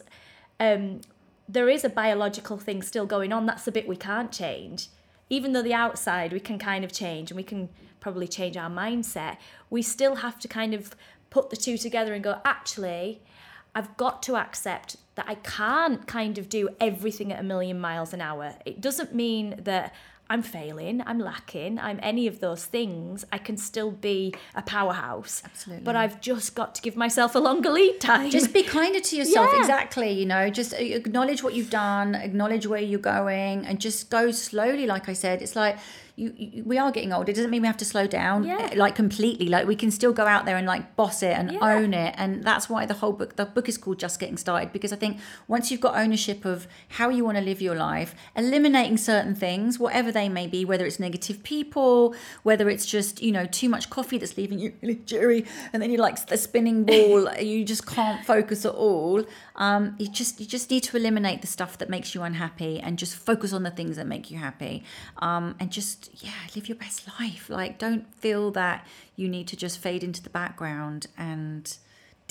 um 0.60 1.00
there 1.48 1.70
is 1.70 1.84
a 1.84 1.88
biological 1.88 2.58
thing 2.58 2.80
still 2.80 3.06
going 3.06 3.32
on. 3.32 3.44
That's 3.44 3.64
the 3.64 3.72
bit 3.72 3.88
we 3.88 3.96
can't 3.96 4.30
change. 4.30 4.86
Even 5.30 5.52
though 5.52 5.62
the 5.62 5.72
outside 5.72 6.32
we 6.32 6.40
can 6.40 6.58
kind 6.58 6.84
of 6.84 6.92
change 6.92 7.30
and 7.30 7.36
we 7.36 7.42
can 7.42 7.70
probably 8.00 8.28
change 8.28 8.56
our 8.56 8.68
mindset, 8.68 9.36
we 9.70 9.80
still 9.80 10.16
have 10.16 10.38
to 10.40 10.48
kind 10.48 10.74
of 10.74 10.94
put 11.30 11.50
the 11.50 11.56
two 11.56 11.78
together 11.78 12.12
and 12.12 12.22
go, 12.22 12.40
actually, 12.44 13.22
I've 13.74 13.96
got 13.96 14.22
to 14.24 14.36
accept 14.36 14.96
that 15.14 15.26
I 15.28 15.36
can't 15.36 16.06
kind 16.06 16.38
of 16.38 16.48
do 16.48 16.68
everything 16.80 17.32
at 17.32 17.38
a 17.38 17.44
million 17.44 17.78
miles 17.80 18.12
an 18.12 18.20
hour. 18.20 18.54
It 18.64 18.80
doesn't 18.80 19.14
mean 19.14 19.60
that 19.62 19.94
I'm 20.30 20.42
failing, 20.42 21.02
I'm 21.04 21.18
lacking, 21.18 21.78
I'm 21.78 21.98
any 22.02 22.26
of 22.28 22.40
those 22.40 22.64
things. 22.64 23.24
I 23.32 23.38
can 23.38 23.56
still 23.56 23.90
be 23.90 24.32
a 24.54 24.62
powerhouse. 24.62 25.42
Absolutely. 25.44 25.84
But 25.84 25.96
I've 25.96 26.20
just 26.20 26.54
got 26.54 26.74
to 26.76 26.82
give 26.82 26.96
myself 26.96 27.34
a 27.34 27.38
longer 27.40 27.68
lead 27.70 28.00
time. 28.00 28.30
just 28.30 28.54
be 28.54 28.62
kinder 28.76 29.00
to 29.00 29.16
yourself 29.16 29.50
Yeah. 29.52 29.60
exactly 29.60 30.10
you 30.12 30.26
know 30.26 30.48
just 30.50 30.72
uh, 30.72 30.76
acknowledge 30.78 31.42
what 31.42 31.52
you've 31.54 31.70
done 31.70 32.14
acknowledge 32.14 32.66
where 32.66 32.80
you're 32.80 33.00
going 33.16 33.66
and 33.66 33.80
just 33.80 34.08
go 34.10 34.30
slowly 34.30 34.86
like 34.86 35.08
i 35.08 35.12
said 35.12 35.42
it's 35.42 35.56
like 35.56 35.76
you, 36.20 36.28
you 36.36 36.64
we 36.64 36.76
are 36.82 36.90
getting 36.96 37.12
older 37.12 37.30
it 37.30 37.34
doesn't 37.34 37.50
mean 37.50 37.62
we 37.62 37.66
have 37.74 37.76
to 37.84 37.84
slow 37.94 38.06
down 38.06 38.44
Yeah. 38.44 38.68
eh, 38.70 38.74
like 38.84 38.94
completely 38.94 39.46
like 39.54 39.66
we 39.66 39.76
can 39.82 39.90
still 39.90 40.12
go 40.12 40.26
out 40.34 40.44
there 40.46 40.56
and 40.60 40.66
like 40.74 40.84
boss 40.96 41.22
it 41.22 41.34
and 41.40 41.46
Yeah. 41.52 41.58
own 41.74 41.90
it 41.94 42.14
and 42.18 42.44
that's 42.44 42.68
why 42.72 42.86
the 42.86 42.94
whole 43.00 43.12
book 43.20 43.36
the 43.36 43.46
book 43.46 43.68
is 43.68 43.76
called 43.78 43.98
just 43.98 44.20
getting 44.20 44.36
started 44.36 44.72
because 44.72 44.92
i 44.92 44.96
think 44.96 45.18
once 45.48 45.70
you've 45.70 45.80
got 45.88 45.94
ownership 45.96 46.44
of 46.44 46.66
how 46.98 47.08
you 47.08 47.24
want 47.24 47.36
to 47.38 47.44
live 47.50 47.60
your 47.68 47.74
life 47.74 48.14
eliminating 48.36 48.96
certain 48.96 49.34
things 49.34 49.78
whatever 49.78 50.10
they 50.12 50.28
may 50.28 50.46
be 50.46 50.64
whether 50.64 50.84
it's 50.86 51.00
negative 51.00 51.42
people 51.42 52.14
whether 52.42 52.68
it's 52.68 52.86
just 52.86 53.22
you 53.22 53.32
know 53.32 53.46
too 53.46 53.68
much 53.68 53.88
coffee 53.90 54.18
that's 54.18 54.36
leaving 54.36 54.58
you 54.58 54.72
really 54.82 54.96
jittery 55.06 55.44
and 55.72 55.82
then 55.82 55.90
you're 55.90 56.00
like 56.08 56.26
the 56.26 56.36
spinning 56.36 56.84
ball 56.90 57.32
you 57.40 57.64
just 57.64 57.86
can't 57.86 58.24
focus 58.24 58.64
at 58.64 58.74
all 58.74 59.24
um, 59.56 59.94
you 59.98 60.08
just 60.08 60.40
you 60.40 60.46
just 60.46 60.70
need 60.70 60.82
to 60.82 60.96
eliminate 60.96 61.40
the 61.42 61.46
stuff 61.46 61.76
that 61.78 61.88
makes 61.90 62.14
you 62.14 62.22
unhappy 62.22 62.80
and 62.80 62.98
just 62.98 63.14
focus 63.14 63.52
on 63.52 63.62
the 63.62 63.70
things 63.70 63.96
that 63.96 64.06
make 64.06 64.30
you 64.30 64.38
happy 64.38 64.82
um, 65.18 65.54
and 65.60 65.70
just 65.70 66.09
yeah 66.16 66.32
live 66.54 66.68
your 66.68 66.76
best 66.76 67.06
life. 67.20 67.48
Like 67.48 67.78
don't 67.78 68.12
feel 68.14 68.50
that 68.52 68.86
you 69.16 69.28
need 69.28 69.48
to 69.48 69.56
just 69.56 69.78
fade 69.78 70.02
into 70.04 70.22
the 70.22 70.30
background 70.30 71.06
and 71.16 71.76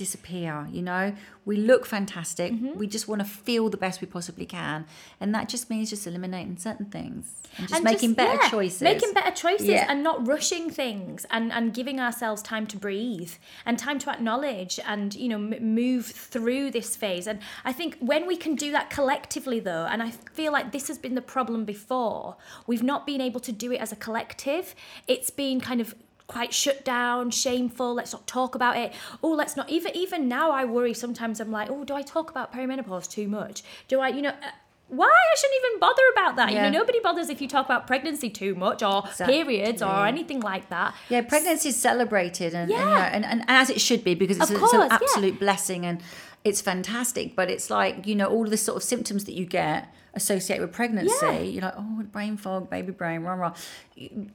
disappear 0.04 0.54
you 0.78 0.82
know 0.90 1.06
we 1.50 1.56
look 1.70 1.84
fantastic 1.86 2.50
Mm-hmm. 2.54 2.78
we 2.82 2.88
just 2.96 3.08
want 3.10 3.20
to 3.24 3.28
feel 3.48 3.66
the 3.76 3.82
best 3.86 3.96
we 4.04 4.08
possibly 4.18 4.46
can 4.46 4.86
and 5.22 5.30
that 5.36 5.46
just 5.54 5.70
means 5.70 5.86
just 5.94 6.08
eliminating 6.12 6.58
certain 6.58 6.88
things 6.98 7.24
and 7.58 7.68
just 7.68 7.76
And 7.76 7.84
making 7.92 8.14
better 8.22 8.40
yeah, 8.44 8.50
choices 8.56 8.82
Making 8.82 9.14
better 9.14 9.36
choices 9.44 9.68
Yeah. 9.76 9.86
and 9.92 10.00
not 10.10 10.18
rushing 10.36 10.66
things 10.82 11.26
and, 11.36 11.46
and 11.58 11.66
giving 11.80 12.00
ourselves 12.00 12.42
time 12.54 12.66
to 12.68 12.78
breathe 12.78 13.34
and 13.66 13.74
time 13.88 13.98
to 14.04 14.08
acknowledge 14.16 14.80
and, 14.92 15.08
you 15.24 15.30
know, 15.32 15.42
m- 15.54 15.76
move 15.84 16.06
through 16.34 16.66
this 16.78 16.96
phase. 16.96 17.26
And 17.32 17.38
I 17.70 17.74
think 17.80 17.98
when 18.12 18.24
we 18.32 18.38
can 18.46 18.54
do 18.56 18.70
that 18.78 18.90
collectively, 18.98 19.60
though, 19.60 19.86
and 19.92 20.00
I 20.08 20.12
feel 20.40 20.52
like 20.58 20.68
this 20.72 20.88
has 20.92 20.98
been 21.06 21.16
the 21.16 21.28
problem 21.38 21.66
before, 21.66 22.38
we've 22.68 22.84
not 22.94 23.02
been 23.12 23.22
able 23.30 23.42
to 23.50 23.52
do 23.52 23.68
it 23.76 23.80
as 23.86 23.92
a 23.92 23.96
collective. 24.06 24.66
It's 25.08 25.32
been 25.44 25.60
kind 25.70 25.82
of 25.82 25.96
quite 26.30 26.54
shut 26.54 26.86
down 26.86 27.32
shameful 27.32 27.94
let's 27.96 28.14
not 28.14 28.26
talk 28.28 28.54
about 28.56 28.78
it 28.78 28.94
oh 29.24 29.32
let's 29.32 29.58
not 29.58 29.70
even 29.70 29.94
even 29.96 30.28
now 30.28 30.52
i 30.52 30.64
worry 30.64 30.94
sometimes 30.94 31.40
i'm 31.40 31.52
like 31.52 31.70
oh 31.70 31.84
do 31.84 31.94
i 31.96 32.02
talk 32.04 32.30
about 32.30 32.54
perimenopause 32.54 33.10
too 33.10 33.28
much 33.28 33.64
do 33.88 34.00
i 34.00 34.08
you 34.08 34.22
know 34.22 34.30
uh, 34.30 34.52
why 34.90 35.08
I 35.08 35.36
shouldn't 35.38 35.62
even 35.66 35.80
bother 35.80 36.02
about 36.14 36.36
that. 36.38 36.52
Yeah. 36.52 36.66
You 36.66 36.72
know, 36.72 36.80
nobody 36.80 37.00
bothers 37.00 37.30
if 37.30 37.42
you 37.42 37.48
talk 37.48 37.66
about 37.66 37.86
pregnancy 37.86 38.28
too 38.28 38.56
much 38.56 38.82
or 38.82 39.04
periods 39.24 39.84
or 39.84 40.08
anything 40.08 40.40
like 40.40 40.70
that. 40.70 40.96
Yeah, 41.10 41.22
pregnancy 41.22 41.70
is 41.70 41.80
celebrated 41.80 42.56
and, 42.56 42.72
and, 42.72 42.90
Yeah. 42.90 43.10
and, 43.14 43.24
and 43.24 43.44
as 43.48 43.70
it 43.70 43.80
should 43.82 44.04
be 44.04 44.16
because 44.16 44.40
it's, 44.40 44.50
a- 44.50 44.56
it's 44.64 44.74
an 44.74 44.80
yeah. 44.82 44.88
absolute 44.90 45.40
blessing 45.40 45.86
and 45.86 46.02
it's 46.44 46.62
fantastic. 46.62 47.36
But 47.36 47.50
it's 47.50 47.70
like, 47.70 48.08
you 48.08 48.16
know, 48.16 48.28
all 48.28 48.46
the 48.46 48.58
sort 48.58 48.78
of 48.78 48.84
symptoms 48.84 49.26
that 49.26 49.34
you 49.34 49.46
get 49.46 49.94
associated 50.14 50.62
with 50.66 50.74
pregnancy, 50.74 51.14
Yeah. 51.22 51.40
you're 51.40 51.62
like, 51.64 51.76
oh, 51.78 52.04
brain 52.12 52.38
fog, 52.38 52.70
baby 52.70 52.92
brain, 52.92 53.22
rah, 53.22 53.34
rah. 53.34 53.54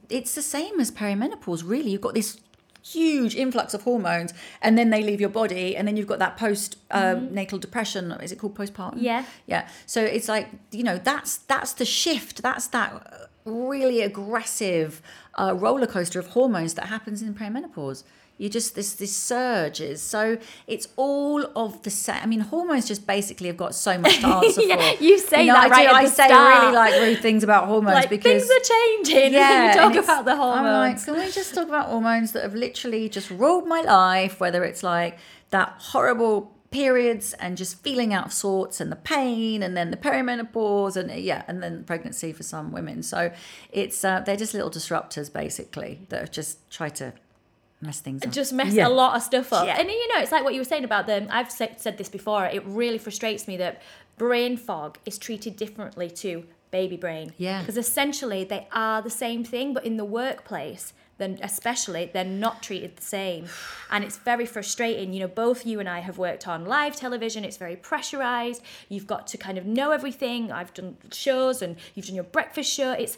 It's 0.08 0.34
the 0.34 0.42
same 0.42 0.78
as 0.80 0.90
perimenopause, 0.90 1.62
really. 1.64 1.90
You've 1.90 2.00
got 2.00 2.14
this 2.14 2.40
huge 2.86 3.34
influx 3.34 3.72
of 3.72 3.80
hormones 3.82 4.34
and 4.60 4.76
then 4.76 4.90
they 4.90 5.02
leave 5.02 5.18
your 5.18 5.30
body 5.30 5.74
and 5.74 5.88
then 5.88 5.96
you've 5.96 6.06
got 6.06 6.18
that 6.18 6.36
post 6.36 6.76
um, 6.90 7.32
natal 7.34 7.58
depression 7.58 8.12
is 8.22 8.30
it 8.30 8.38
called 8.38 8.54
postpartum 8.54 8.96
Mm-hmm. 8.96 9.04
Yeah. 9.04 9.24
yeah 9.46 9.68
so 9.86 10.02
it's 10.04 10.28
like 10.28 10.50
you 10.70 10.82
know 10.82 10.98
that's 10.98 11.38
that's 11.38 11.72
the 11.72 11.86
shift 11.86 12.42
that's 12.42 12.66
that 12.68 13.30
really 13.46 14.02
aggressive 14.02 15.00
uh, 15.36 15.54
roller 15.56 15.86
coaster 15.86 16.18
of 16.20 16.26
hormones 16.28 16.74
that 16.74 16.88
happens 16.88 17.22
in 17.22 17.32
perimenopause 17.34 18.04
you 18.36 18.48
just 18.48 18.74
this 18.74 18.94
this 18.94 19.14
surges 19.16 20.02
so 20.02 20.36
it's 20.66 20.88
all 20.96 21.46
of 21.54 21.82
the 21.82 21.90
same 21.90 22.18
i 22.22 22.26
mean 22.26 22.40
hormones 22.40 22.86
just 22.86 23.06
basically 23.06 23.46
have 23.46 23.56
got 23.56 23.74
so 23.74 23.96
much 24.04 24.18
to 24.20 24.26
answer 24.26 24.62
Yeah, 24.62 24.92
for 24.96 25.02
you 25.04 25.18
say 25.18 25.46
know, 25.46 25.54
that 25.54 25.66
I 25.66 25.68
right 25.68 25.88
do, 25.88 25.94
I 25.94 26.04
say 26.06 26.26
start. 26.26 26.62
really 26.62 26.74
like 26.74 27.00
rude 27.00 27.20
things 27.20 27.44
about 27.44 27.66
hormones 27.66 27.94
Like 27.94 28.10
because 28.10 28.46
things 28.46 28.50
are 28.50 28.74
changing. 28.74 29.32
yeah, 29.40 29.68
you 29.68 29.80
talk 29.80 29.94
about 30.04 30.24
the 30.24 30.34
hormones. 30.36 30.66
I'm 30.66 30.74
like, 30.94 31.04
can 31.04 31.14
we 31.14 31.30
just 31.30 31.54
talk 31.54 31.68
about 31.68 31.86
hormones 31.88 32.32
that 32.32 32.42
have 32.42 32.54
literally 32.54 33.08
just 33.08 33.30
ruled 33.30 33.66
my 33.66 33.82
life? 33.82 34.40
Whether 34.40 34.64
it's 34.64 34.82
like 34.82 35.18
that 35.50 35.74
horrible 35.78 36.52
periods 36.70 37.34
and 37.34 37.56
just 37.56 37.80
feeling 37.84 38.12
out 38.12 38.26
of 38.26 38.32
sorts 38.32 38.80
and 38.80 38.90
the 38.90 38.96
pain 38.96 39.62
and 39.62 39.76
then 39.76 39.92
the 39.92 39.96
perimenopause 39.96 40.96
and 40.96 41.08
yeah 41.22 41.44
and 41.46 41.62
then 41.62 41.84
pregnancy 41.84 42.32
for 42.32 42.42
some 42.42 42.72
women 42.72 43.00
so 43.00 43.30
it's 43.70 44.04
uh, 44.04 44.18
they're 44.26 44.36
just 44.36 44.54
little 44.54 44.70
disruptors 44.70 45.32
basically 45.32 46.00
that 46.08 46.18
have 46.20 46.30
just 46.32 46.68
try 46.72 46.88
to 46.88 47.12
mess 47.84 48.00
things 48.00 48.24
up 48.24 48.32
just 48.32 48.52
mess 48.52 48.72
Yeah. 48.74 48.88
a 48.88 48.90
lot 48.90 49.16
of 49.16 49.22
stuff 49.22 49.52
up. 49.52 49.66
Yeah. 49.66 49.78
And 49.78 49.88
you 49.88 50.08
know, 50.08 50.20
it's 50.20 50.32
like 50.32 50.44
what 50.44 50.54
you 50.54 50.60
were 50.60 50.64
saying 50.64 50.84
about 50.84 51.06
them. 51.06 51.28
I've 51.30 51.50
said, 51.50 51.80
said 51.80 51.98
this 51.98 52.08
before. 52.08 52.46
It 52.46 52.64
really 52.66 52.98
frustrates 52.98 53.46
me 53.46 53.56
that 53.58 53.82
brain 54.18 54.56
fog 54.56 54.98
is 55.06 55.18
treated 55.18 55.56
differently 55.56 56.08
to 56.10 56.44
baby 56.70 56.96
brain. 56.96 57.32
Yeah. 57.36 57.60
Because 57.60 57.76
essentially 57.76 58.44
they 58.44 58.66
are 58.72 59.00
the 59.02 59.10
same 59.10 59.44
thing, 59.44 59.72
but 59.74 59.84
in 59.84 59.96
the 59.96 60.04
workplace, 60.04 60.92
then 61.18 61.38
especially 61.42 62.10
they're 62.12 62.24
not 62.24 62.60
treated 62.62 62.96
the 62.96 63.02
same. 63.02 63.46
And 63.90 64.02
it's 64.02 64.16
very 64.16 64.46
frustrating. 64.46 65.12
You 65.12 65.20
know, 65.20 65.28
both 65.28 65.64
you 65.64 65.78
and 65.78 65.88
I 65.88 66.00
have 66.00 66.18
worked 66.18 66.48
on 66.48 66.64
live 66.64 66.96
television. 66.96 67.44
It's 67.44 67.56
very 67.56 67.76
pressurized. 67.76 68.60
You've 68.88 69.06
got 69.06 69.28
to 69.28 69.38
kind 69.38 69.56
of 69.56 69.64
know 69.64 69.92
everything. 69.92 70.50
I've 70.50 70.74
done 70.74 70.96
shows 71.12 71.62
and 71.62 71.76
you've 71.94 72.06
done 72.06 72.16
your 72.16 72.24
breakfast 72.24 72.72
show. 72.72 72.90
It's 72.92 73.16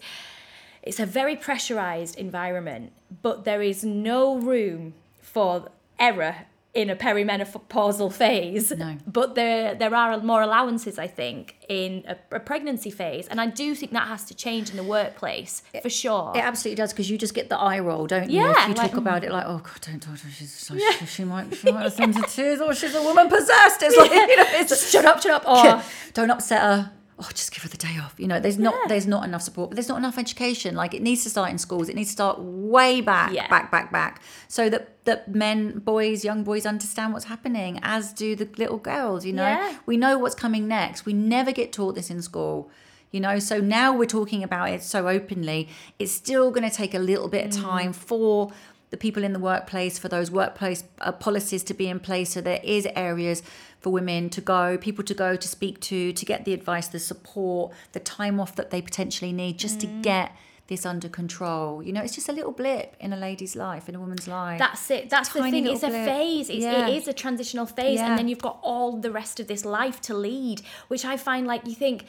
it's 0.86 1.00
a 1.00 1.06
very 1.06 1.36
pressurized 1.36 2.16
environment, 2.16 2.92
but 3.22 3.44
there 3.44 3.60
is 3.60 3.84
no 3.84 4.36
room 4.36 4.94
for 5.20 5.68
error 5.98 6.46
in 6.76 6.90
a 6.90 6.94
perimenopausal 6.94 8.12
phase. 8.12 8.70
No. 8.70 8.96
But 9.06 9.34
there 9.34 9.74
there 9.74 9.94
are 9.94 10.20
more 10.20 10.42
allowances, 10.42 10.98
I 10.98 11.06
think, 11.06 11.56
in 11.68 12.04
a, 12.06 12.36
a 12.36 12.40
pregnancy 12.40 12.90
phase, 12.90 13.26
and 13.28 13.40
I 13.40 13.46
do 13.46 13.74
think 13.74 13.92
that 13.92 14.06
has 14.06 14.24
to 14.26 14.34
change 14.34 14.70
in 14.70 14.76
the 14.76 14.84
workplace 14.84 15.62
for 15.82 15.88
sure. 15.90 16.32
It 16.36 16.44
absolutely 16.44 16.76
does 16.76 16.92
because 16.92 17.10
you 17.10 17.16
just 17.18 17.34
get 17.34 17.48
the 17.48 17.58
eye 17.58 17.80
roll, 17.80 18.06
don't 18.06 18.30
you? 18.30 18.40
Yeah, 18.40 18.50
if 18.50 18.68
you 18.68 18.74
like, 18.74 18.90
talk 18.90 18.98
about 18.98 19.24
it 19.24 19.32
like, 19.32 19.46
oh 19.46 19.58
god, 19.58 19.80
don't 19.80 20.00
talk 20.00 20.18
to 20.18 20.26
her. 20.26 20.30
She's 20.30 20.70
like, 20.70 20.80
she, 20.98 21.06
she 21.06 21.24
might, 21.24 21.54
she 21.56 21.72
might 21.72 21.82
have 21.82 21.94
sent 21.94 22.14
to 22.14 22.22
tears, 22.22 22.60
or 22.60 22.74
she's 22.74 22.94
a 22.94 23.02
woman 23.02 23.28
possessed. 23.28 23.82
It's 23.82 23.96
like, 24.02 24.10
you 24.10 24.36
know, 24.36 24.44
it's 24.48 24.90
shut 24.90 25.06
up, 25.06 25.22
shut 25.22 25.32
up. 25.32 25.44
Or 25.46 25.56
oh. 25.56 25.84
don't 26.12 26.30
upset 26.30 26.60
her. 26.60 26.92
Oh, 27.18 27.28
just 27.30 27.50
give 27.50 27.62
her 27.62 27.68
the 27.70 27.78
day 27.78 27.96
off. 27.98 28.14
You 28.18 28.26
know, 28.28 28.38
there's 28.40 28.58
not 28.58 28.74
Yeah. 28.74 28.88
there's 28.88 29.06
not 29.06 29.24
enough 29.24 29.40
support, 29.40 29.70
but 29.70 29.76
there's 29.76 29.88
not 29.88 29.96
enough 29.96 30.18
education. 30.18 30.74
Like 30.74 30.92
it 30.92 31.00
needs 31.00 31.22
to 31.22 31.30
start 31.30 31.50
in 31.50 31.56
schools. 31.56 31.88
It 31.88 31.96
needs 31.96 32.10
to 32.10 32.12
start 32.12 32.38
way 32.40 33.00
back, 33.00 33.32
Yeah. 33.32 33.48
back, 33.48 33.70
back, 33.70 33.90
back, 33.90 34.20
so 34.48 34.68
that 34.68 35.04
that 35.06 35.34
men, 35.34 35.78
boys, 35.78 36.24
young 36.24 36.44
boys 36.44 36.66
understand 36.66 37.12
what's 37.14 37.24
happening, 37.26 37.78
as 37.82 38.12
do 38.12 38.36
the 38.36 38.46
little 38.58 38.76
girls. 38.78 39.24
You 39.24 39.32
know, 39.32 39.46
Yeah. 39.48 39.76
we 39.86 39.96
know 39.96 40.18
what's 40.18 40.34
coming 40.34 40.68
next. 40.68 41.06
We 41.06 41.14
never 41.14 41.52
get 41.52 41.72
taught 41.72 41.94
this 41.94 42.10
in 42.10 42.20
school. 42.20 42.70
You 43.12 43.20
know, 43.20 43.38
so 43.38 43.60
now 43.60 43.94
we're 43.94 44.04
talking 44.04 44.42
about 44.42 44.68
it 44.70 44.82
so 44.82 45.08
openly. 45.08 45.68
It's 45.98 46.12
still 46.12 46.50
going 46.50 46.68
to 46.68 46.76
take 46.76 46.92
a 46.92 46.98
little 46.98 47.28
bit 47.28 47.46
of 47.46 47.52
Mm. 47.52 47.62
time 47.62 47.92
for 47.94 48.50
the 48.90 48.96
people 48.96 49.24
in 49.24 49.32
the 49.32 49.38
workplace, 49.38 49.98
for 49.98 50.08
those 50.08 50.30
workplace 50.30 50.84
uh, 51.00 51.12
policies 51.12 51.62
to 51.64 51.74
be 51.74 51.88
in 51.88 51.98
place. 52.00 52.30
So 52.30 52.40
there 52.40 52.60
is 52.62 52.86
areas 52.94 53.42
for 53.80 53.90
women 53.90 54.30
to 54.30 54.40
go, 54.40 54.78
people 54.78 55.04
to 55.04 55.14
go 55.14 55.36
to 55.36 55.48
speak 55.48 55.80
to, 55.80 56.12
to 56.12 56.24
get 56.24 56.44
the 56.44 56.52
advice, 56.52 56.88
the 56.88 56.98
support, 56.98 57.72
the 57.92 58.00
time 58.00 58.38
off 58.40 58.54
that 58.56 58.70
they 58.70 58.80
potentially 58.82 59.32
need 59.32 59.58
just 59.58 59.78
Mm. 59.78 59.80
to 59.80 59.86
get 60.02 60.32
this 60.68 60.84
under 60.84 61.08
control. 61.08 61.80
You 61.82 61.92
know, 61.92 62.02
it's 62.02 62.14
just 62.14 62.28
a 62.28 62.32
little 62.32 62.50
blip 62.52 62.96
in 62.98 63.12
a 63.12 63.16
lady's 63.16 63.54
life, 63.54 63.88
in 63.88 63.94
a 63.94 64.00
woman's 64.00 64.26
life. 64.26 64.58
That's 64.58 64.90
it. 64.90 65.08
That's 65.10 65.28
the 65.28 65.42
thing. 65.42 65.66
It's 65.66 65.84
a 65.84 65.88
blip. 65.88 66.04
phase. 66.06 66.50
It's, 66.50 66.58
Yeah. 66.64 66.88
It 66.88 66.96
is 66.96 67.06
a 67.06 67.12
transitional 67.12 67.66
phase, 67.66 67.98
Yeah. 68.00 68.08
and 68.08 68.18
then 68.18 68.26
you've 68.28 68.40
got 68.42 68.58
all 68.62 68.96
the 68.96 69.12
rest 69.12 69.38
of 69.38 69.46
this 69.46 69.64
life 69.64 70.00
to 70.02 70.14
lead, 70.14 70.62
which 70.88 71.04
I 71.04 71.16
find 71.16 71.46
like 71.46 71.66
you 71.66 71.74
think. 71.74 72.06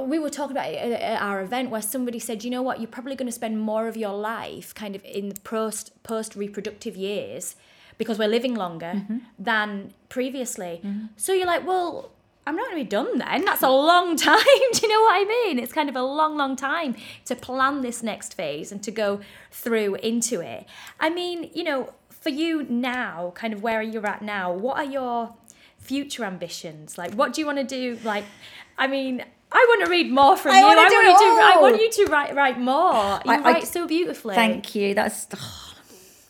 We 0.00 0.18
were 0.18 0.30
talking 0.30 0.56
about 0.56 0.70
it 0.70 0.76
at 1.00 1.22
our 1.22 1.40
event 1.40 1.70
where 1.70 1.82
somebody 1.82 2.18
said, 2.18 2.42
"You 2.44 2.50
know 2.50 2.62
what? 2.62 2.80
You're 2.80 2.88
probably 2.88 3.14
going 3.14 3.28
to 3.28 3.32
spend 3.32 3.60
more 3.60 3.86
of 3.86 3.96
your 3.96 4.12
life 4.14 4.74
kind 4.74 4.96
of 4.96 5.04
in 5.04 5.28
the 5.28 5.40
post 5.42 5.92
post 6.02 6.34
reproductive 6.34 6.96
years 6.96 7.54
because 7.96 8.18
we're 8.18 8.28
living 8.28 8.54
longer 8.54 8.92
Mm-hmm. 8.96 9.18
than 9.38 9.94
previously." 10.08 10.82
So 11.16 11.32
you're 11.32 11.46
like, 11.46 11.64
"Well, 11.66 12.10
I'm 12.46 12.56
not 12.56 12.66
going 12.66 12.78
to 12.78 12.84
be 12.84 12.88
done 12.90 13.18
then. 13.18 13.44
That's 13.44 13.62
a 13.62 13.70
long 13.70 14.16
time. 14.30 14.44
Do 14.72 14.80
you 14.82 14.88
know 14.88 15.00
what 15.02 15.14
I 15.22 15.24
mean? 15.26 15.58
It's 15.58 15.72
kind 15.72 15.88
of 15.88 15.96
a 15.96 16.02
long, 16.02 16.36
long 16.36 16.56
time 16.56 16.96
to 17.26 17.34
plan 17.36 17.80
this 17.82 18.02
next 18.02 18.34
phase 18.34 18.70
and 18.72 18.82
to 18.82 18.90
go 18.90 19.20
through 19.50 19.94
into 19.96 20.40
it. 20.40 20.66
I 21.00 21.08
mean, 21.08 21.50
you 21.54 21.64
know, 21.64 21.92
for 22.10 22.28
you 22.30 22.64
now, 22.68 23.32
kind 23.36 23.54
of 23.54 23.62
where 23.62 23.78
are 23.78 23.82
you're 23.82 24.06
at 24.06 24.22
now, 24.22 24.52
what 24.52 24.76
are 24.76 24.84
your 24.84 25.34
future 25.78 26.24
ambitions? 26.24 26.98
Like, 26.98 27.14
what 27.14 27.32
do 27.32 27.40
you 27.40 27.46
want 27.46 27.58
to 27.58 27.64
do? 27.64 27.98
Like, 28.04 28.24
I 28.76 28.88
mean, 28.88 29.24
I 29.56 29.64
want 29.68 29.84
to 29.84 29.90
read 29.90 30.10
more 30.10 30.36
from 30.36 30.50
I 30.52 30.58
you. 30.58 30.64
wanna 30.66 30.80
I 30.80 30.84
want 30.84 31.06
you 31.06 31.12
to. 31.12 31.42
I 31.42 31.58
want 31.62 31.80
you 31.80 31.90
to 32.06 32.12
write 32.12 32.34
write 32.34 32.58
more. 32.58 32.92
You 33.24 33.32
I- 33.32 33.36
I- 33.36 33.52
write 33.52 33.66
so 33.68 33.86
beautifully. 33.86 34.34
Thank 34.34 34.74
you. 34.74 34.94
That's. 34.94 35.28
oh, 35.36 35.74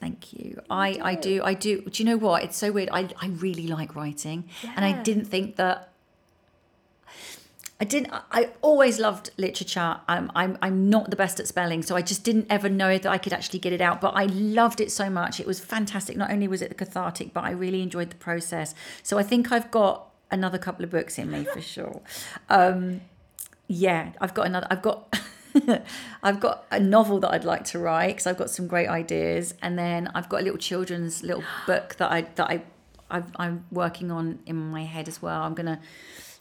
thank 0.01 0.33
you. 0.35 0.61
I, 0.69 0.99
I 1.03 1.15
do. 1.15 1.43
I 1.43 1.55
do. 1.55 1.81
Do 1.83 2.03
you 2.03 2.09
know 2.09 2.19
what? 2.19 2.45
It's 2.45 2.57
so 2.57 2.71
weird. 2.71 2.91
I, 2.93 3.09
I 3.21 3.29
really 3.29 3.67
like 3.67 3.97
writing. 3.97 4.45
And 4.77 4.85
I 4.85 4.93
didn't 5.03 5.25
think 5.25 5.57
that. 5.57 5.89
I 7.81 7.85
didn't. 7.85 8.13
I- 8.13 8.23
I 8.31 8.49
always 8.63 8.99
loved 9.01 9.31
literature. 9.39 9.97
I'm, 10.07 10.31
I'm, 10.35 10.59
I'm 10.63 10.89
not 10.91 11.11
the 11.11 11.17
best 11.17 11.41
at 11.41 11.49
spelling, 11.49 11.83
so 11.83 11.97
I 11.97 12.03
just 12.03 12.23
didn't 12.25 12.47
ever 12.51 12.69
know 12.69 12.99
that 12.99 13.11
I 13.11 13.19
could 13.19 13.33
actually 13.33 13.59
get 13.59 13.73
it 13.73 13.81
out. 13.81 14.01
But 14.01 14.11
I 14.15 14.27
loved 14.27 14.81
it 14.81 14.93
so 14.93 15.09
much. 15.11 15.41
It 15.41 15.47
was 15.47 15.61
fantastic. 15.61 16.17
Not 16.17 16.31
only 16.31 16.47
was 16.47 16.61
it 16.63 16.77
cathartic, 16.77 17.33
but 17.33 17.43
I 17.45 17.51
really 17.51 17.81
enjoyed 17.83 18.11
the 18.11 18.17
process. 18.17 18.75
So 19.03 19.19
I 19.19 19.23
think 19.23 19.51
I've 19.51 19.71
got 19.71 20.11
another 20.31 20.59
couple 20.59 20.85
of 20.85 20.91
books 20.91 21.19
in 21.19 21.31
me 21.31 21.45
for 21.45 21.61
sure. 21.61 22.01
Um, 22.49 23.01
yeah, 23.69 24.13
I've 24.21 24.35
got 24.35 24.47
another. 24.47 24.67
I've 24.71 24.83
got. 24.83 25.17
I've 26.25 26.41
got 26.41 26.65
a 26.73 26.81
novel 26.81 27.21
that 27.21 27.31
I'd 27.31 27.45
like 27.45 27.63
to 27.67 27.79
write 27.79 28.09
because 28.09 28.27
I've 28.27 28.37
got 28.37 28.51
some 28.51 28.67
great 28.67 28.89
ideas, 28.89 29.55
and 29.63 29.79
then 29.79 30.11
I've 30.13 30.29
got 30.29 30.41
a 30.41 30.45
little 30.45 30.59
children's 30.59 31.23
little 31.23 31.45
book 31.67 31.95
that 31.97 32.11
I 32.11 32.23
that 32.23 32.51
I 32.51 32.63
I've, 33.11 33.31
I'm 33.37 33.65
working 33.71 34.11
on 34.11 34.41
in 34.47 34.57
my 34.57 34.85
head 34.85 35.09
as 35.09 35.23
well. 35.23 35.43
I'm 35.43 35.55
gonna. 35.55 35.81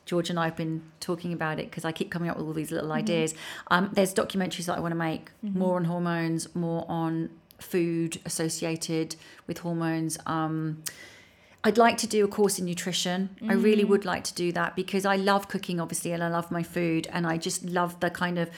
George 0.05 0.29
and 0.29 0.37
I 0.37 0.45
have 0.45 0.57
been 0.57 0.81
talking 0.99 1.31
about 1.31 1.59
it 1.59 1.69
because 1.69 1.85
I 1.85 1.93
keep 1.93 2.11
coming 2.11 2.29
up 2.29 2.35
with 2.35 2.45
all 2.45 2.51
these 2.51 2.71
little 2.71 2.91
ideas. 2.91 3.33
Um, 3.69 3.89
there's 3.93 4.13
documentaries 4.13 4.65
that 4.65 4.75
I 4.75 4.81
want 4.81 4.91
to 4.91 4.97
make 4.97 5.31
more 5.41 5.77
on 5.77 5.85
hormones, 5.85 6.53
more 6.53 6.85
on 6.89 7.29
food 7.59 8.19
associated 8.25 9.15
with 9.47 9.59
hormones. 9.59 10.17
Um, 10.25 10.83
I'd 11.63 11.77
like 11.77 11.97
to 11.99 12.07
do 12.07 12.25
a 12.25 12.27
course 12.27 12.59
in 12.59 12.65
nutrition. 12.65 13.29
I 13.47 13.53
really 13.53 13.85
would 13.85 14.03
like 14.03 14.25
to 14.25 14.33
do 14.33 14.51
that 14.51 14.75
because 14.75 15.05
I 15.05 15.15
love 15.15 15.47
cooking, 15.47 15.79
obviously, 15.79 16.11
and 16.11 16.21
I 16.21 16.27
love 16.27 16.51
my 16.51 16.63
food, 16.63 17.07
and 17.11 17.25
I 17.25 17.37
just 17.37 17.63
love 17.63 17.99
the 18.01 18.09
kind 18.09 18.37
of 18.37 18.49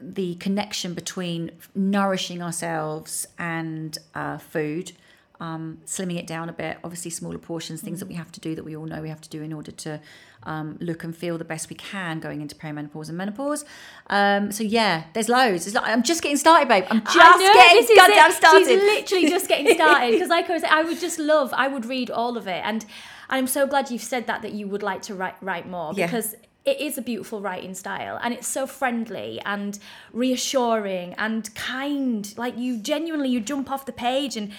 the 0.00 0.34
connection 0.36 0.94
between 0.94 1.50
nourishing 1.74 2.42
ourselves 2.42 3.26
and 3.38 3.96
uh, 4.14 4.38
food, 4.38 4.92
um, 5.40 5.78
slimming 5.86 6.18
it 6.18 6.26
down 6.26 6.48
a 6.48 6.52
bit. 6.52 6.78
Obviously, 6.82 7.10
smaller 7.10 7.38
portions, 7.38 7.80
things 7.80 8.00
that 8.00 8.08
we 8.08 8.14
have 8.14 8.32
to 8.32 8.40
do 8.40 8.54
that 8.54 8.64
we 8.64 8.76
all 8.76 8.86
know 8.86 9.00
we 9.00 9.08
have 9.08 9.20
to 9.20 9.28
do 9.28 9.42
in 9.42 9.52
order 9.52 9.70
to 9.70 10.00
um, 10.44 10.76
look 10.80 11.04
and 11.04 11.16
feel 11.16 11.38
the 11.38 11.44
best 11.44 11.68
we 11.70 11.76
can 11.76 12.20
going 12.20 12.40
into 12.40 12.54
perimenopause 12.54 13.08
and 13.08 13.16
menopause. 13.18 13.64
Um, 14.08 14.52
so 14.52 14.62
yeah, 14.62 15.04
there's 15.12 15.28
loads. 15.28 15.72
Lo- 15.74 15.80
I'm 15.82 16.02
just 16.02 16.22
getting 16.22 16.36
started, 16.36 16.68
babe. 16.68 16.84
I'm 16.90 17.02
just 17.02 17.16
know, 17.16 17.52
getting 17.54 17.96
goddamn 17.96 18.32
started. 18.32 18.66
She's 18.66 18.82
literally 18.82 19.28
just 19.28 19.48
getting 19.48 19.74
started 19.74 20.12
because, 20.12 20.28
like 20.28 20.48
I 20.50 20.52
was, 20.52 20.64
I 20.64 20.82
would 20.82 21.00
just 21.00 21.18
love. 21.18 21.52
I 21.54 21.68
would 21.68 21.86
read 21.86 22.10
all 22.10 22.36
of 22.36 22.46
it, 22.46 22.62
and 22.64 22.84
I'm 23.30 23.46
so 23.46 23.66
glad 23.66 23.90
you've 23.90 24.02
said 24.02 24.26
that 24.26 24.42
that 24.42 24.52
you 24.52 24.68
would 24.68 24.82
like 24.82 25.02
to 25.02 25.14
write 25.14 25.36
write 25.40 25.68
more 25.68 25.92
Yeah. 25.96 26.06
because 26.06 26.34
it 26.64 26.80
is 26.80 26.96
a 26.96 27.02
beautiful 27.02 27.42
writing 27.42 27.74
style 27.74 28.18
and 28.22 28.32
it's 28.32 28.46
so 28.46 28.66
friendly 28.66 29.38
and 29.44 29.78
reassuring 30.12 31.12
and 31.14 31.54
kind. 31.54 32.36
Like 32.36 32.56
you 32.58 32.78
genuinely, 32.78 33.28
you 33.28 33.40
jump 33.40 33.70
off 33.70 33.86
the 33.86 33.92
page, 33.92 34.36
and 34.36 34.52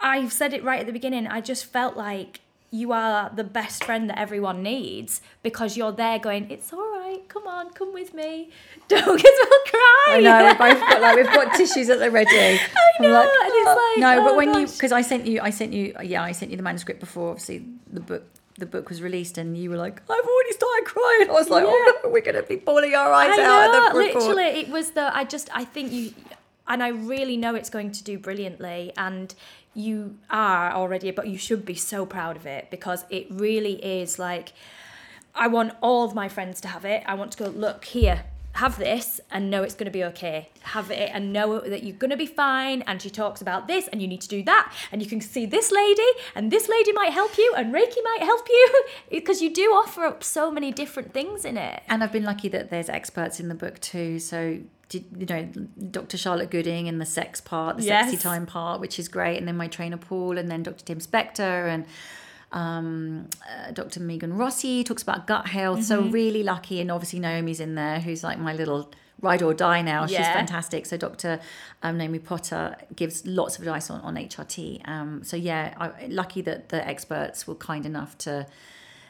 I've 0.00 0.32
said 0.32 0.52
it 0.52 0.64
right 0.64 0.80
at 0.80 0.86
the 0.86 0.92
beginning. 0.92 1.26
I 1.26 1.40
just 1.40 1.64
felt 1.66 1.96
like. 1.96 2.40
You 2.74 2.92
are 2.92 3.30
the 3.34 3.44
best 3.44 3.84
friend 3.84 4.08
that 4.08 4.18
everyone 4.18 4.62
needs 4.62 5.20
because 5.42 5.76
you're 5.76 5.92
there 5.92 6.18
going, 6.18 6.50
It's 6.50 6.72
all 6.72 6.80
right, 6.80 7.20
come 7.28 7.46
on, 7.46 7.70
come 7.70 7.92
with 7.92 8.14
me. 8.14 8.50
Don't 8.88 9.22
get 9.22 9.32
we'll 9.40 9.60
cry. 9.66 10.06
I 10.08 10.20
know 10.20 10.46
we've 10.46 10.58
both 10.58 10.80
got 10.80 11.00
like 11.02 11.16
we've 11.16 11.26
got 11.26 11.54
tissues 11.56 11.90
at 11.90 11.98
the 11.98 12.10
ready. 12.10 12.30
I 12.30 13.02
know, 13.02 13.20
and 13.20 13.28
it's 13.28 13.68
oh, 13.68 13.94
like, 13.96 14.00
no, 14.00 14.24
but 14.24 14.32
oh 14.32 14.36
when 14.36 14.54
you 14.54 14.66
because 14.66 14.90
I 14.90 15.02
sent 15.02 15.26
you 15.26 15.40
I 15.40 15.50
sent 15.50 15.74
you 15.74 15.94
yeah 16.02 16.22
I 16.22 16.32
sent 16.32 16.50
you 16.50 16.56
the 16.56 16.62
manuscript 16.62 16.98
before 16.98 17.30
obviously 17.30 17.64
the 17.92 18.00
book 18.00 18.24
the 18.58 18.66
book 18.66 18.88
was 18.88 19.02
released 19.02 19.38
and 19.38 19.56
you 19.56 19.70
were 19.70 19.76
like 19.76 20.00
I've 20.08 20.24
already 20.24 20.52
started 20.52 20.84
crying. 20.86 21.28
I 21.28 21.32
was 21.32 21.50
like 21.50 21.64
oh 21.66 22.00
no 22.04 22.10
we're 22.10 22.22
gonna 22.22 22.42
be 22.42 22.56
bawling 22.56 22.94
our 22.94 23.12
eyes 23.12 23.38
I 23.38 23.42
out 23.42 23.72
know, 23.72 23.86
at 23.86 23.92
the 23.92 23.98
report. 23.98 24.24
literally, 24.24 24.60
it 24.60 24.68
was 24.68 24.90
the. 24.92 25.14
I 25.14 25.24
just, 25.24 25.48
I 25.54 25.64
think 25.64 25.92
you, 25.92 26.12
and 26.68 26.82
I 26.82 26.88
really 26.88 27.36
know 27.36 27.54
it's 27.54 27.70
going 27.70 27.92
to 27.92 28.04
do 28.04 28.18
brilliantly, 28.18 28.92
and 28.96 29.34
you 29.74 30.18
are 30.30 30.72
already, 30.72 31.10
but 31.10 31.28
you 31.28 31.38
should 31.38 31.64
be 31.64 31.74
so 31.74 32.04
proud 32.06 32.36
of 32.36 32.46
it 32.46 32.70
because 32.70 33.04
it 33.10 33.26
really 33.30 33.74
is 33.84 34.18
like. 34.18 34.52
I 35.34 35.46
want 35.46 35.72
all 35.80 36.04
of 36.04 36.14
my 36.14 36.28
friends 36.28 36.60
to 36.60 36.68
have 36.68 36.84
it. 36.84 37.02
I 37.06 37.14
want 37.14 37.32
to 37.32 37.38
go 37.38 37.48
look 37.48 37.86
here. 37.86 38.24
Have 38.54 38.78
this 38.78 39.20
and 39.30 39.50
know 39.50 39.62
it's 39.62 39.74
going 39.74 39.86
to 39.86 39.90
be 39.90 40.04
okay. 40.04 40.50
Have 40.60 40.90
it 40.90 41.10
and 41.12 41.32
know 41.32 41.60
that 41.60 41.82
you're 41.84 41.96
going 41.96 42.10
to 42.10 42.16
be 42.16 42.26
fine. 42.26 42.82
And 42.82 43.00
she 43.00 43.08
talks 43.08 43.40
about 43.40 43.66
this, 43.66 43.88
and 43.88 44.02
you 44.02 44.08
need 44.08 44.20
to 44.20 44.28
do 44.28 44.42
that. 44.44 44.72
And 44.90 45.02
you 45.02 45.08
can 45.08 45.20
see 45.20 45.46
this 45.46 45.72
lady, 45.72 46.06
and 46.34 46.50
this 46.50 46.68
lady 46.68 46.92
might 46.92 47.12
help 47.12 47.38
you, 47.38 47.54
and 47.56 47.74
Reiki 47.74 47.96
might 48.04 48.22
help 48.22 48.46
you 48.48 48.84
because 49.10 49.40
you 49.40 49.52
do 49.52 49.62
offer 49.72 50.04
up 50.04 50.22
so 50.22 50.50
many 50.50 50.70
different 50.70 51.12
things 51.14 51.44
in 51.44 51.56
it. 51.56 51.82
And 51.88 52.04
I've 52.04 52.12
been 52.12 52.24
lucky 52.24 52.48
that 52.48 52.70
there's 52.70 52.88
experts 52.88 53.40
in 53.40 53.48
the 53.48 53.54
book 53.54 53.80
too. 53.80 54.18
So, 54.18 54.58
you 54.92 55.26
know, 55.26 55.44
Dr. 55.90 56.18
Charlotte 56.18 56.50
Gooding 56.50 56.86
in 56.86 56.98
the 56.98 57.06
sex 57.06 57.40
part, 57.40 57.78
the 57.78 57.84
sexy 57.84 58.18
time 58.18 58.44
part, 58.44 58.80
which 58.80 58.98
is 58.98 59.08
great. 59.08 59.38
And 59.38 59.48
then 59.48 59.56
my 59.56 59.68
trainer 59.68 59.96
Paul, 59.96 60.36
and 60.36 60.50
then 60.50 60.62
Dr. 60.62 60.84
Tim 60.84 60.98
Spector, 60.98 61.68
and 61.68 61.86
um, 62.52 63.28
uh, 63.48 63.70
Dr. 63.72 64.00
Megan 64.00 64.34
Rossi 64.34 64.84
talks 64.84 65.02
about 65.02 65.26
gut 65.26 65.46
health. 65.46 65.84
So, 65.84 66.02
really 66.02 66.42
lucky. 66.42 66.80
And 66.80 66.90
obviously, 66.90 67.18
Naomi's 67.18 67.60
in 67.60 67.74
there, 67.74 68.00
who's 68.00 68.22
like 68.22 68.38
my 68.38 68.52
little 68.52 68.90
ride 69.20 69.42
or 69.42 69.54
die 69.54 69.82
now. 69.82 70.06
She's 70.06 70.18
fantastic. 70.18 70.86
So, 70.86 70.96
Dr. 70.96 71.40
Um, 71.82 71.98
Naomi 71.98 72.18
Potter 72.18 72.76
gives 72.94 73.26
lots 73.26 73.56
of 73.56 73.62
advice 73.62 73.90
on, 73.90 74.00
on 74.02 74.16
HRT. 74.16 74.86
Um, 74.88 75.24
so, 75.24 75.36
yeah, 75.36 75.74
I, 75.78 76.06
lucky 76.06 76.42
that 76.42 76.68
the 76.68 76.86
experts 76.86 77.46
were 77.46 77.54
kind 77.54 77.86
enough 77.86 78.18
to 78.18 78.46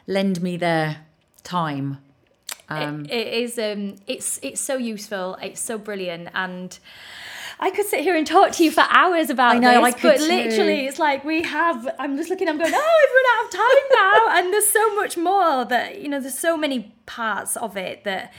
lend 0.06 0.42
me 0.42 0.56
their 0.56 0.98
time. 1.42 1.98
Um, 2.68 3.04
it, 3.06 3.12
it 3.12 3.34
is 3.34 3.58
um 3.58 3.96
it's 4.06 4.38
it's 4.42 4.60
so 4.60 4.76
useful 4.76 5.36
it's 5.42 5.60
so 5.60 5.76
brilliant 5.76 6.28
and 6.32 6.78
I 7.62 7.70
could 7.70 7.86
sit 7.86 8.00
here 8.00 8.16
and 8.16 8.26
talk 8.26 8.50
to 8.54 8.64
you 8.64 8.72
for 8.72 8.82
hours 8.90 9.30
about 9.30 9.54
I 9.54 9.58
know, 9.60 9.84
this, 9.84 9.94
I 9.94 9.96
could 9.96 10.18
but 10.18 10.20
literally, 10.20 10.86
it's 10.86 10.98
like 10.98 11.24
we 11.24 11.42
have. 11.42 11.88
I'm 11.96 12.16
just 12.16 12.28
looking. 12.28 12.48
I'm 12.48 12.58
going. 12.58 12.74
Oh, 12.74 12.76
I've 12.76 13.14
run 13.14 13.24
out 13.36 13.44
of 13.44 13.50
time 13.52 13.88
now, 13.92 14.28
and 14.38 14.52
there's 14.52 14.66
so 14.66 14.96
much 14.96 15.16
more 15.16 15.64
that 15.66 16.00
you 16.02 16.08
know. 16.08 16.18
There's 16.18 16.36
so 16.36 16.56
many 16.56 16.92
parts 17.06 17.56
of 17.56 17.76
it 17.76 18.02
that 18.02 18.32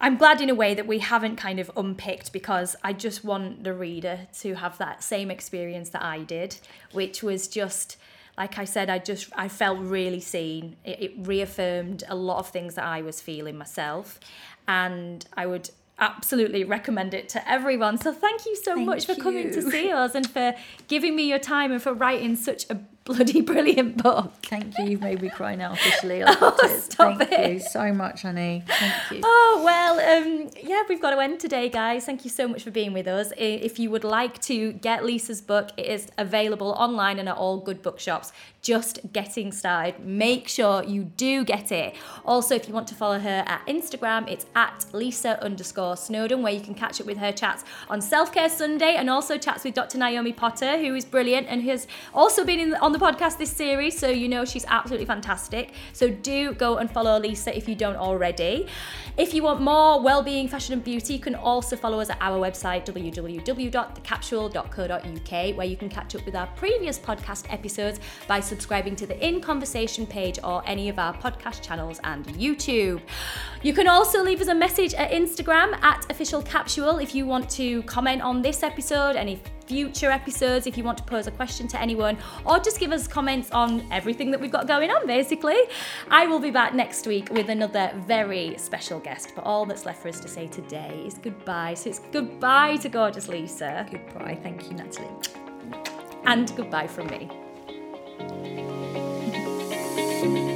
I'm 0.00 0.16
glad 0.16 0.40
in 0.40 0.48
a 0.48 0.54
way 0.54 0.74
that 0.74 0.86
we 0.86 1.00
haven't 1.00 1.34
kind 1.34 1.58
of 1.58 1.68
unpicked 1.76 2.32
because 2.32 2.76
I 2.84 2.92
just 2.92 3.24
want 3.24 3.64
the 3.64 3.74
reader 3.74 4.28
to 4.38 4.54
have 4.54 4.78
that 4.78 5.02
same 5.02 5.32
experience 5.32 5.88
that 5.88 6.04
I 6.04 6.20
did, 6.20 6.58
which 6.92 7.24
was 7.24 7.48
just 7.48 7.96
like 8.38 8.56
I 8.56 8.66
said, 8.66 8.88
I 8.88 9.00
just 9.00 9.32
I 9.34 9.48
felt 9.48 9.80
really 9.80 10.20
seen. 10.20 10.76
It, 10.84 11.02
it 11.02 11.12
reaffirmed 11.18 12.04
a 12.08 12.14
lot 12.14 12.38
of 12.38 12.50
things 12.50 12.76
that 12.76 12.84
I 12.84 13.02
was 13.02 13.20
feeling 13.20 13.58
myself, 13.58 14.20
and 14.68 15.26
I 15.36 15.46
would 15.46 15.70
absolutely 16.00 16.64
recommend 16.64 17.14
it 17.14 17.28
to 17.30 17.50
everyone. 17.50 17.98
So 17.98 18.12
thank 18.12 18.46
you 18.46 18.56
so 18.56 18.74
Thank 18.74 18.86
much 18.86 19.06
for 19.06 19.14
coming 19.14 19.50
to 19.52 19.62
see 19.62 19.92
us 19.92 20.14
and 20.14 20.28
for 20.28 20.54
giving 20.88 21.14
me 21.14 21.28
your 21.28 21.38
time 21.38 21.70
and 21.70 21.80
for 21.82 21.92
writing 21.92 22.36
such 22.36 22.68
a 22.70 22.80
bloody 23.04 23.40
brilliant 23.52 24.02
book. 24.02 24.32
Thank 24.42 24.78
you. 24.78 24.84
You've 24.84 25.00
made 25.00 25.22
me 25.22 25.28
cry 25.28 25.54
now 25.54 25.72
officially. 25.72 26.22
Loved 26.24 26.60
it. 26.64 26.82
stop 26.82 27.18
Thank 27.18 27.32
it. 27.32 27.52
you 27.52 27.60
so 27.60 27.92
much, 27.92 28.22
honey. 28.22 28.62
Thank 28.66 29.10
you. 29.10 29.20
Oh, 29.24 29.62
well, 29.64 30.22
um, 30.22 30.50
yeah, 30.62 30.82
we've 30.88 31.00
got 31.00 31.10
to 31.10 31.20
end 31.20 31.40
today, 31.40 31.68
guys. 31.68 32.06
Thank 32.06 32.24
you 32.24 32.30
so 32.30 32.48
much 32.48 32.62
for 32.62 32.70
being 32.70 32.92
with 32.92 33.06
us. 33.06 33.32
If 33.36 33.78
you 33.78 33.90
would 33.90 34.04
like 34.04 34.40
to 34.42 34.72
get 34.72 35.04
Lisa's 35.04 35.40
book, 35.40 35.70
it 35.76 35.86
is 35.86 36.08
available 36.18 36.70
online 36.72 37.18
and 37.18 37.28
at 37.28 37.36
all 37.36 37.58
good 37.58 37.82
bookshops. 37.82 38.32
Just 38.62 39.12
getting 39.12 39.52
started. 39.52 40.04
Make 40.04 40.48
sure 40.48 40.84
you 40.84 41.04
do 41.04 41.44
get 41.44 41.72
it. 41.72 41.94
Also, 42.24 42.54
if 42.54 42.68
you 42.68 42.74
want 42.74 42.88
to 42.88 42.94
follow 42.94 43.18
her 43.18 43.44
at 43.46 43.66
Instagram, 43.66 44.30
it's 44.30 44.46
at 44.54 44.86
Lisa 44.92 45.42
underscore 45.42 45.96
Snowdon, 45.96 46.42
where 46.42 46.52
you 46.52 46.60
can 46.60 46.74
catch 46.74 47.00
up 47.00 47.06
with 47.06 47.18
her 47.18 47.32
chats 47.32 47.64
on 47.88 48.00
Self 48.00 48.32
Care 48.32 48.48
Sunday 48.48 48.96
and 48.96 49.08
also 49.08 49.38
chats 49.38 49.64
with 49.64 49.74
Dr. 49.74 49.98
Naomi 49.98 50.32
Potter, 50.32 50.78
who 50.78 50.94
is 50.94 51.04
brilliant 51.04 51.46
and 51.48 51.62
has 51.62 51.86
also 52.12 52.44
been 52.44 52.60
in, 52.60 52.74
on 52.74 52.92
the 52.92 52.98
podcast 52.98 53.38
this 53.38 53.50
series, 53.50 53.98
so 53.98 54.08
you 54.08 54.28
know 54.28 54.44
she's 54.44 54.64
absolutely 54.68 55.06
fantastic. 55.06 55.72
So 55.92 56.10
do 56.10 56.52
go 56.52 56.76
and 56.76 56.90
follow 56.90 57.18
Lisa 57.18 57.56
if 57.56 57.68
you 57.68 57.74
don't 57.74 57.96
already. 57.96 58.66
If 59.16 59.34
you 59.34 59.42
want 59.42 59.60
more 59.60 60.02
well-being, 60.02 60.48
fashion 60.48 60.74
and 60.74 60.84
beauty, 60.84 61.14
you 61.14 61.20
can 61.20 61.34
also 61.34 61.76
follow 61.76 62.00
us 62.00 62.10
at 62.10 62.18
our 62.20 62.38
website 62.38 62.84
www.thecapsule.co.uk 62.86 65.56
where 65.56 65.66
you 65.66 65.76
can 65.76 65.88
catch 65.88 66.14
up 66.14 66.24
with 66.24 66.34
our 66.34 66.46
previous 66.48 66.98
podcast 66.98 67.52
episodes 67.52 68.00
by 68.26 68.40
subscribing 68.50 68.94
to 68.96 69.06
the 69.06 69.16
In 69.26 69.40
Conversation 69.40 70.06
page 70.06 70.38
or 70.44 70.62
any 70.66 70.88
of 70.90 70.98
our 70.98 71.14
podcast 71.14 71.62
channels 71.62 71.98
and 72.04 72.26
YouTube. 72.26 73.00
You 73.62 73.72
can 73.72 73.88
also 73.88 74.22
leave 74.22 74.40
us 74.42 74.48
a 74.48 74.54
message 74.54 74.92
at 74.94 75.10
Instagram 75.10 75.72
at 75.82 76.04
official 76.10 76.42
capsule 76.42 76.98
if 76.98 77.14
you 77.14 77.24
want 77.24 77.48
to 77.50 77.82
comment 77.84 78.20
on 78.20 78.42
this 78.42 78.62
episode, 78.62 79.16
any 79.16 79.40
future 79.66 80.10
episodes, 80.10 80.66
if 80.66 80.76
you 80.76 80.82
want 80.82 80.98
to 80.98 81.04
pose 81.04 81.28
a 81.28 81.30
question 81.30 81.68
to 81.68 81.80
anyone, 81.80 82.18
or 82.44 82.58
just 82.58 82.80
give 82.80 82.90
us 82.90 83.06
comments 83.06 83.50
on 83.52 83.86
everything 83.92 84.30
that 84.32 84.40
we've 84.40 84.50
got 84.50 84.66
going 84.66 84.90
on, 84.90 85.06
basically. 85.06 85.60
I 86.10 86.26
will 86.26 86.40
be 86.40 86.50
back 86.50 86.74
next 86.74 87.06
week 87.06 87.30
with 87.30 87.48
another 87.48 87.92
very 88.06 88.58
special 88.58 88.98
guest, 88.98 89.32
but 89.36 89.44
all 89.44 89.64
that's 89.64 89.86
left 89.86 90.02
for 90.02 90.08
us 90.08 90.18
to 90.20 90.28
say 90.28 90.48
today 90.48 91.04
is 91.06 91.14
goodbye. 91.14 91.74
So 91.74 91.88
it's 91.90 92.00
goodbye 92.12 92.76
to 92.78 92.88
gorgeous 92.88 93.28
Lisa, 93.28 93.86
Goodbye. 93.90 94.36
Thank 94.42 94.68
you, 94.68 94.76
Natalie. 94.76 95.08
and 96.24 96.52
goodbye 96.56 96.88
from 96.88 97.06
me. 97.06 97.30
Thank 98.30 98.54
you. 100.38 100.49